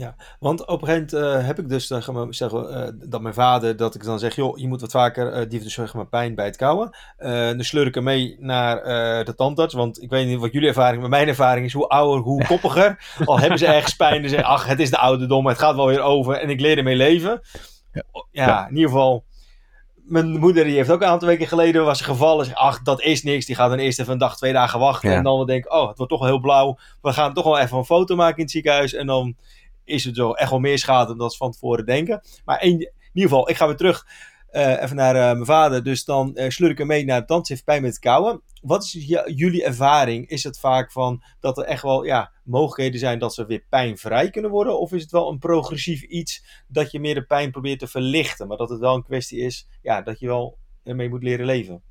Ja, 0.00 0.14
want 0.38 0.66
op 0.66 0.82
een 0.82 0.88
gegeven 0.88 1.18
moment 1.18 1.40
uh, 1.40 1.46
heb 1.46 1.58
ik 1.58 1.68
dus 1.68 1.90
uh, 1.90 2.26
zeggen, 2.30 2.70
uh, 2.70 3.08
dat 3.08 3.20
mijn 3.20 3.34
vader, 3.34 3.76
dat 3.76 3.94
ik 3.94 4.04
dan 4.04 4.18
zeg, 4.18 4.34
joh, 4.34 4.58
je 4.58 4.68
moet 4.68 4.80
wat 4.80 4.90
vaker, 4.90 5.32
die 5.32 5.48
heeft 5.50 5.62
dus 5.62 5.72
zeg 5.72 5.94
maar 5.94 6.06
pijn 6.06 6.34
bij 6.34 6.44
het 6.44 6.56
kauwen. 6.56 6.96
dan 7.18 7.64
sleur 7.64 7.86
ik 7.86 7.94
hem 7.94 8.04
mee 8.04 8.36
naar 8.38 8.84
de 9.24 9.34
tandarts, 9.34 9.74
want 9.74 10.02
ik 10.02 10.10
weet 10.10 10.26
niet 10.26 10.38
wat 10.38 10.52
jullie 10.52 10.68
ervaring, 10.68 11.00
maar 11.00 11.10
mijn 11.10 11.28
ervaring 11.28 11.66
is 11.66 11.72
hoe 11.72 11.88
ouder, 11.88 12.22
hoe 12.22 12.46
koppiger. 12.52 13.14
Al 13.24 13.38
hebben 13.38 13.58
ze 13.58 13.66
ergens 13.66 13.96
pijn, 13.96 14.20
dan 14.20 14.30
zeggen 14.30 14.48
ach, 14.48 14.66
het 14.66 14.80
is 14.80 14.90
de 14.90 14.98
ouderdom, 14.98 15.46
het 15.46 15.58
gaat 15.58 15.74
wel 15.74 15.86
weer 15.86 16.02
over 16.02 16.34
en 16.34 16.50
ik 16.50 16.60
leer 16.60 16.78
ermee 16.78 16.96
leven. 16.96 17.40
Ja, 18.30 18.68
in 18.68 18.74
ieder 18.74 18.90
geval, 18.90 19.24
mijn 20.10 20.38
moeder 20.38 20.64
die 20.64 20.74
heeft 20.74 20.90
ook 20.90 21.00
een 21.00 21.08
aantal 21.08 21.28
weken 21.28 21.46
geleden 21.46 21.84
was 21.84 22.00
gevallen. 22.00 22.44
Zeg, 22.46 22.54
ach, 22.54 22.82
dat 22.82 23.02
is 23.02 23.22
niks. 23.22 23.46
Die 23.46 23.54
gaat 23.54 23.70
dan 23.70 23.78
eerst 23.78 24.00
even 24.00 24.12
een 24.12 24.18
dag, 24.18 24.36
twee 24.36 24.52
dagen 24.52 24.78
wachten. 24.78 25.10
Ja. 25.10 25.16
En 25.16 25.22
dan 25.22 25.46
denk 25.46 25.64
ik, 25.64 25.72
oh, 25.72 25.88
het 25.88 25.96
wordt 25.96 26.12
toch 26.12 26.20
wel 26.20 26.30
heel 26.30 26.40
blauw. 26.40 26.78
We 27.02 27.12
gaan 27.12 27.34
toch 27.34 27.44
wel 27.44 27.58
even 27.58 27.78
een 27.78 27.84
foto 27.84 28.16
maken 28.16 28.36
in 28.36 28.42
het 28.42 28.50
ziekenhuis. 28.50 28.94
En 28.94 29.06
dan 29.06 29.36
is 29.84 30.04
het 30.04 30.16
zo 30.16 30.32
echt 30.32 30.50
wel 30.50 30.58
meer 30.58 30.78
schade 30.78 31.16
dan 31.16 31.30
ze 31.30 31.36
van 31.36 31.52
tevoren 31.52 31.86
denken. 31.86 32.20
Maar 32.44 32.62
in, 32.62 32.72
ieder 32.72 32.92
geval, 33.12 33.48
ik 33.50 33.56
ga 33.56 33.66
weer 33.66 33.76
terug 33.76 34.06
uh, 34.52 34.82
even 34.82 34.96
naar 34.96 35.14
uh, 35.14 35.20
mijn 35.20 35.44
vader. 35.44 35.82
Dus 35.82 36.04
dan 36.04 36.30
uh, 36.34 36.48
ik 36.70 36.78
hem 36.78 36.86
mee 36.86 37.04
naar 37.04 37.20
de 37.20 37.26
tandarts. 37.26 37.48
Heeft 37.48 37.64
pijn 37.64 37.82
met 37.82 37.98
het. 37.98 38.42
Wat 38.62 38.84
is 38.84 38.92
jullie 39.24 39.64
ervaring? 39.64 40.28
Is 40.28 40.44
het 40.44 40.58
vaak 40.58 40.92
van 40.92 41.22
dat 41.40 41.58
er 41.58 41.64
echt 41.64 41.82
wel 41.82 42.04
ja, 42.04 42.32
mogelijkheden 42.44 43.00
zijn 43.00 43.18
dat 43.18 43.34
ze 43.34 43.46
weer 43.46 43.64
pijnvrij 43.68 44.30
kunnen 44.30 44.50
worden? 44.50 44.78
Of 44.80 44.92
is 44.92 45.02
het 45.02 45.10
wel 45.10 45.30
een 45.30 45.38
progressief 45.38 46.02
iets 46.02 46.64
dat 46.68 46.90
je 46.90 47.00
meer 47.00 47.14
de 47.14 47.24
pijn 47.24 47.50
probeert 47.50 47.78
te 47.78 47.86
verlichten? 47.86 48.48
Maar 48.48 48.56
dat 48.56 48.70
het 48.70 48.80
wel 48.80 48.94
een 48.94 49.04
kwestie 49.04 49.40
is 49.40 49.68
ja, 49.82 50.02
dat 50.02 50.18
je 50.18 50.26
wel 50.26 50.58
ermee 50.84 51.08
moet 51.08 51.22
leren 51.22 51.46
leven? 51.46 51.82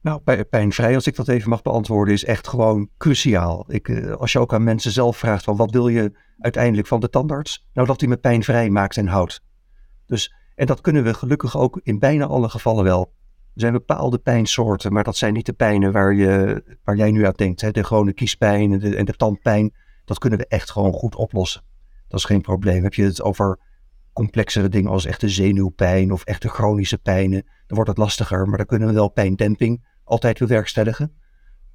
Nou, 0.00 0.44
pijnvrij, 0.44 0.94
als 0.94 1.06
ik 1.06 1.16
dat 1.16 1.28
even 1.28 1.50
mag 1.50 1.62
beantwoorden, 1.62 2.14
is 2.14 2.24
echt 2.24 2.48
gewoon 2.48 2.88
cruciaal. 2.98 3.64
Ik, 3.68 4.00
als 4.00 4.32
je 4.32 4.38
ook 4.38 4.52
aan 4.52 4.64
mensen 4.64 4.90
zelf 4.90 5.16
vraagt 5.16 5.44
van 5.44 5.56
wat 5.56 5.70
wil 5.70 5.88
je 5.88 6.18
uiteindelijk 6.38 6.88
van 6.88 7.00
de 7.00 7.08
tandarts? 7.08 7.66
Nou, 7.72 7.86
dat 7.86 8.00
hij 8.00 8.08
me 8.08 8.16
pijnvrij 8.16 8.70
maakt 8.70 8.96
en 8.96 9.06
houdt. 9.06 9.42
Dus, 10.06 10.34
en 10.54 10.66
dat 10.66 10.80
kunnen 10.80 11.04
we 11.04 11.14
gelukkig 11.14 11.56
ook 11.56 11.80
in 11.82 11.98
bijna 11.98 12.26
alle 12.26 12.48
gevallen 12.48 12.84
wel 12.84 13.12
Er 13.54 13.60
zijn 13.60 13.72
bepaalde 13.72 14.18
pijnsoorten, 14.18 14.92
maar 14.92 15.04
dat 15.04 15.16
zijn 15.16 15.32
niet 15.32 15.46
de 15.46 15.52
pijnen 15.52 15.92
waar, 15.92 16.14
je, 16.14 16.62
waar 16.84 16.96
jij 16.96 17.10
nu 17.10 17.26
aan 17.26 17.32
denkt. 17.36 17.60
Hè? 17.60 17.70
De 17.70 17.84
gewone 17.84 18.12
kiespijn 18.12 18.82
en 18.82 19.04
de 19.04 19.16
tandpijn, 19.16 19.74
dat 20.04 20.18
kunnen 20.18 20.38
we 20.38 20.46
echt 20.46 20.70
gewoon 20.70 20.92
goed 20.92 21.16
oplossen. 21.16 21.62
Dat 22.08 22.18
is 22.18 22.24
geen 22.26 22.40
probleem. 22.40 22.82
Heb 22.82 22.94
je 22.94 23.04
het 23.04 23.22
over 23.22 23.58
complexere 24.18 24.68
dingen 24.68 24.90
als 24.90 25.06
echte 25.06 25.28
zenuwpijn 25.28 26.12
of 26.12 26.24
echte 26.24 26.48
chronische 26.48 26.98
pijnen, 26.98 27.42
dan 27.42 27.76
wordt 27.76 27.90
het 27.90 27.98
lastiger. 27.98 28.48
Maar 28.48 28.56
dan 28.56 28.66
kunnen 28.66 28.88
we 28.88 28.94
wel 28.94 29.08
pijndemping 29.08 29.86
altijd 30.04 30.38
bewerkstelligen. 30.38 31.12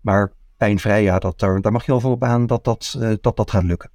Maar 0.02 0.34
pijnvrij, 0.58 1.04
ja, 1.04 1.20
dat, 1.20 1.39
daar, 1.39 1.62
daar 1.62 1.72
mag 1.72 1.86
je 1.86 1.91
wel 1.91 2.00
van 2.00 2.12
op 2.12 2.24
aan 2.24 2.46
dat 2.46 2.64
dat, 2.64 2.96
uh, 3.00 3.14
dat, 3.22 3.38
dat 3.38 3.52
gaat 3.52 3.64
lukken. 3.64 3.91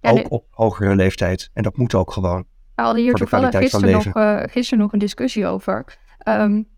ook 0.00 0.30
op 0.30 0.46
hogere 0.50 0.94
leeftijd. 0.94 1.50
En 1.52 1.62
dat 1.62 1.76
moet 1.76 1.94
ook 1.94 2.12
gewoon. 2.12 2.44
We 2.74 2.82
hadden 2.82 3.02
hier 3.02 3.14
toevallig 3.14 3.56
gisteren 3.56 3.92
nog, 3.92 4.16
uh, 4.16 4.42
gisteren 4.46 4.84
nog 4.84 4.92
een 4.92 4.98
discussie 4.98 5.46
over. 5.46 5.84
Um, 6.28 6.68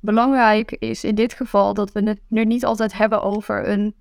belangrijk 0.00 0.70
is 0.70 1.04
in 1.04 1.14
dit 1.14 1.32
geval 1.32 1.74
dat 1.74 1.92
we 1.92 2.02
het 2.02 2.20
nu 2.28 2.44
niet 2.44 2.64
altijd 2.64 2.92
hebben 2.92 3.22
over 3.22 3.68
een 3.68 3.94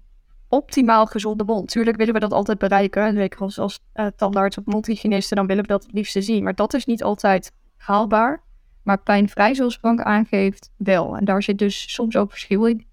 optimaal 0.49 1.05
gezonde 1.05 1.43
mond. 1.43 1.69
Tuurlijk 1.69 1.97
willen 1.97 2.13
we 2.13 2.19
dat 2.19 2.33
altijd 2.33 2.57
bereiken. 2.57 3.05
En 3.05 3.15
zeker 3.15 3.39
als, 3.39 3.59
als 3.59 3.79
uh, 3.95 4.05
tandarts 4.15 4.57
of 4.57 4.65
mondhygiëniste, 4.65 5.35
dan 5.35 5.47
willen 5.47 5.61
we 5.61 5.69
dat 5.69 5.83
het 5.83 5.93
liefste 5.93 6.21
zien. 6.21 6.43
Maar 6.43 6.55
dat 6.55 6.73
is 6.73 6.85
niet 6.85 7.03
altijd 7.03 7.51
haalbaar. 7.77 8.43
Maar 8.83 9.01
pijnvrij, 9.01 9.53
zoals 9.53 9.77
Frank 9.77 10.01
aangeeft, 10.01 10.71
wel. 10.77 11.17
En 11.17 11.25
daar 11.25 11.43
zit 11.43 11.57
dus 11.57 11.93
soms 11.93 12.17
ook 12.17 12.29
verschil 12.29 12.65
in. 12.65 12.85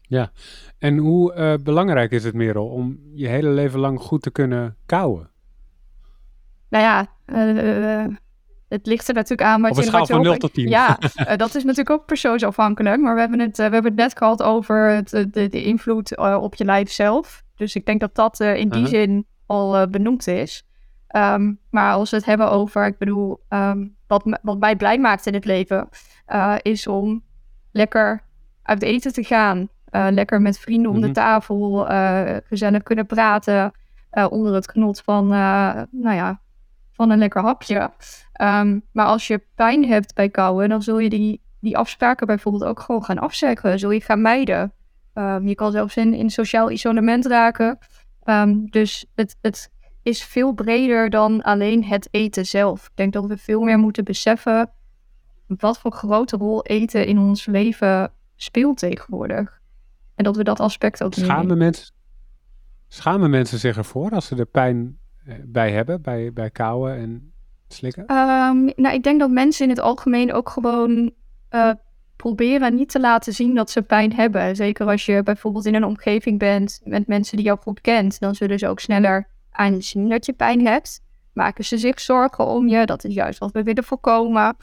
Ja, 0.00 0.32
en 0.78 0.96
hoe 0.98 1.34
uh, 1.34 1.54
belangrijk 1.62 2.10
is 2.10 2.24
het, 2.24 2.34
Merel, 2.34 2.68
om 2.68 3.00
je 3.14 3.28
hele 3.28 3.48
leven 3.48 3.80
lang 3.80 4.00
goed 4.00 4.22
te 4.22 4.30
kunnen 4.30 4.76
kouwen? 4.86 5.30
Nou 6.68 6.84
ja, 6.84 7.06
uh, 7.26 8.16
het 8.70 8.86
ligt 8.86 9.08
er 9.08 9.14
natuurlijk 9.14 9.48
aan 9.48 9.60
wat 9.60 9.70
Op 9.70 9.76
een 9.76 9.82
je... 9.82 9.88
schaal 9.88 10.06
van 10.06 10.18
je 10.22 10.28
0 10.28 10.36
tot 10.36 10.54
10. 10.54 10.68
Ja, 10.68 10.98
uh, 11.16 11.36
dat 11.36 11.54
is 11.54 11.62
natuurlijk 11.62 11.90
ook 11.90 12.06
persoonsafhankelijk. 12.06 13.00
Maar 13.00 13.14
we 13.14 13.20
hebben 13.20 13.40
het, 13.40 13.56
we 13.56 13.62
hebben 13.62 13.84
het 13.84 13.94
net 13.94 14.18
gehad 14.18 14.42
over 14.42 14.88
het, 14.88 15.10
de, 15.10 15.48
de 15.48 15.62
invloed 15.62 16.16
op 16.16 16.54
je 16.54 16.64
lijf 16.64 16.90
zelf. 16.90 17.42
Dus 17.56 17.74
ik 17.74 17.86
denk 17.86 18.00
dat 18.00 18.14
dat 18.14 18.40
in 18.40 18.68
die 18.68 18.80
-huh. 18.80 18.90
zin 18.90 19.26
al 19.46 19.88
benoemd 19.88 20.26
is. 20.26 20.64
Um, 21.16 21.58
maar 21.70 21.92
als 21.92 22.10
we 22.10 22.16
het 22.16 22.26
hebben 22.26 22.50
over, 22.50 22.86
ik 22.86 22.98
bedoel, 22.98 23.40
um, 23.48 23.96
wat, 24.06 24.38
wat 24.42 24.58
mij 24.58 24.76
blij 24.76 24.98
maakt 24.98 25.26
in 25.26 25.34
het 25.34 25.44
leven, 25.44 25.88
is 26.62 26.86
om 26.86 27.24
lekker 27.72 28.22
uit 28.62 28.82
eten 28.82 29.12
te 29.12 29.24
gaan. 29.24 29.68
Uh, 29.90 30.06
lekker 30.10 30.40
met 30.40 30.58
vrienden 30.58 30.90
om 30.90 31.00
de 31.00 31.10
tafel, 31.10 31.90
uh, 31.90 32.36
gezellig 32.44 32.82
kunnen 32.82 33.06
praten. 33.06 33.72
Onder 34.28 34.54
het 34.54 34.70
genot 34.70 35.00
van, 35.00 35.28
nou 35.90 36.14
ja, 36.14 36.40
van 37.00 37.10
een 37.10 37.18
lekker 37.18 37.42
hapje. 37.42 37.90
Um, 38.42 38.82
maar 38.92 39.06
als 39.06 39.26
je 39.26 39.42
pijn 39.54 39.84
hebt 39.84 40.14
bij 40.14 40.28
kouwen, 40.28 40.68
dan 40.68 40.82
zul 40.82 40.98
je 40.98 41.08
die, 41.08 41.40
die 41.60 41.76
afspraken 41.76 42.26
bijvoorbeeld 42.26 42.64
ook 42.64 42.80
gewoon 42.80 43.04
gaan 43.04 43.18
afzeggen. 43.18 43.78
Zul 43.78 43.90
je 43.90 44.00
gaan 44.00 44.22
mijden. 44.22 44.72
Um, 45.14 45.48
je 45.48 45.54
kan 45.54 45.72
zelfs 45.72 45.96
in, 45.96 46.14
in 46.14 46.30
sociaal 46.30 46.70
isolement 46.70 47.26
raken. 47.26 47.78
Um, 48.24 48.70
dus 48.70 49.06
het, 49.14 49.36
het 49.40 49.70
is 50.02 50.24
veel 50.24 50.52
breder 50.52 51.10
dan 51.10 51.42
alleen 51.42 51.84
het 51.84 52.08
eten 52.10 52.46
zelf. 52.46 52.86
Ik 52.86 52.96
denk 52.96 53.12
dat 53.12 53.26
we 53.26 53.36
veel 53.36 53.60
meer 53.60 53.78
moeten 53.78 54.04
beseffen 54.04 54.70
wat 55.46 55.78
voor 55.78 55.92
grote 55.92 56.36
rol 56.36 56.64
eten 56.64 57.06
in 57.06 57.18
ons 57.18 57.46
leven 57.46 58.12
speelt 58.36 58.78
tegenwoordig. 58.78 59.60
En 60.14 60.24
dat 60.24 60.36
we 60.36 60.44
dat 60.44 60.60
aspect 60.60 61.02
ook 61.02 61.14
schamen 61.14 61.58
mensen, 61.58 61.94
schamen 62.88 63.30
mensen 63.30 63.58
zich 63.58 63.76
ervoor 63.76 64.10
als 64.10 64.26
ze 64.26 64.36
er 64.36 64.46
pijn 64.46 64.99
bij 65.44 65.72
hebben, 65.72 66.02
bij, 66.02 66.32
bij 66.32 66.50
kauwen 66.50 66.96
en 66.96 67.32
slikken? 67.68 68.02
Um, 68.02 68.72
nou, 68.76 68.94
ik 68.94 69.02
denk 69.02 69.20
dat 69.20 69.30
mensen 69.30 69.64
in 69.64 69.70
het 69.70 69.80
algemeen 69.80 70.32
ook 70.32 70.48
gewoon 70.48 71.12
uh, 71.50 71.72
proberen 72.16 72.74
niet 72.74 72.88
te 72.88 73.00
laten 73.00 73.32
zien 73.32 73.54
dat 73.54 73.70
ze 73.70 73.82
pijn 73.82 74.12
hebben. 74.12 74.56
Zeker 74.56 74.86
als 74.86 75.06
je 75.06 75.22
bijvoorbeeld 75.22 75.66
in 75.66 75.74
een 75.74 75.84
omgeving 75.84 76.38
bent 76.38 76.80
met 76.84 77.06
mensen 77.06 77.36
die 77.36 77.46
jou 77.46 77.58
goed 77.58 77.80
kent, 77.80 78.20
dan 78.20 78.34
zullen 78.34 78.58
ze 78.58 78.68
ook 78.68 78.80
sneller 78.80 79.28
aanzien 79.50 80.08
dat 80.08 80.26
je 80.26 80.32
pijn 80.32 80.66
hebt. 80.66 81.02
Maken 81.32 81.64
ze 81.64 81.78
zich 81.78 82.00
zorgen 82.00 82.46
om 82.46 82.68
je, 82.68 82.86
dat 82.86 83.04
is 83.04 83.14
juist 83.14 83.38
wat 83.38 83.52
we 83.52 83.62
willen 83.62 83.84
voorkomen. 83.84 84.56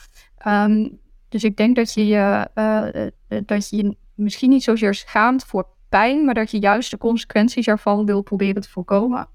Um, 0.47 0.99
dus 1.29 1.43
ik 1.43 1.57
denk 1.57 1.75
dat 1.75 1.93
je 1.93 2.47
uh, 2.55 3.07
dat 3.45 3.69
je 3.69 3.97
misschien 4.15 4.49
niet 4.49 4.63
zozeer 4.63 4.93
schaamt 4.93 5.43
voor 5.43 5.67
pijn, 5.89 6.25
maar 6.25 6.33
dat 6.33 6.51
je 6.51 6.59
juist 6.59 6.91
de 6.91 6.97
consequenties 6.97 7.67
ervan 7.67 8.05
wil 8.05 8.21
proberen 8.21 8.61
te 8.61 8.69
voorkomen. 8.69 9.27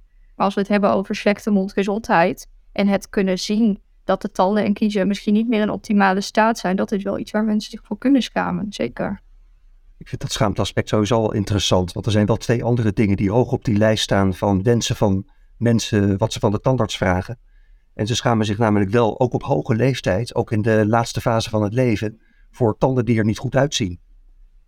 Als 0.43 0.55
we 0.55 0.61
het 0.61 0.68
hebben 0.68 0.93
over 0.93 1.14
slechte 1.14 1.51
mondgezondheid 1.51 2.49
en 2.72 2.88
het 2.88 3.09
kunnen 3.09 3.38
zien 3.38 3.80
dat 4.05 4.22
de 4.22 4.30
tanden 4.30 4.64
en 4.64 4.72
kiezen 4.72 5.07
misschien 5.07 5.34
niet 5.34 5.49
meer 5.49 5.61
in 5.61 5.70
optimale 5.70 6.20
staat 6.20 6.59
zijn, 6.59 6.76
dat 6.76 6.93
is 6.93 7.03
wel 7.03 7.18
iets 7.18 7.30
waar 7.30 7.45
mensen 7.45 7.70
zich 7.70 7.80
voor 7.84 7.99
kunnen 7.99 8.22
schamen, 8.22 8.66
zeker. 8.68 9.20
Ik 9.99 10.09
vind 10.09 10.20
dat 10.20 10.32
schaamteaspect 10.32 10.88
sowieso 10.88 11.16
al 11.16 11.32
interessant, 11.32 11.93
want 11.93 12.07
er 12.07 12.12
zijn 12.12 12.26
wel 12.26 12.36
twee 12.36 12.64
andere 12.64 12.93
dingen 12.93 13.16
die 13.16 13.30
hoog 13.30 13.53
op 13.53 13.64
die 13.64 13.76
lijst 13.76 14.03
staan 14.03 14.34
van 14.34 14.62
wensen 14.62 14.97
van 14.97 15.28
mensen, 15.57 16.18
wat 16.18 16.32
ze 16.32 16.38
van 16.38 16.51
de 16.51 16.61
tandarts 16.61 16.97
vragen. 16.97 17.38
En 17.95 18.07
ze 18.07 18.14
schamen 18.14 18.47
zich 18.47 18.59
namelijk 18.59 18.90
wel, 18.90 19.20
ook 19.20 19.32
op 19.32 19.43
hoge 19.43 19.74
leeftijd, 19.74 20.34
ook 20.34 20.53
in 20.53 20.62
de 20.62 20.84
laatste 20.86 21.20
fase 21.20 21.51
van 21.51 21.62
het 21.62 21.72
leven, 21.72 22.20
voor 22.51 22.78
tanden 22.78 23.05
die 23.05 23.18
er 23.18 23.24
niet 23.24 23.38
goed 23.38 23.57
uitzien. 23.57 24.01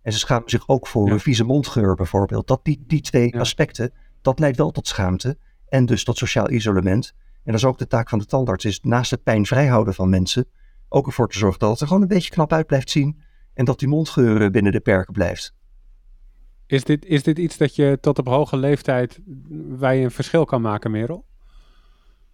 En 0.01 0.11
ze 0.11 0.19
schamen 0.19 0.49
zich 0.49 0.67
ook 0.67 0.87
voor 0.87 1.07
ja. 1.07 1.13
een 1.13 1.19
vieze 1.19 1.43
mondgeur 1.43 1.95
bijvoorbeeld. 1.95 2.47
Dat 2.47 2.59
die, 2.63 2.83
die 2.87 3.01
twee 3.01 3.31
ja. 3.31 3.39
aspecten, 3.39 3.91
dat 4.21 4.39
leidt 4.39 4.57
wel 4.57 4.71
tot 4.71 4.87
schaamte 4.87 5.37
en 5.67 5.85
dus 5.85 6.03
tot 6.03 6.17
sociaal 6.17 6.49
isolement. 6.49 7.13
En 7.17 7.51
dat 7.51 7.55
is 7.55 7.65
ook 7.65 7.77
de 7.77 7.87
taak 7.87 8.09
van 8.09 8.19
de 8.19 8.25
tandarts, 8.25 8.65
is 8.65 8.79
naast 8.81 9.11
het 9.11 9.23
pijn 9.23 9.45
vrijhouden 9.45 9.93
van 9.93 10.09
mensen, 10.09 10.45
ook 10.89 11.07
ervoor 11.07 11.29
te 11.29 11.37
zorgen 11.37 11.59
dat 11.59 11.69
het 11.69 11.79
er 11.79 11.87
gewoon 11.87 12.01
een 12.01 12.07
beetje 12.07 12.31
knap 12.31 12.53
uit 12.53 12.67
blijft 12.67 12.89
zien 12.89 13.21
en 13.53 13.65
dat 13.65 13.79
die 13.79 13.87
mondgeur 13.87 14.51
binnen 14.51 14.71
de 14.71 14.79
perken 14.79 15.13
blijft. 15.13 15.55
Is 16.67 16.83
dit, 16.83 17.05
is 17.05 17.23
dit 17.23 17.37
iets 17.37 17.57
dat 17.57 17.75
je 17.75 17.97
tot 18.01 18.19
op 18.19 18.27
hoge 18.27 18.57
leeftijd, 18.57 19.19
je 19.79 20.03
een 20.03 20.11
verschil 20.11 20.45
kan 20.45 20.61
maken, 20.61 20.91
Merel? 20.91 21.25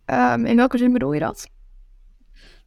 Um, 0.06 0.46
in 0.46 0.56
welke 0.56 0.78
zin 0.78 0.94
bedoel 0.94 1.14
je 1.14 1.20
dat? 1.20 1.50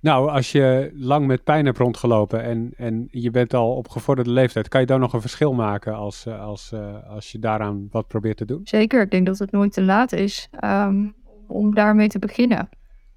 Nou, 0.05 0.31
als 0.31 0.53
je 0.53 0.91
lang 0.95 1.27
met 1.27 1.45
pijn 1.45 1.65
hebt 1.65 1.79
rondgelopen 1.79 2.43
en, 2.43 2.73
en 2.77 3.09
je 3.11 3.31
bent 3.31 3.55
al 3.55 3.77
op 3.77 3.89
gevorderde 3.89 4.31
leeftijd, 4.31 4.69
kan 4.69 4.81
je 4.81 4.87
dan 4.87 5.01
nog 5.01 5.13
een 5.13 5.21
verschil 5.21 5.53
maken 5.53 5.95
als, 5.95 6.27
als, 6.27 6.71
uh, 6.75 7.11
als 7.11 7.33
je 7.33 7.39
daaraan 7.39 7.89
wat 7.91 8.07
probeert 8.07 8.37
te 8.37 8.45
doen? 8.45 8.61
Zeker, 8.65 9.03
ik 9.03 9.11
denk 9.11 9.27
dat 9.27 9.39
het 9.39 9.51
nooit 9.51 9.73
te 9.73 9.83
laat 9.83 10.13
is 10.13 10.49
um, 10.65 11.15
om 11.47 11.75
daarmee 11.75 12.09
te 12.09 12.19
beginnen. 12.19 12.69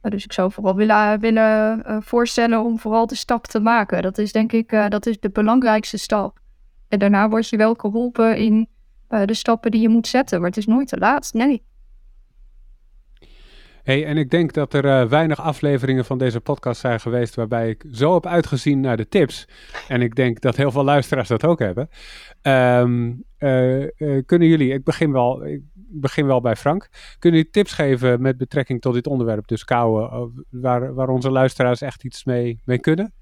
Dus 0.01 0.23
ik 0.23 0.33
zou 0.33 0.51
vooral 0.51 0.75
willen, 0.75 1.19
willen 1.19 1.83
uh, 1.88 1.97
voorstellen 2.01 2.63
om 2.63 2.79
vooral 2.79 3.07
de 3.07 3.15
stap 3.15 3.45
te 3.45 3.59
maken. 3.59 4.01
Dat 4.01 4.17
is 4.17 4.31
denk 4.31 4.51
ik 4.51 4.69
dat 4.89 5.05
is 5.05 5.19
de 5.19 5.29
belangrijkste 5.29 5.97
stap. 5.97 6.39
En 6.88 6.99
daarna 6.99 7.29
word 7.29 7.49
je 7.49 7.57
wel 7.57 7.73
geholpen 7.73 8.38
in 8.38 8.67
de 9.07 9.33
stappen 9.33 9.71
die 9.71 9.81
je 9.81 9.89
moet 9.89 10.07
zetten, 10.07 10.39
maar 10.39 10.49
het 10.49 10.57
is 10.57 10.65
nooit 10.65 10.88
te 10.88 10.97
laat, 10.97 11.33
nee. 11.33 11.63
Hey, 13.88 14.05
en 14.05 14.17
ik 14.17 14.29
denk 14.29 14.53
dat 14.53 14.73
er 14.73 14.85
uh, 14.85 15.09
weinig 15.09 15.41
afleveringen 15.41 16.05
van 16.05 16.17
deze 16.17 16.39
podcast 16.39 16.81
zijn 16.81 16.99
geweest 16.99 17.35
waarbij 17.35 17.69
ik 17.69 17.85
zo 17.91 18.13
heb 18.13 18.25
uitgezien 18.25 18.79
naar 18.79 18.97
de 18.97 19.07
tips. 19.07 19.47
En 19.88 20.01
ik 20.01 20.15
denk 20.15 20.41
dat 20.41 20.55
heel 20.55 20.71
veel 20.71 20.83
luisteraars 20.83 21.27
dat 21.27 21.45
ook 21.45 21.59
hebben. 21.59 21.89
Um, 22.41 23.23
uh, 23.39 23.81
uh, 23.81 23.88
kunnen 24.25 24.47
jullie, 24.47 24.73
ik 24.73 24.83
begin, 24.83 25.11
wel, 25.11 25.45
ik 25.45 25.61
begin 25.73 26.25
wel 26.25 26.41
bij 26.41 26.55
Frank, 26.55 26.89
kunnen 27.19 27.39
jullie 27.39 27.53
tips 27.53 27.73
geven 27.73 28.21
met 28.21 28.38
betrekking 28.38 28.81
tot 28.81 28.93
dit 28.93 29.07
onderwerp, 29.07 29.47
dus 29.47 29.63
kouwen, 29.63 30.31
waar, 30.49 30.93
waar 30.93 31.09
onze 31.09 31.31
luisteraars 31.31 31.81
echt 31.81 32.03
iets 32.03 32.23
mee, 32.23 32.61
mee 32.65 32.79
kunnen? 32.79 33.13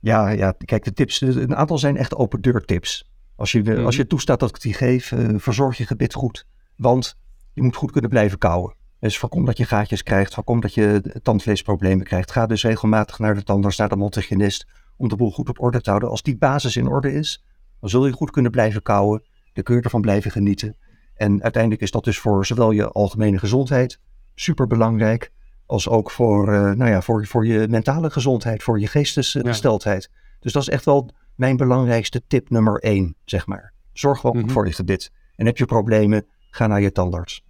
Ja, 0.00 0.28
ja, 0.28 0.54
kijk, 0.64 0.84
de 0.84 0.92
tips, 0.92 1.20
een 1.20 1.56
aantal 1.56 1.78
zijn 1.78 1.96
echt 1.96 2.14
open 2.14 2.40
deur 2.40 2.64
tips. 2.64 3.10
Als 3.36 3.52
je, 3.52 3.82
als 3.82 3.96
je 3.96 4.06
toestaat 4.06 4.40
dat 4.40 4.48
ik 4.48 4.60
die 4.60 4.74
geef, 4.74 5.12
verzorg 5.36 5.76
je 5.76 5.86
gebit 5.86 6.14
goed. 6.14 6.46
Want 6.76 7.18
je 7.52 7.62
moet 7.62 7.76
goed 7.76 7.90
kunnen 7.90 8.10
blijven 8.10 8.38
kouwen. 8.38 8.80
Dus 9.02 9.18
voorkom 9.18 9.44
dat 9.44 9.56
je 9.56 9.64
gaatjes 9.64 10.02
krijgt, 10.02 10.34
voorkom 10.34 10.60
dat 10.60 10.74
je 10.74 11.02
tandvleesproblemen 11.22 12.04
krijgt. 12.04 12.30
Ga 12.30 12.46
dus 12.46 12.62
regelmatig 12.62 13.18
naar 13.18 13.34
de 13.34 13.42
tandarts, 13.42 13.76
naar 13.76 13.88
de 13.88 13.96
mondhygiënist, 13.96 14.66
om 14.96 15.08
de 15.08 15.16
boel 15.16 15.30
goed 15.30 15.48
op 15.48 15.60
orde 15.60 15.80
te 15.80 15.88
houden. 15.88 16.10
Als 16.10 16.22
die 16.22 16.36
basis 16.36 16.76
in 16.76 16.86
orde 16.86 17.12
is, 17.12 17.44
dan 17.80 17.90
zul 17.90 18.06
je 18.06 18.12
goed 18.12 18.30
kunnen 18.30 18.50
blijven 18.50 18.82
kouwen. 18.82 19.22
Dan 19.52 19.64
kun 19.64 19.76
je 19.76 19.80
ervan 19.80 20.00
blijven 20.00 20.30
genieten. 20.30 20.76
En 21.14 21.42
uiteindelijk 21.42 21.82
is 21.82 21.90
dat 21.90 22.04
dus 22.04 22.18
voor 22.18 22.46
zowel 22.46 22.70
je 22.70 22.90
algemene 22.90 23.38
gezondheid 23.38 24.00
super 24.34 24.66
belangrijk, 24.66 25.32
als 25.66 25.88
ook 25.88 26.10
voor, 26.10 26.52
uh, 26.52 26.70
nou 26.70 26.90
ja, 26.90 27.02
voor, 27.02 27.26
voor 27.26 27.46
je 27.46 27.68
mentale 27.68 28.10
gezondheid, 28.10 28.62
voor 28.62 28.80
je 28.80 28.86
geestesgesteldheid. 28.86 30.08
Ja. 30.12 30.18
Dus 30.40 30.52
dat 30.52 30.62
is 30.62 30.68
echt 30.68 30.84
wel 30.84 31.10
mijn 31.34 31.56
belangrijkste 31.56 32.22
tip 32.26 32.50
nummer 32.50 32.80
één, 32.80 33.16
zeg 33.24 33.46
maar. 33.46 33.72
Zorg 33.92 34.22
mm 34.22 34.30
-hmm. 34.30 34.50
voor 34.50 34.66
je 34.66 34.72
gebit. 34.72 35.12
En 35.36 35.46
heb 35.46 35.56
je 35.56 35.64
problemen, 35.64 36.26
ga 36.50 36.66
naar 36.66 36.80
je 36.80 36.92
tandarts. 36.92 37.44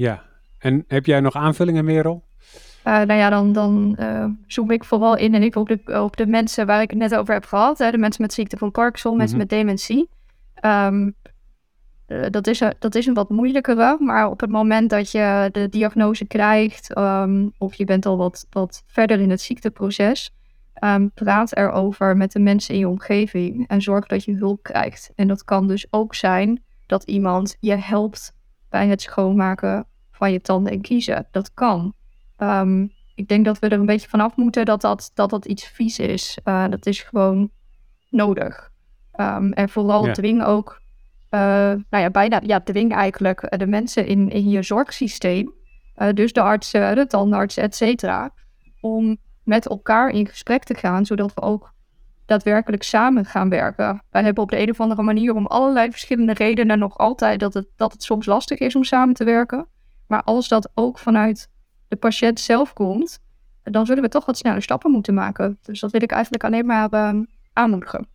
Ja, 0.00 0.22
en 0.58 0.84
heb 0.86 1.06
jij 1.06 1.20
nog 1.20 1.34
aanvullingen, 1.34 1.84
Merel? 1.84 2.24
Uh, 2.84 2.94
nou 2.94 3.12
ja, 3.12 3.30
dan, 3.30 3.52
dan 3.52 3.96
uh, 4.00 4.24
zoom 4.46 4.70
ik 4.70 4.84
vooral 4.84 5.16
in 5.16 5.34
en 5.34 5.42
ik 5.42 5.56
op 5.56 5.68
de, 5.68 6.02
op 6.02 6.16
de 6.16 6.26
mensen 6.26 6.66
waar 6.66 6.82
ik 6.82 6.90
het 6.90 6.98
net 6.98 7.14
over 7.14 7.34
heb 7.34 7.44
gehad. 7.44 7.78
Hè, 7.78 7.90
de 7.90 7.98
mensen 7.98 8.22
met 8.22 8.32
ziekte 8.32 8.56
van 8.56 8.70
Parkinson, 8.70 9.16
mensen 9.16 9.36
mm 9.36 9.42
-hmm. 9.42 9.50
met 9.50 9.58
dementie. 9.58 10.08
Um, 10.64 11.14
uh, 12.06 12.26
dat, 12.30 12.46
is 12.46 12.60
een, 12.60 12.74
dat 12.78 12.94
is 12.94 13.06
een 13.06 13.14
wat 13.14 13.28
moeilijkere, 13.28 13.96
maar 14.00 14.30
op 14.30 14.40
het 14.40 14.50
moment 14.50 14.90
dat 14.90 15.10
je 15.10 15.48
de 15.52 15.68
diagnose 15.68 16.26
krijgt, 16.26 16.98
um, 16.98 17.52
of 17.58 17.74
je 17.74 17.84
bent 17.84 18.06
al 18.06 18.16
wat, 18.16 18.46
wat 18.50 18.82
verder 18.86 19.20
in 19.20 19.30
het 19.30 19.40
ziekteproces, 19.40 20.34
Um, 20.84 21.10
praat 21.12 21.56
erover 21.56 22.16
met 22.16 22.32
de 22.32 22.38
mensen 22.38 22.74
in 22.74 22.80
je 22.80 22.88
omgeving 22.88 23.68
en 23.68 23.82
zorg 23.82 24.06
dat 24.06 24.24
je 24.24 24.34
hulp 24.34 24.62
krijgt. 24.62 25.12
En 25.14 25.28
dat 25.28 25.44
kan 25.44 25.66
dus 25.66 25.86
ook 25.90 26.14
zijn 26.14 26.62
dat 26.86 27.02
iemand 27.02 27.56
je 27.60 27.76
helpt 27.76 28.32
bij 28.68 28.88
het 28.88 29.02
schoonmaken 29.02 29.86
van 30.20 30.32
je 30.32 30.40
tanden 30.40 30.72
en 30.72 30.80
kiezen. 30.80 31.26
Dat 31.30 31.54
kan. 31.54 31.94
Ehm, 32.36 32.86
ik 33.14 33.28
denk 33.28 33.44
dat 33.44 33.58
we 33.58 33.68
er 33.68 33.78
een 33.78 33.86
beetje 33.86 34.08
vanaf 34.08 34.36
moeten 34.36 34.64
dat 34.64 34.80
dat, 34.80 35.10
dat, 35.14 35.30
dat 35.30 35.44
iets 35.44 35.66
vies 35.66 35.98
is. 35.98 36.38
Uh, 36.44 36.68
dat 36.68 36.86
is 36.86 37.02
gewoon 37.02 37.50
nodig. 38.10 38.70
Um, 39.20 39.52
en 39.52 39.68
vooral 39.68 40.06
ja. 40.06 40.12
dwing 40.12 40.44
ook, 40.44 40.80
uh, 41.30 41.40
nou 41.90 42.02
ja, 42.04 42.10
bijna, 42.10 42.40
ja, 42.42 42.60
dwing 42.60 42.92
eigenlijk 42.94 43.58
de 43.58 43.66
mensen 43.66 44.06
in, 44.06 44.30
in 44.30 44.48
je 44.48 44.62
zorgsysteem, 44.62 45.52
dus 46.14 46.32
de 46.32 46.40
artsen, 46.40 46.94
de 46.94 47.06
tandartsen, 47.06 47.62
et 47.62 47.76
cetera, 47.76 48.30
om 48.80 49.16
met 49.44 49.68
elkaar 49.68 50.10
in 50.10 50.26
gesprek 50.26 50.64
te 50.64 50.74
gaan, 50.74 51.06
zodat 51.06 51.34
we 51.34 51.40
ook 51.40 51.72
daadwerkelijk 52.26 52.82
samen 52.82 53.24
gaan 53.24 53.48
werken. 53.48 54.02
Wij 54.10 54.22
hebben 54.22 54.42
op 54.42 54.50
de 54.50 54.58
een 54.58 54.70
of 54.70 54.80
andere 54.80 55.02
manier 55.02 55.34
om 55.34 55.46
allerlei 55.46 55.90
verschillende 55.90 56.32
redenen 56.32 56.78
nog 56.78 56.98
altijd 56.98 57.40
dat 57.40 57.54
het, 57.54 57.68
dat 57.76 57.92
het 57.92 58.02
soms 58.02 58.26
lastig 58.26 58.58
is 58.58 58.76
om 58.76 58.84
samen 58.84 59.14
te 59.14 59.24
werken. 59.24 59.66
Maar 60.10 60.22
als 60.22 60.48
dat 60.48 60.70
ook 60.74 60.98
vanuit 60.98 61.48
de 61.88 61.96
patiënt 61.96 62.40
zelf 62.40 62.72
komt, 62.72 63.20
dan 63.62 63.86
zullen 63.86 64.02
we 64.02 64.08
toch 64.08 64.24
wat 64.24 64.36
snelle 64.36 64.60
stappen 64.60 64.90
moeten 64.90 65.14
maken. 65.14 65.58
Dus 65.62 65.80
dat 65.80 65.90
wil 65.90 66.02
ik 66.02 66.10
eigenlijk 66.10 66.44
alleen 66.44 66.66
maar 66.66 66.88
uh, 66.92 67.20
aanmoedigen. 67.52 68.06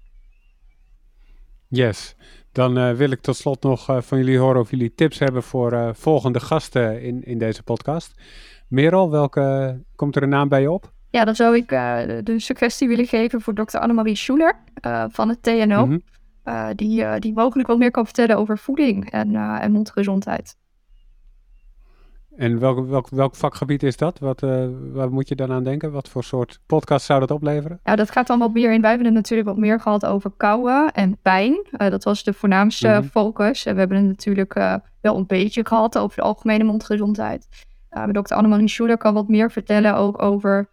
Yes. 1.68 2.16
Dan 2.52 2.78
uh, 2.78 2.92
wil 2.92 3.12
ik 3.12 3.22
tot 3.22 3.36
slot 3.36 3.64
nog 3.64 3.90
uh, 3.90 4.02
van 4.02 4.18
jullie 4.18 4.38
horen 4.38 4.62
of 4.62 4.70
jullie 4.70 4.94
tips 4.94 5.20
hebben 5.20 5.44
voor 5.44 5.74
uh, 5.74 5.90
volgende 5.94 6.40
gasten 6.40 7.02
in, 7.02 7.24
in 7.24 7.38
deze 7.38 7.64
podcast. 7.64 8.22
Merel, 8.68 9.12
welke 9.12 9.80
komt 9.96 10.16
er 10.16 10.24
een 10.24 10.30
naam 10.30 10.50
bij 10.50 10.62
je 10.62 10.72
op? 10.72 10.94
Ja, 11.10 11.26
dan 11.26 11.36
zou 11.36 11.56
ik 11.56 11.70
de 12.24 12.34
suggestie 12.38 12.88
willen 12.88 13.08
geven 13.08 13.42
voor 13.42 13.54
dokter 13.54 13.80
Annemarie 13.80 14.16
Schuler 14.16 14.56
van 15.10 15.30
het 15.30 15.44
TNO. 15.44 15.86
Mm 15.86 16.02
-hmm. 16.44 16.76
die, 16.76 17.20
die 17.20 17.34
mogelijk 17.34 17.68
wat 17.68 17.78
meer 17.78 17.92
kan 17.92 18.06
vertellen 18.06 18.38
over 18.38 18.58
voeding 18.58 19.12
en, 19.12 19.36
en 19.36 19.72
mondgezondheid. 19.72 20.56
En 22.38 22.60
welk, 22.60 22.88
welk, 22.88 23.10
welk 23.10 23.36
vakgebied 23.36 23.84
is 23.84 23.98
dat? 23.98 24.20
Wat, 24.20 24.42
uh, 24.42 24.66
waar 24.92 25.12
moet 25.12 25.28
je 25.28 25.36
dan 25.36 25.52
aan 25.52 25.64
denken? 25.64 25.92
Wat 25.92 26.10
voor 26.10 26.24
soort 26.24 26.60
podcast 26.66 27.06
zou 27.06 27.20
dat 27.20 27.32
opleveren? 27.32 27.80
Ja, 27.84 27.96
dat 27.96 28.12
gaat 28.12 28.28
dan 28.28 28.40
wat 28.40 28.54
meer 28.54 28.74
in. 28.74 28.82
Wij 28.82 28.90
hebben 28.90 29.08
het 29.08 29.16
natuurlijk 29.16 29.48
wat 29.48 29.58
meer 29.58 29.80
gehad 29.80 30.06
over 30.06 30.32
kouwen 30.38 30.92
en 30.92 31.18
pijn. 31.22 31.66
Uh, 31.72 31.90
dat 31.90 32.04
was 32.04 32.24
de 32.24 32.34
voornaamste 32.34 32.88
mm 32.88 32.94
-hmm. 32.94 33.04
focus. 33.04 33.66
En 33.66 33.74
we 33.74 33.80
hebben 33.80 33.98
het 33.98 34.08
natuurlijk 34.08 34.56
uh, 34.56 34.76
wel 35.02 35.18
een 35.18 35.26
beetje 35.26 35.66
gehad 35.66 35.98
over 35.98 36.18
de 36.18 36.24
algemene 36.24 36.64
mondgezondheid. 36.64 37.48
maar 37.90 38.14
dokter 38.14 38.38
Annemarie 38.38 38.68
Schuler 38.68 38.98
kan 38.98 39.14
wat 39.14 39.28
meer 39.28 39.52
vertellen 39.52 39.96
ook 39.96 40.22
over 40.22 40.70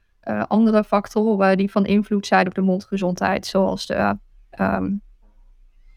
andere 0.49 0.85
factoren 0.85 1.57
die 1.57 1.71
van 1.71 1.87
invloed 1.87 2.27
zijn 2.27 2.47
op 2.47 2.55
de 2.55 2.61
mondgezondheid. 2.61 3.47
Zoals 3.47 3.87
de, 3.87 4.19
um, 4.61 5.01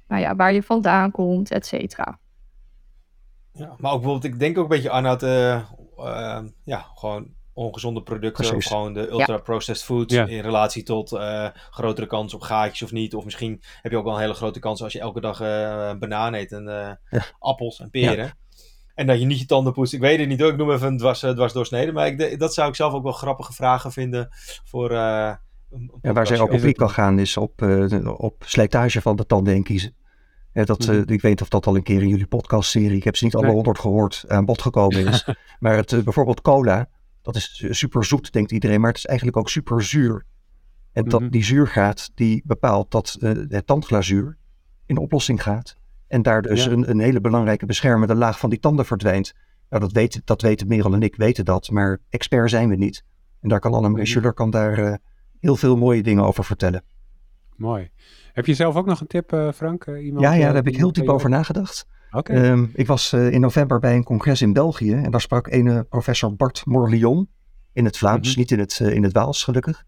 nou 0.07 0.22
ja, 0.22 0.36
waar 0.36 0.53
je 0.53 0.63
vandaan 0.63 1.11
komt, 1.11 1.51
et 1.51 1.66
cetera. 1.66 2.20
Ja, 3.58 3.76
maar 3.78 3.91
ook 3.91 4.01
bijvoorbeeld, 4.01 4.34
ik 4.34 4.39
denk 4.39 4.58
ook 4.58 4.64
een 4.64 4.70
beetje 4.70 4.91
aan 4.91 5.06
het, 5.06 5.24
uh, 5.24 5.62
uh, 5.97 6.39
ja, 6.64 6.86
gewoon 6.93 7.34
ongezonde 7.53 8.03
producten. 8.03 8.47
Precies. 8.47 8.66
Of 8.66 8.78
gewoon 8.78 8.93
de 8.93 9.10
ultra-processed 9.10 9.86
food 9.86 10.12
ja. 10.12 10.26
in 10.26 10.41
relatie 10.41 10.84
tot 10.84 11.12
uh, 11.12 11.47
grotere 11.70 12.08
kans 12.08 12.34
op 12.34 12.41
gaatjes 12.41 12.82
of 12.82 12.91
niet. 12.91 13.16
Of 13.16 13.24
misschien 13.24 13.62
heb 13.82 13.91
je 13.91 13.97
ook 13.97 14.03
wel 14.03 14.14
een 14.14 14.22
hele 14.22 14.34
grote 14.34 14.60
kans 14.60 14.84
als 14.84 14.93
je 14.93 14.99
elke 14.99 15.22
dag 15.22 15.39
een 15.39 15.99
banaan 15.99 16.34
eet 16.34 16.51
en 16.51 16.64
ja. 17.10 17.26
appels 17.39 17.80
en 17.80 17.89
peren. 17.89 18.38
En 18.95 19.08
dat 19.08 19.20
je 19.20 19.26
niet 19.26 19.39
je 19.39 19.45
tanden 19.45 19.74
poetst. 19.74 19.93
Ik 19.93 19.99
weet 19.99 20.20
het 20.20 20.28
niet 20.28 20.39
hoor, 20.39 20.51
ik 20.51 20.58
noem 20.58 20.72
even 20.72 20.88
een 20.88 20.97
dwars, 20.97 21.20
dwars 21.20 21.53
doorsneden. 21.53 21.93
Maar 21.93 22.08
ik, 22.08 22.39
dat 22.39 22.53
zou 22.53 22.70
ik 22.70 22.76
zelf 22.76 22.93
ook 22.93 23.03
wel 23.03 23.12
grappige 23.12 23.53
vragen 23.53 23.91
vinden 23.91 24.28
voor... 24.64 24.91
ja, 24.91 25.39
waar 26.01 26.28
zij 26.28 26.39
ook 26.39 26.53
op 26.53 26.74
kan 26.74 26.89
gaan 26.89 27.20
is 27.20 27.38
op, 27.38 27.62
op 28.18 28.43
slijtage 28.45 29.01
van 29.01 29.16
de 29.16 29.26
tanden 29.26 29.53
en 29.53 29.64
kiezen. 29.64 29.95
Dat, 30.64 30.88
uh, 30.88 31.01
ik 31.06 31.22
weet 31.22 31.41
of 31.41 31.49
dat 31.49 31.68
al 31.68 31.76
een 31.76 31.84
keer 31.84 32.01
in 32.01 32.08
jullie 32.08 32.28
podcastserie, 32.28 32.97
ik 32.97 33.03
heb 33.03 33.16
ze 33.16 33.24
niet 33.24 33.36
alle 33.36 33.51
honderd 33.51 33.80
gehoord, 33.80 34.26
aan 34.28 34.45
bod 34.45 34.62
gekomen 34.62 35.08
is. 35.08 35.28
maar 35.60 35.76
het, 35.76 35.91
uh, 35.91 36.03
bijvoorbeeld 36.03 36.41
cola, 36.41 36.89
dat 37.22 37.36
is 37.36 37.66
super 37.70 38.06
zoet, 38.06 38.32
denkt 38.32 38.51
iedereen, 38.51 38.80
maar 38.80 38.89
het 38.89 38.97
is 38.97 39.06
eigenlijk 39.06 39.38
ook 39.38 39.49
super 39.49 39.84
zuur. 39.84 40.26
En 40.91 41.03
dat, 41.03 41.14
mm 41.14 41.20
-hmm. 41.20 41.30
die 41.30 41.43
zuurgraad 41.43 42.12
die 42.14 42.41
bepaalt 42.45 42.91
dat 42.91 43.18
uh, 43.20 43.32
het 43.47 43.68
tandglazuur 43.68 44.38
in 44.86 44.97
oplossing 44.97 45.43
gaat. 45.43 45.78
En 46.08 46.22
daar 46.22 46.41
dus 46.41 46.64
ja. 46.64 46.72
een, 46.72 46.89
een, 46.89 46.99
hele 46.99 47.22
belangrijke 47.22 47.66
beschermende 47.66 48.16
laag 48.16 48.39
van 48.39 48.49
die 48.49 48.60
tanden 48.60 48.86
verdwijnt. 48.86 49.34
Nou, 49.70 49.82
dat, 49.82 49.91
weet, 49.91 50.22
dat 50.26 50.41
weten 50.41 50.68
Merel 50.68 50.93
en 50.93 51.03
ik, 51.03 51.16
weten 51.16 51.45
dat, 51.45 51.70
maar 51.70 51.99
expert 52.10 52.49
zijn 52.49 52.70
we 52.70 52.76
niet. 52.76 53.03
En 53.41 53.49
daar 53.49 53.60
kan 53.60 53.74
Annemarie 53.74 53.97
mm 53.97 54.03
-hmm. 54.03 54.12
Schuller 54.12 54.34
kan 54.34 54.49
daar 54.49 54.99
heel 55.39 55.56
veel 55.56 55.78
mooie 55.78 56.03
dingen 56.03 56.24
over 56.24 56.43
vertellen. 56.43 56.84
Mooi. 57.56 57.89
Heb 58.34 58.45
je 58.45 58.53
zelf 58.53 58.76
ook 58.76 58.86
nog 58.86 58.99
een 58.99 59.08
tip, 59.08 59.34
uh, 59.34 59.51
Frank? 59.51 59.86
Uh, 59.86 60.06
iemand, 60.06 60.24
ja, 60.24 60.34
ja, 60.34 60.45
daar 60.45 60.56
heb 60.56 60.68
ik 60.68 60.76
heel 60.76 60.91
diep 60.91 61.10
over 61.10 61.30
nagedacht. 61.30 61.88
Okay. 62.12 62.49
Um, 62.49 62.72
ik 62.74 62.88
was 62.88 63.14
uh, 63.14 63.32
in 63.32 63.41
november 63.41 63.80
bij 63.80 63.95
een 63.95 64.03
congres 64.03 64.41
in 64.41 64.53
België 64.53 64.93
en 64.93 65.12
daar 65.12 65.22
sprak 65.22 65.47
een 65.47 65.88
professor 65.88 66.36
Bart 66.36 66.66
Morlion 66.66 67.30
in 67.74 67.86
het 67.86 67.97
Vlaams, 67.97 68.28
mm-hmm. 68.28 68.39
niet 68.39 68.51
in 68.51 68.60
het, 68.60 68.80
in 68.80 69.03
het 69.03 69.14
Waals 69.14 69.43
gelukkig. 69.43 69.86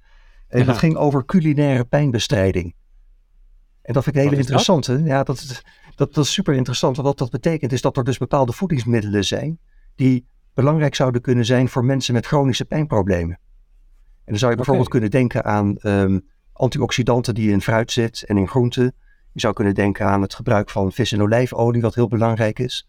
En 0.48 0.60
ja. 0.60 0.66
dat 0.66 0.78
ging 0.78 0.96
over 0.96 1.26
culinaire 1.26 1.86
pijnbestrijding. 1.86 2.76
En 3.82 3.94
dat 3.94 4.04
vind 4.04 4.16
ik 4.16 4.22
een 4.22 4.28
hele 4.28 4.42
interessante. 4.42 5.02
Ja, 5.04 5.24
dat, 5.24 5.64
dat, 5.96 6.14
dat 6.14 6.26
is 6.26 6.34
super 6.34 6.54
interessant. 6.54 6.96
Want 6.96 7.08
wat 7.08 7.18
dat 7.18 7.30
betekent 7.30 7.72
is 7.72 7.82
dat 7.82 7.98
er 7.98 8.04
dus 8.04 8.18
bepaalde 8.18 8.52
voedingsmiddelen 8.52 9.26
zijn 9.26 9.60
die 9.96 10.28
belangrijk 10.54 10.96
zouden 10.96 11.22
kunnen 11.22 11.46
zijn 11.46 11.70
voor 11.70 11.86
mensen 11.86 12.14
met 12.14 12.26
chronische 12.26 12.66
pijnproblemen. 12.66 13.40
En 14.24 14.34
dan 14.34 14.38
zou 14.38 14.52
je 14.52 14.58
bijvoorbeeld 14.58 14.88
okay. 14.88 15.00
kunnen 15.00 15.20
denken 15.20 15.46
aan 15.46 15.78
um, 15.82 16.28
antioxidanten 16.58 17.36
die 17.36 17.52
in 17.52 17.62
fruit 17.62 17.92
zit 17.92 18.24
en 18.24 18.38
in 18.38 18.48
groenten. 18.48 18.96
Je 19.32 19.40
zou 19.40 19.54
kunnen 19.54 19.74
denken 19.74 20.06
aan 20.06 20.22
het 20.22 20.34
gebruik 20.34 20.70
van 20.70 20.92
vis- 20.92 21.12
en 21.12 21.22
olijfolie, 21.22 21.82
wat 21.82 21.96
heel 21.96 22.08
belangrijk 22.08 22.60
is. 22.60 22.88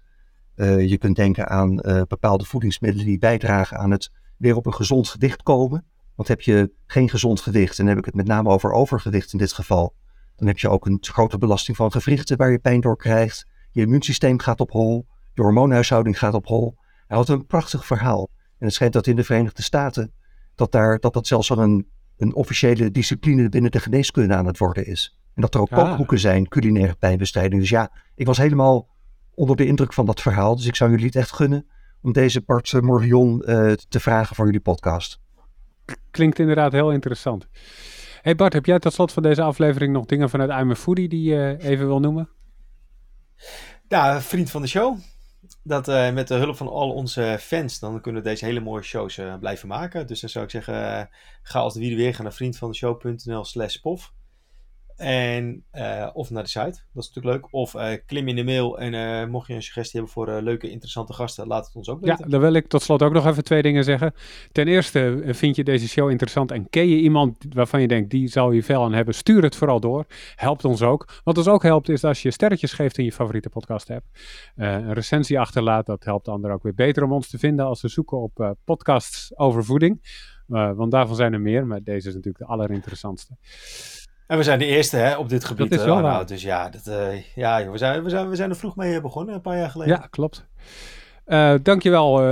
Uh, 0.56 0.88
je 0.88 0.98
kunt 0.98 1.16
denken 1.16 1.48
aan 1.48 1.72
uh, 1.72 2.02
bepaalde 2.08 2.44
voedingsmiddelen 2.44 3.06
die 3.06 3.18
bijdragen 3.18 3.78
aan 3.78 3.90
het 3.90 4.10
weer 4.36 4.56
op 4.56 4.66
een 4.66 4.74
gezond 4.74 5.08
gewicht 5.08 5.42
komen. 5.42 5.84
Want 6.14 6.28
heb 6.28 6.40
je 6.40 6.72
geen 6.86 7.08
gezond 7.08 7.40
gewicht, 7.40 7.78
en 7.78 7.84
dan 7.84 7.94
heb 7.94 7.98
ik 7.98 8.04
het 8.04 8.14
met 8.14 8.26
name 8.26 8.48
over 8.48 8.72
overgewicht 8.72 9.32
in 9.32 9.38
dit 9.38 9.52
geval, 9.52 9.94
dan 10.36 10.46
heb 10.46 10.58
je 10.58 10.68
ook 10.68 10.86
een 10.86 10.98
grote 11.00 11.38
belasting 11.38 11.76
van 11.76 11.92
gewrichten 11.92 12.36
waar 12.36 12.50
je 12.50 12.58
pijn 12.58 12.80
door 12.80 12.96
krijgt. 12.96 13.46
Je 13.70 13.80
immuunsysteem 13.80 14.38
gaat 14.38 14.60
op 14.60 14.70
hol, 14.70 15.06
je 15.34 15.42
hormoonhuishouding 15.42 16.18
gaat 16.18 16.34
op 16.34 16.46
hol. 16.46 16.76
Hij 17.06 17.16
had 17.16 17.28
een 17.28 17.46
prachtig 17.46 17.86
verhaal. 17.86 18.30
En 18.58 18.66
het 18.66 18.74
schijnt 18.74 18.92
dat 18.92 19.06
in 19.06 19.16
de 19.16 19.24
Verenigde 19.24 19.62
Staten 19.62 20.12
dat 20.54 20.72
daar, 20.72 20.98
dat, 20.98 21.12
dat 21.12 21.26
zelfs 21.26 21.50
al 21.50 21.58
een 21.58 21.86
een 22.18 22.34
officiële 22.34 22.90
discipline 22.90 23.48
binnen 23.48 23.70
de 23.70 23.80
geneeskunde 23.80 24.34
aan 24.34 24.46
het 24.46 24.58
worden 24.58 24.86
is. 24.86 25.18
En 25.34 25.42
dat 25.42 25.54
er 25.54 25.60
ook 25.60 25.70
ah. 25.70 25.78
kookboeken 25.78 26.18
zijn, 26.18 26.48
culinaire 26.48 26.94
pijnbestrijding. 26.94 27.60
Dus 27.60 27.70
ja, 27.70 27.92
ik 28.14 28.26
was 28.26 28.38
helemaal 28.38 28.88
onder 29.34 29.56
de 29.56 29.66
indruk 29.66 29.92
van 29.92 30.06
dat 30.06 30.20
verhaal. 30.20 30.56
Dus 30.56 30.66
ik 30.66 30.76
zou 30.76 30.90
jullie 30.90 31.06
het 31.06 31.16
echt 31.16 31.32
gunnen 31.32 31.66
om 32.00 32.12
deze 32.12 32.40
Bart 32.40 32.80
Morgion 32.80 33.42
uh, 33.46 33.72
te 33.72 34.00
vragen 34.00 34.36
voor 34.36 34.44
jullie 34.44 34.60
podcast. 34.60 35.20
Klinkt 36.10 36.38
inderdaad 36.38 36.72
heel 36.72 36.92
interessant. 36.92 37.46
Hey 38.22 38.34
Bart, 38.34 38.52
heb 38.52 38.66
jij 38.66 38.78
tot 38.78 38.92
slot 38.92 39.12
van 39.12 39.22
deze 39.22 39.42
aflevering 39.42 39.92
nog 39.92 40.06
dingen 40.06 40.30
vanuit 40.30 40.50
I'm 40.50 40.70
a 40.70 40.74
Foodie 40.74 41.08
die 41.08 41.22
je 41.22 41.56
even 41.60 41.86
wil 41.86 42.00
noemen? 42.00 42.28
Ja, 43.88 44.20
vriend 44.20 44.50
van 44.50 44.62
de 44.62 44.68
show 44.68 44.98
dat 45.62 45.88
uh, 45.88 46.12
met 46.12 46.28
de 46.28 46.34
hulp 46.34 46.56
van 46.56 46.68
al 46.68 46.90
onze 46.92 47.36
fans, 47.40 47.78
dan 47.78 48.00
kunnen 48.00 48.22
we 48.22 48.28
deze 48.28 48.44
hele 48.44 48.60
mooie 48.60 48.82
shows 48.82 49.16
uh, 49.16 49.38
blijven 49.38 49.68
maken. 49.68 50.06
Dus 50.06 50.20
dan 50.20 50.30
zou 50.30 50.44
ik 50.44 50.50
zeggen, 50.50 50.74
uh, 50.74 51.02
ga 51.42 51.58
als 51.58 51.74
de 51.74 51.80
wie 51.80 51.96
weer 51.96 52.14
gaan 52.14 52.24
naar 52.24 52.32
vriendvandeshow.nl 52.32 53.44
slash 53.44 53.76
pof. 53.76 54.12
En, 54.98 55.64
uh, 55.72 56.08
of 56.12 56.30
naar 56.30 56.42
de 56.42 56.48
site, 56.48 56.80
dat 56.92 57.04
is 57.04 57.08
natuurlijk 57.08 57.24
leuk. 57.24 57.52
Of 57.52 57.74
uh, 57.74 57.90
klim 58.06 58.28
in 58.28 58.36
de 58.36 58.44
mail 58.44 58.78
en 58.78 58.92
uh, 58.92 59.30
mocht 59.30 59.46
je 59.46 59.54
een 59.54 59.62
suggestie 59.62 60.00
hebben 60.00 60.12
voor 60.12 60.42
leuke, 60.42 60.70
interessante 60.70 61.12
gasten, 61.12 61.46
laat 61.46 61.66
het 61.66 61.74
ons 61.74 61.88
ook 61.88 62.00
weten. 62.00 62.24
Ja, 62.24 62.30
dan 62.30 62.40
wil 62.40 62.52
ik 62.52 62.68
tot 62.68 62.82
slot 62.82 63.02
ook 63.02 63.12
nog 63.12 63.26
even 63.26 63.44
twee 63.44 63.62
dingen 63.62 63.84
zeggen. 63.84 64.14
Ten 64.52 64.68
eerste, 64.68 65.22
vind 65.24 65.56
je 65.56 65.64
deze 65.64 65.88
show 65.88 66.10
interessant 66.10 66.50
en 66.50 66.70
ken 66.70 66.88
je 66.88 66.96
iemand 66.96 67.46
waarvan 67.50 67.80
je 67.80 67.88
denkt, 67.88 68.10
die 68.10 68.28
zou 68.28 68.52
hier 68.52 68.62
veel 68.62 68.82
aan 68.82 68.92
hebben, 68.92 69.14
stuur 69.14 69.42
het 69.42 69.56
vooral 69.56 69.80
door. 69.80 70.06
Helpt 70.34 70.64
ons 70.64 70.82
ook. 70.82 71.20
Wat 71.24 71.38
ons 71.38 71.48
ook 71.48 71.62
helpt 71.62 71.88
is 71.88 72.04
als 72.04 72.22
je 72.22 72.30
sterretjes 72.30 72.72
geeft 72.72 72.98
in 72.98 73.04
je 73.04 73.12
favoriete 73.12 73.48
podcast 73.48 73.90
app. 73.90 74.04
een 74.54 74.92
recensie 74.92 75.40
achterlaat, 75.40 75.86
dat 75.86 76.04
helpt 76.04 76.28
anderen 76.28 76.56
ook 76.56 76.62
weer 76.62 76.74
beter 76.74 77.02
om 77.02 77.12
ons 77.12 77.28
te 77.28 77.38
vinden 77.38 77.66
als 77.66 77.80
ze 77.80 77.88
zoeken 77.88 78.18
op 78.18 78.56
podcasts 78.64 79.38
over 79.38 79.64
voeding. 79.64 80.00
want 80.46 80.90
daarvan 80.90 81.16
zijn 81.16 81.32
er 81.32 81.40
meer, 81.40 81.66
maar 81.66 81.82
deze 81.82 82.08
is 82.08 82.14
natuurlijk 82.14 82.38
de 82.38 82.50
allerinteressantste. 82.52 83.36
En 84.28 84.36
we 84.36 84.42
zijn 84.42 84.58
de 84.58 84.66
eerste 84.66 84.96
hè, 84.96 85.16
op 85.16 85.28
dit 85.28 85.44
gebied. 85.44 85.70
Dat 85.70 85.78
is 85.78 85.84
wel 85.84 85.98
uh, 85.98 86.24
Dus 86.26 86.42
ja, 86.42 86.68
dat, 86.68 86.86
uh, 86.86 87.22
ja 87.34 87.62
joh, 87.62 87.72
we, 87.72 87.78
zijn, 87.78 88.02
we, 88.02 88.10
zijn, 88.10 88.28
we 88.28 88.36
zijn 88.36 88.50
er 88.50 88.56
vroeg 88.56 88.76
mee 88.76 89.00
begonnen, 89.00 89.34
een 89.34 89.40
paar 89.40 89.56
jaar 89.56 89.70
geleden. 89.70 89.94
Ja, 89.94 90.06
klopt. 90.10 90.46
Uh, 91.26 91.54
dankjewel 91.62 92.22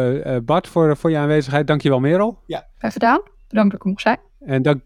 Bart 0.44 0.68
voor, 0.68 0.96
voor 0.96 1.10
je 1.10 1.16
aanwezigheid. 1.16 1.66
Dankjewel 1.66 2.00
Merel. 2.00 2.42
Ja. 2.46 2.66
Graag 2.78 2.92
gedaan. 2.92 3.20
Bedankt 3.48 3.70
dat 3.70 3.80
ik 3.80 3.86
mocht 3.86 4.00
zijn. 4.00 4.18
En, 4.40 4.62
dank, 4.62 4.82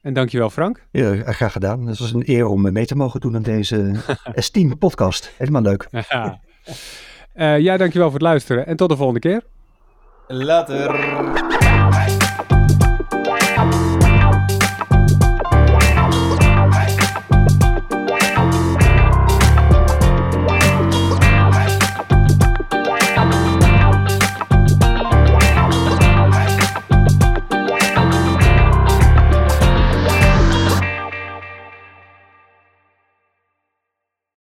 en 0.00 0.12
dankjewel 0.12 0.50
Frank. 0.50 0.86
Ja, 0.90 1.32
graag 1.32 1.52
gedaan. 1.52 1.86
Het 1.86 1.98
was 1.98 2.12
een 2.12 2.22
eer 2.26 2.46
om 2.46 2.72
mee 2.72 2.86
te 2.86 2.96
mogen 2.96 3.20
doen 3.20 3.36
aan 3.36 3.42
deze 3.42 3.94
S10 4.46 4.78
podcast. 4.78 5.32
Helemaal 5.36 5.62
leuk. 5.62 5.88
ja. 5.90 6.40
ja, 7.56 7.76
dankjewel 7.76 8.10
voor 8.10 8.18
het 8.18 8.28
luisteren. 8.28 8.66
En 8.66 8.76
tot 8.76 8.88
de 8.88 8.96
volgende 8.96 9.20
keer. 9.20 9.42
Later. 10.26 11.46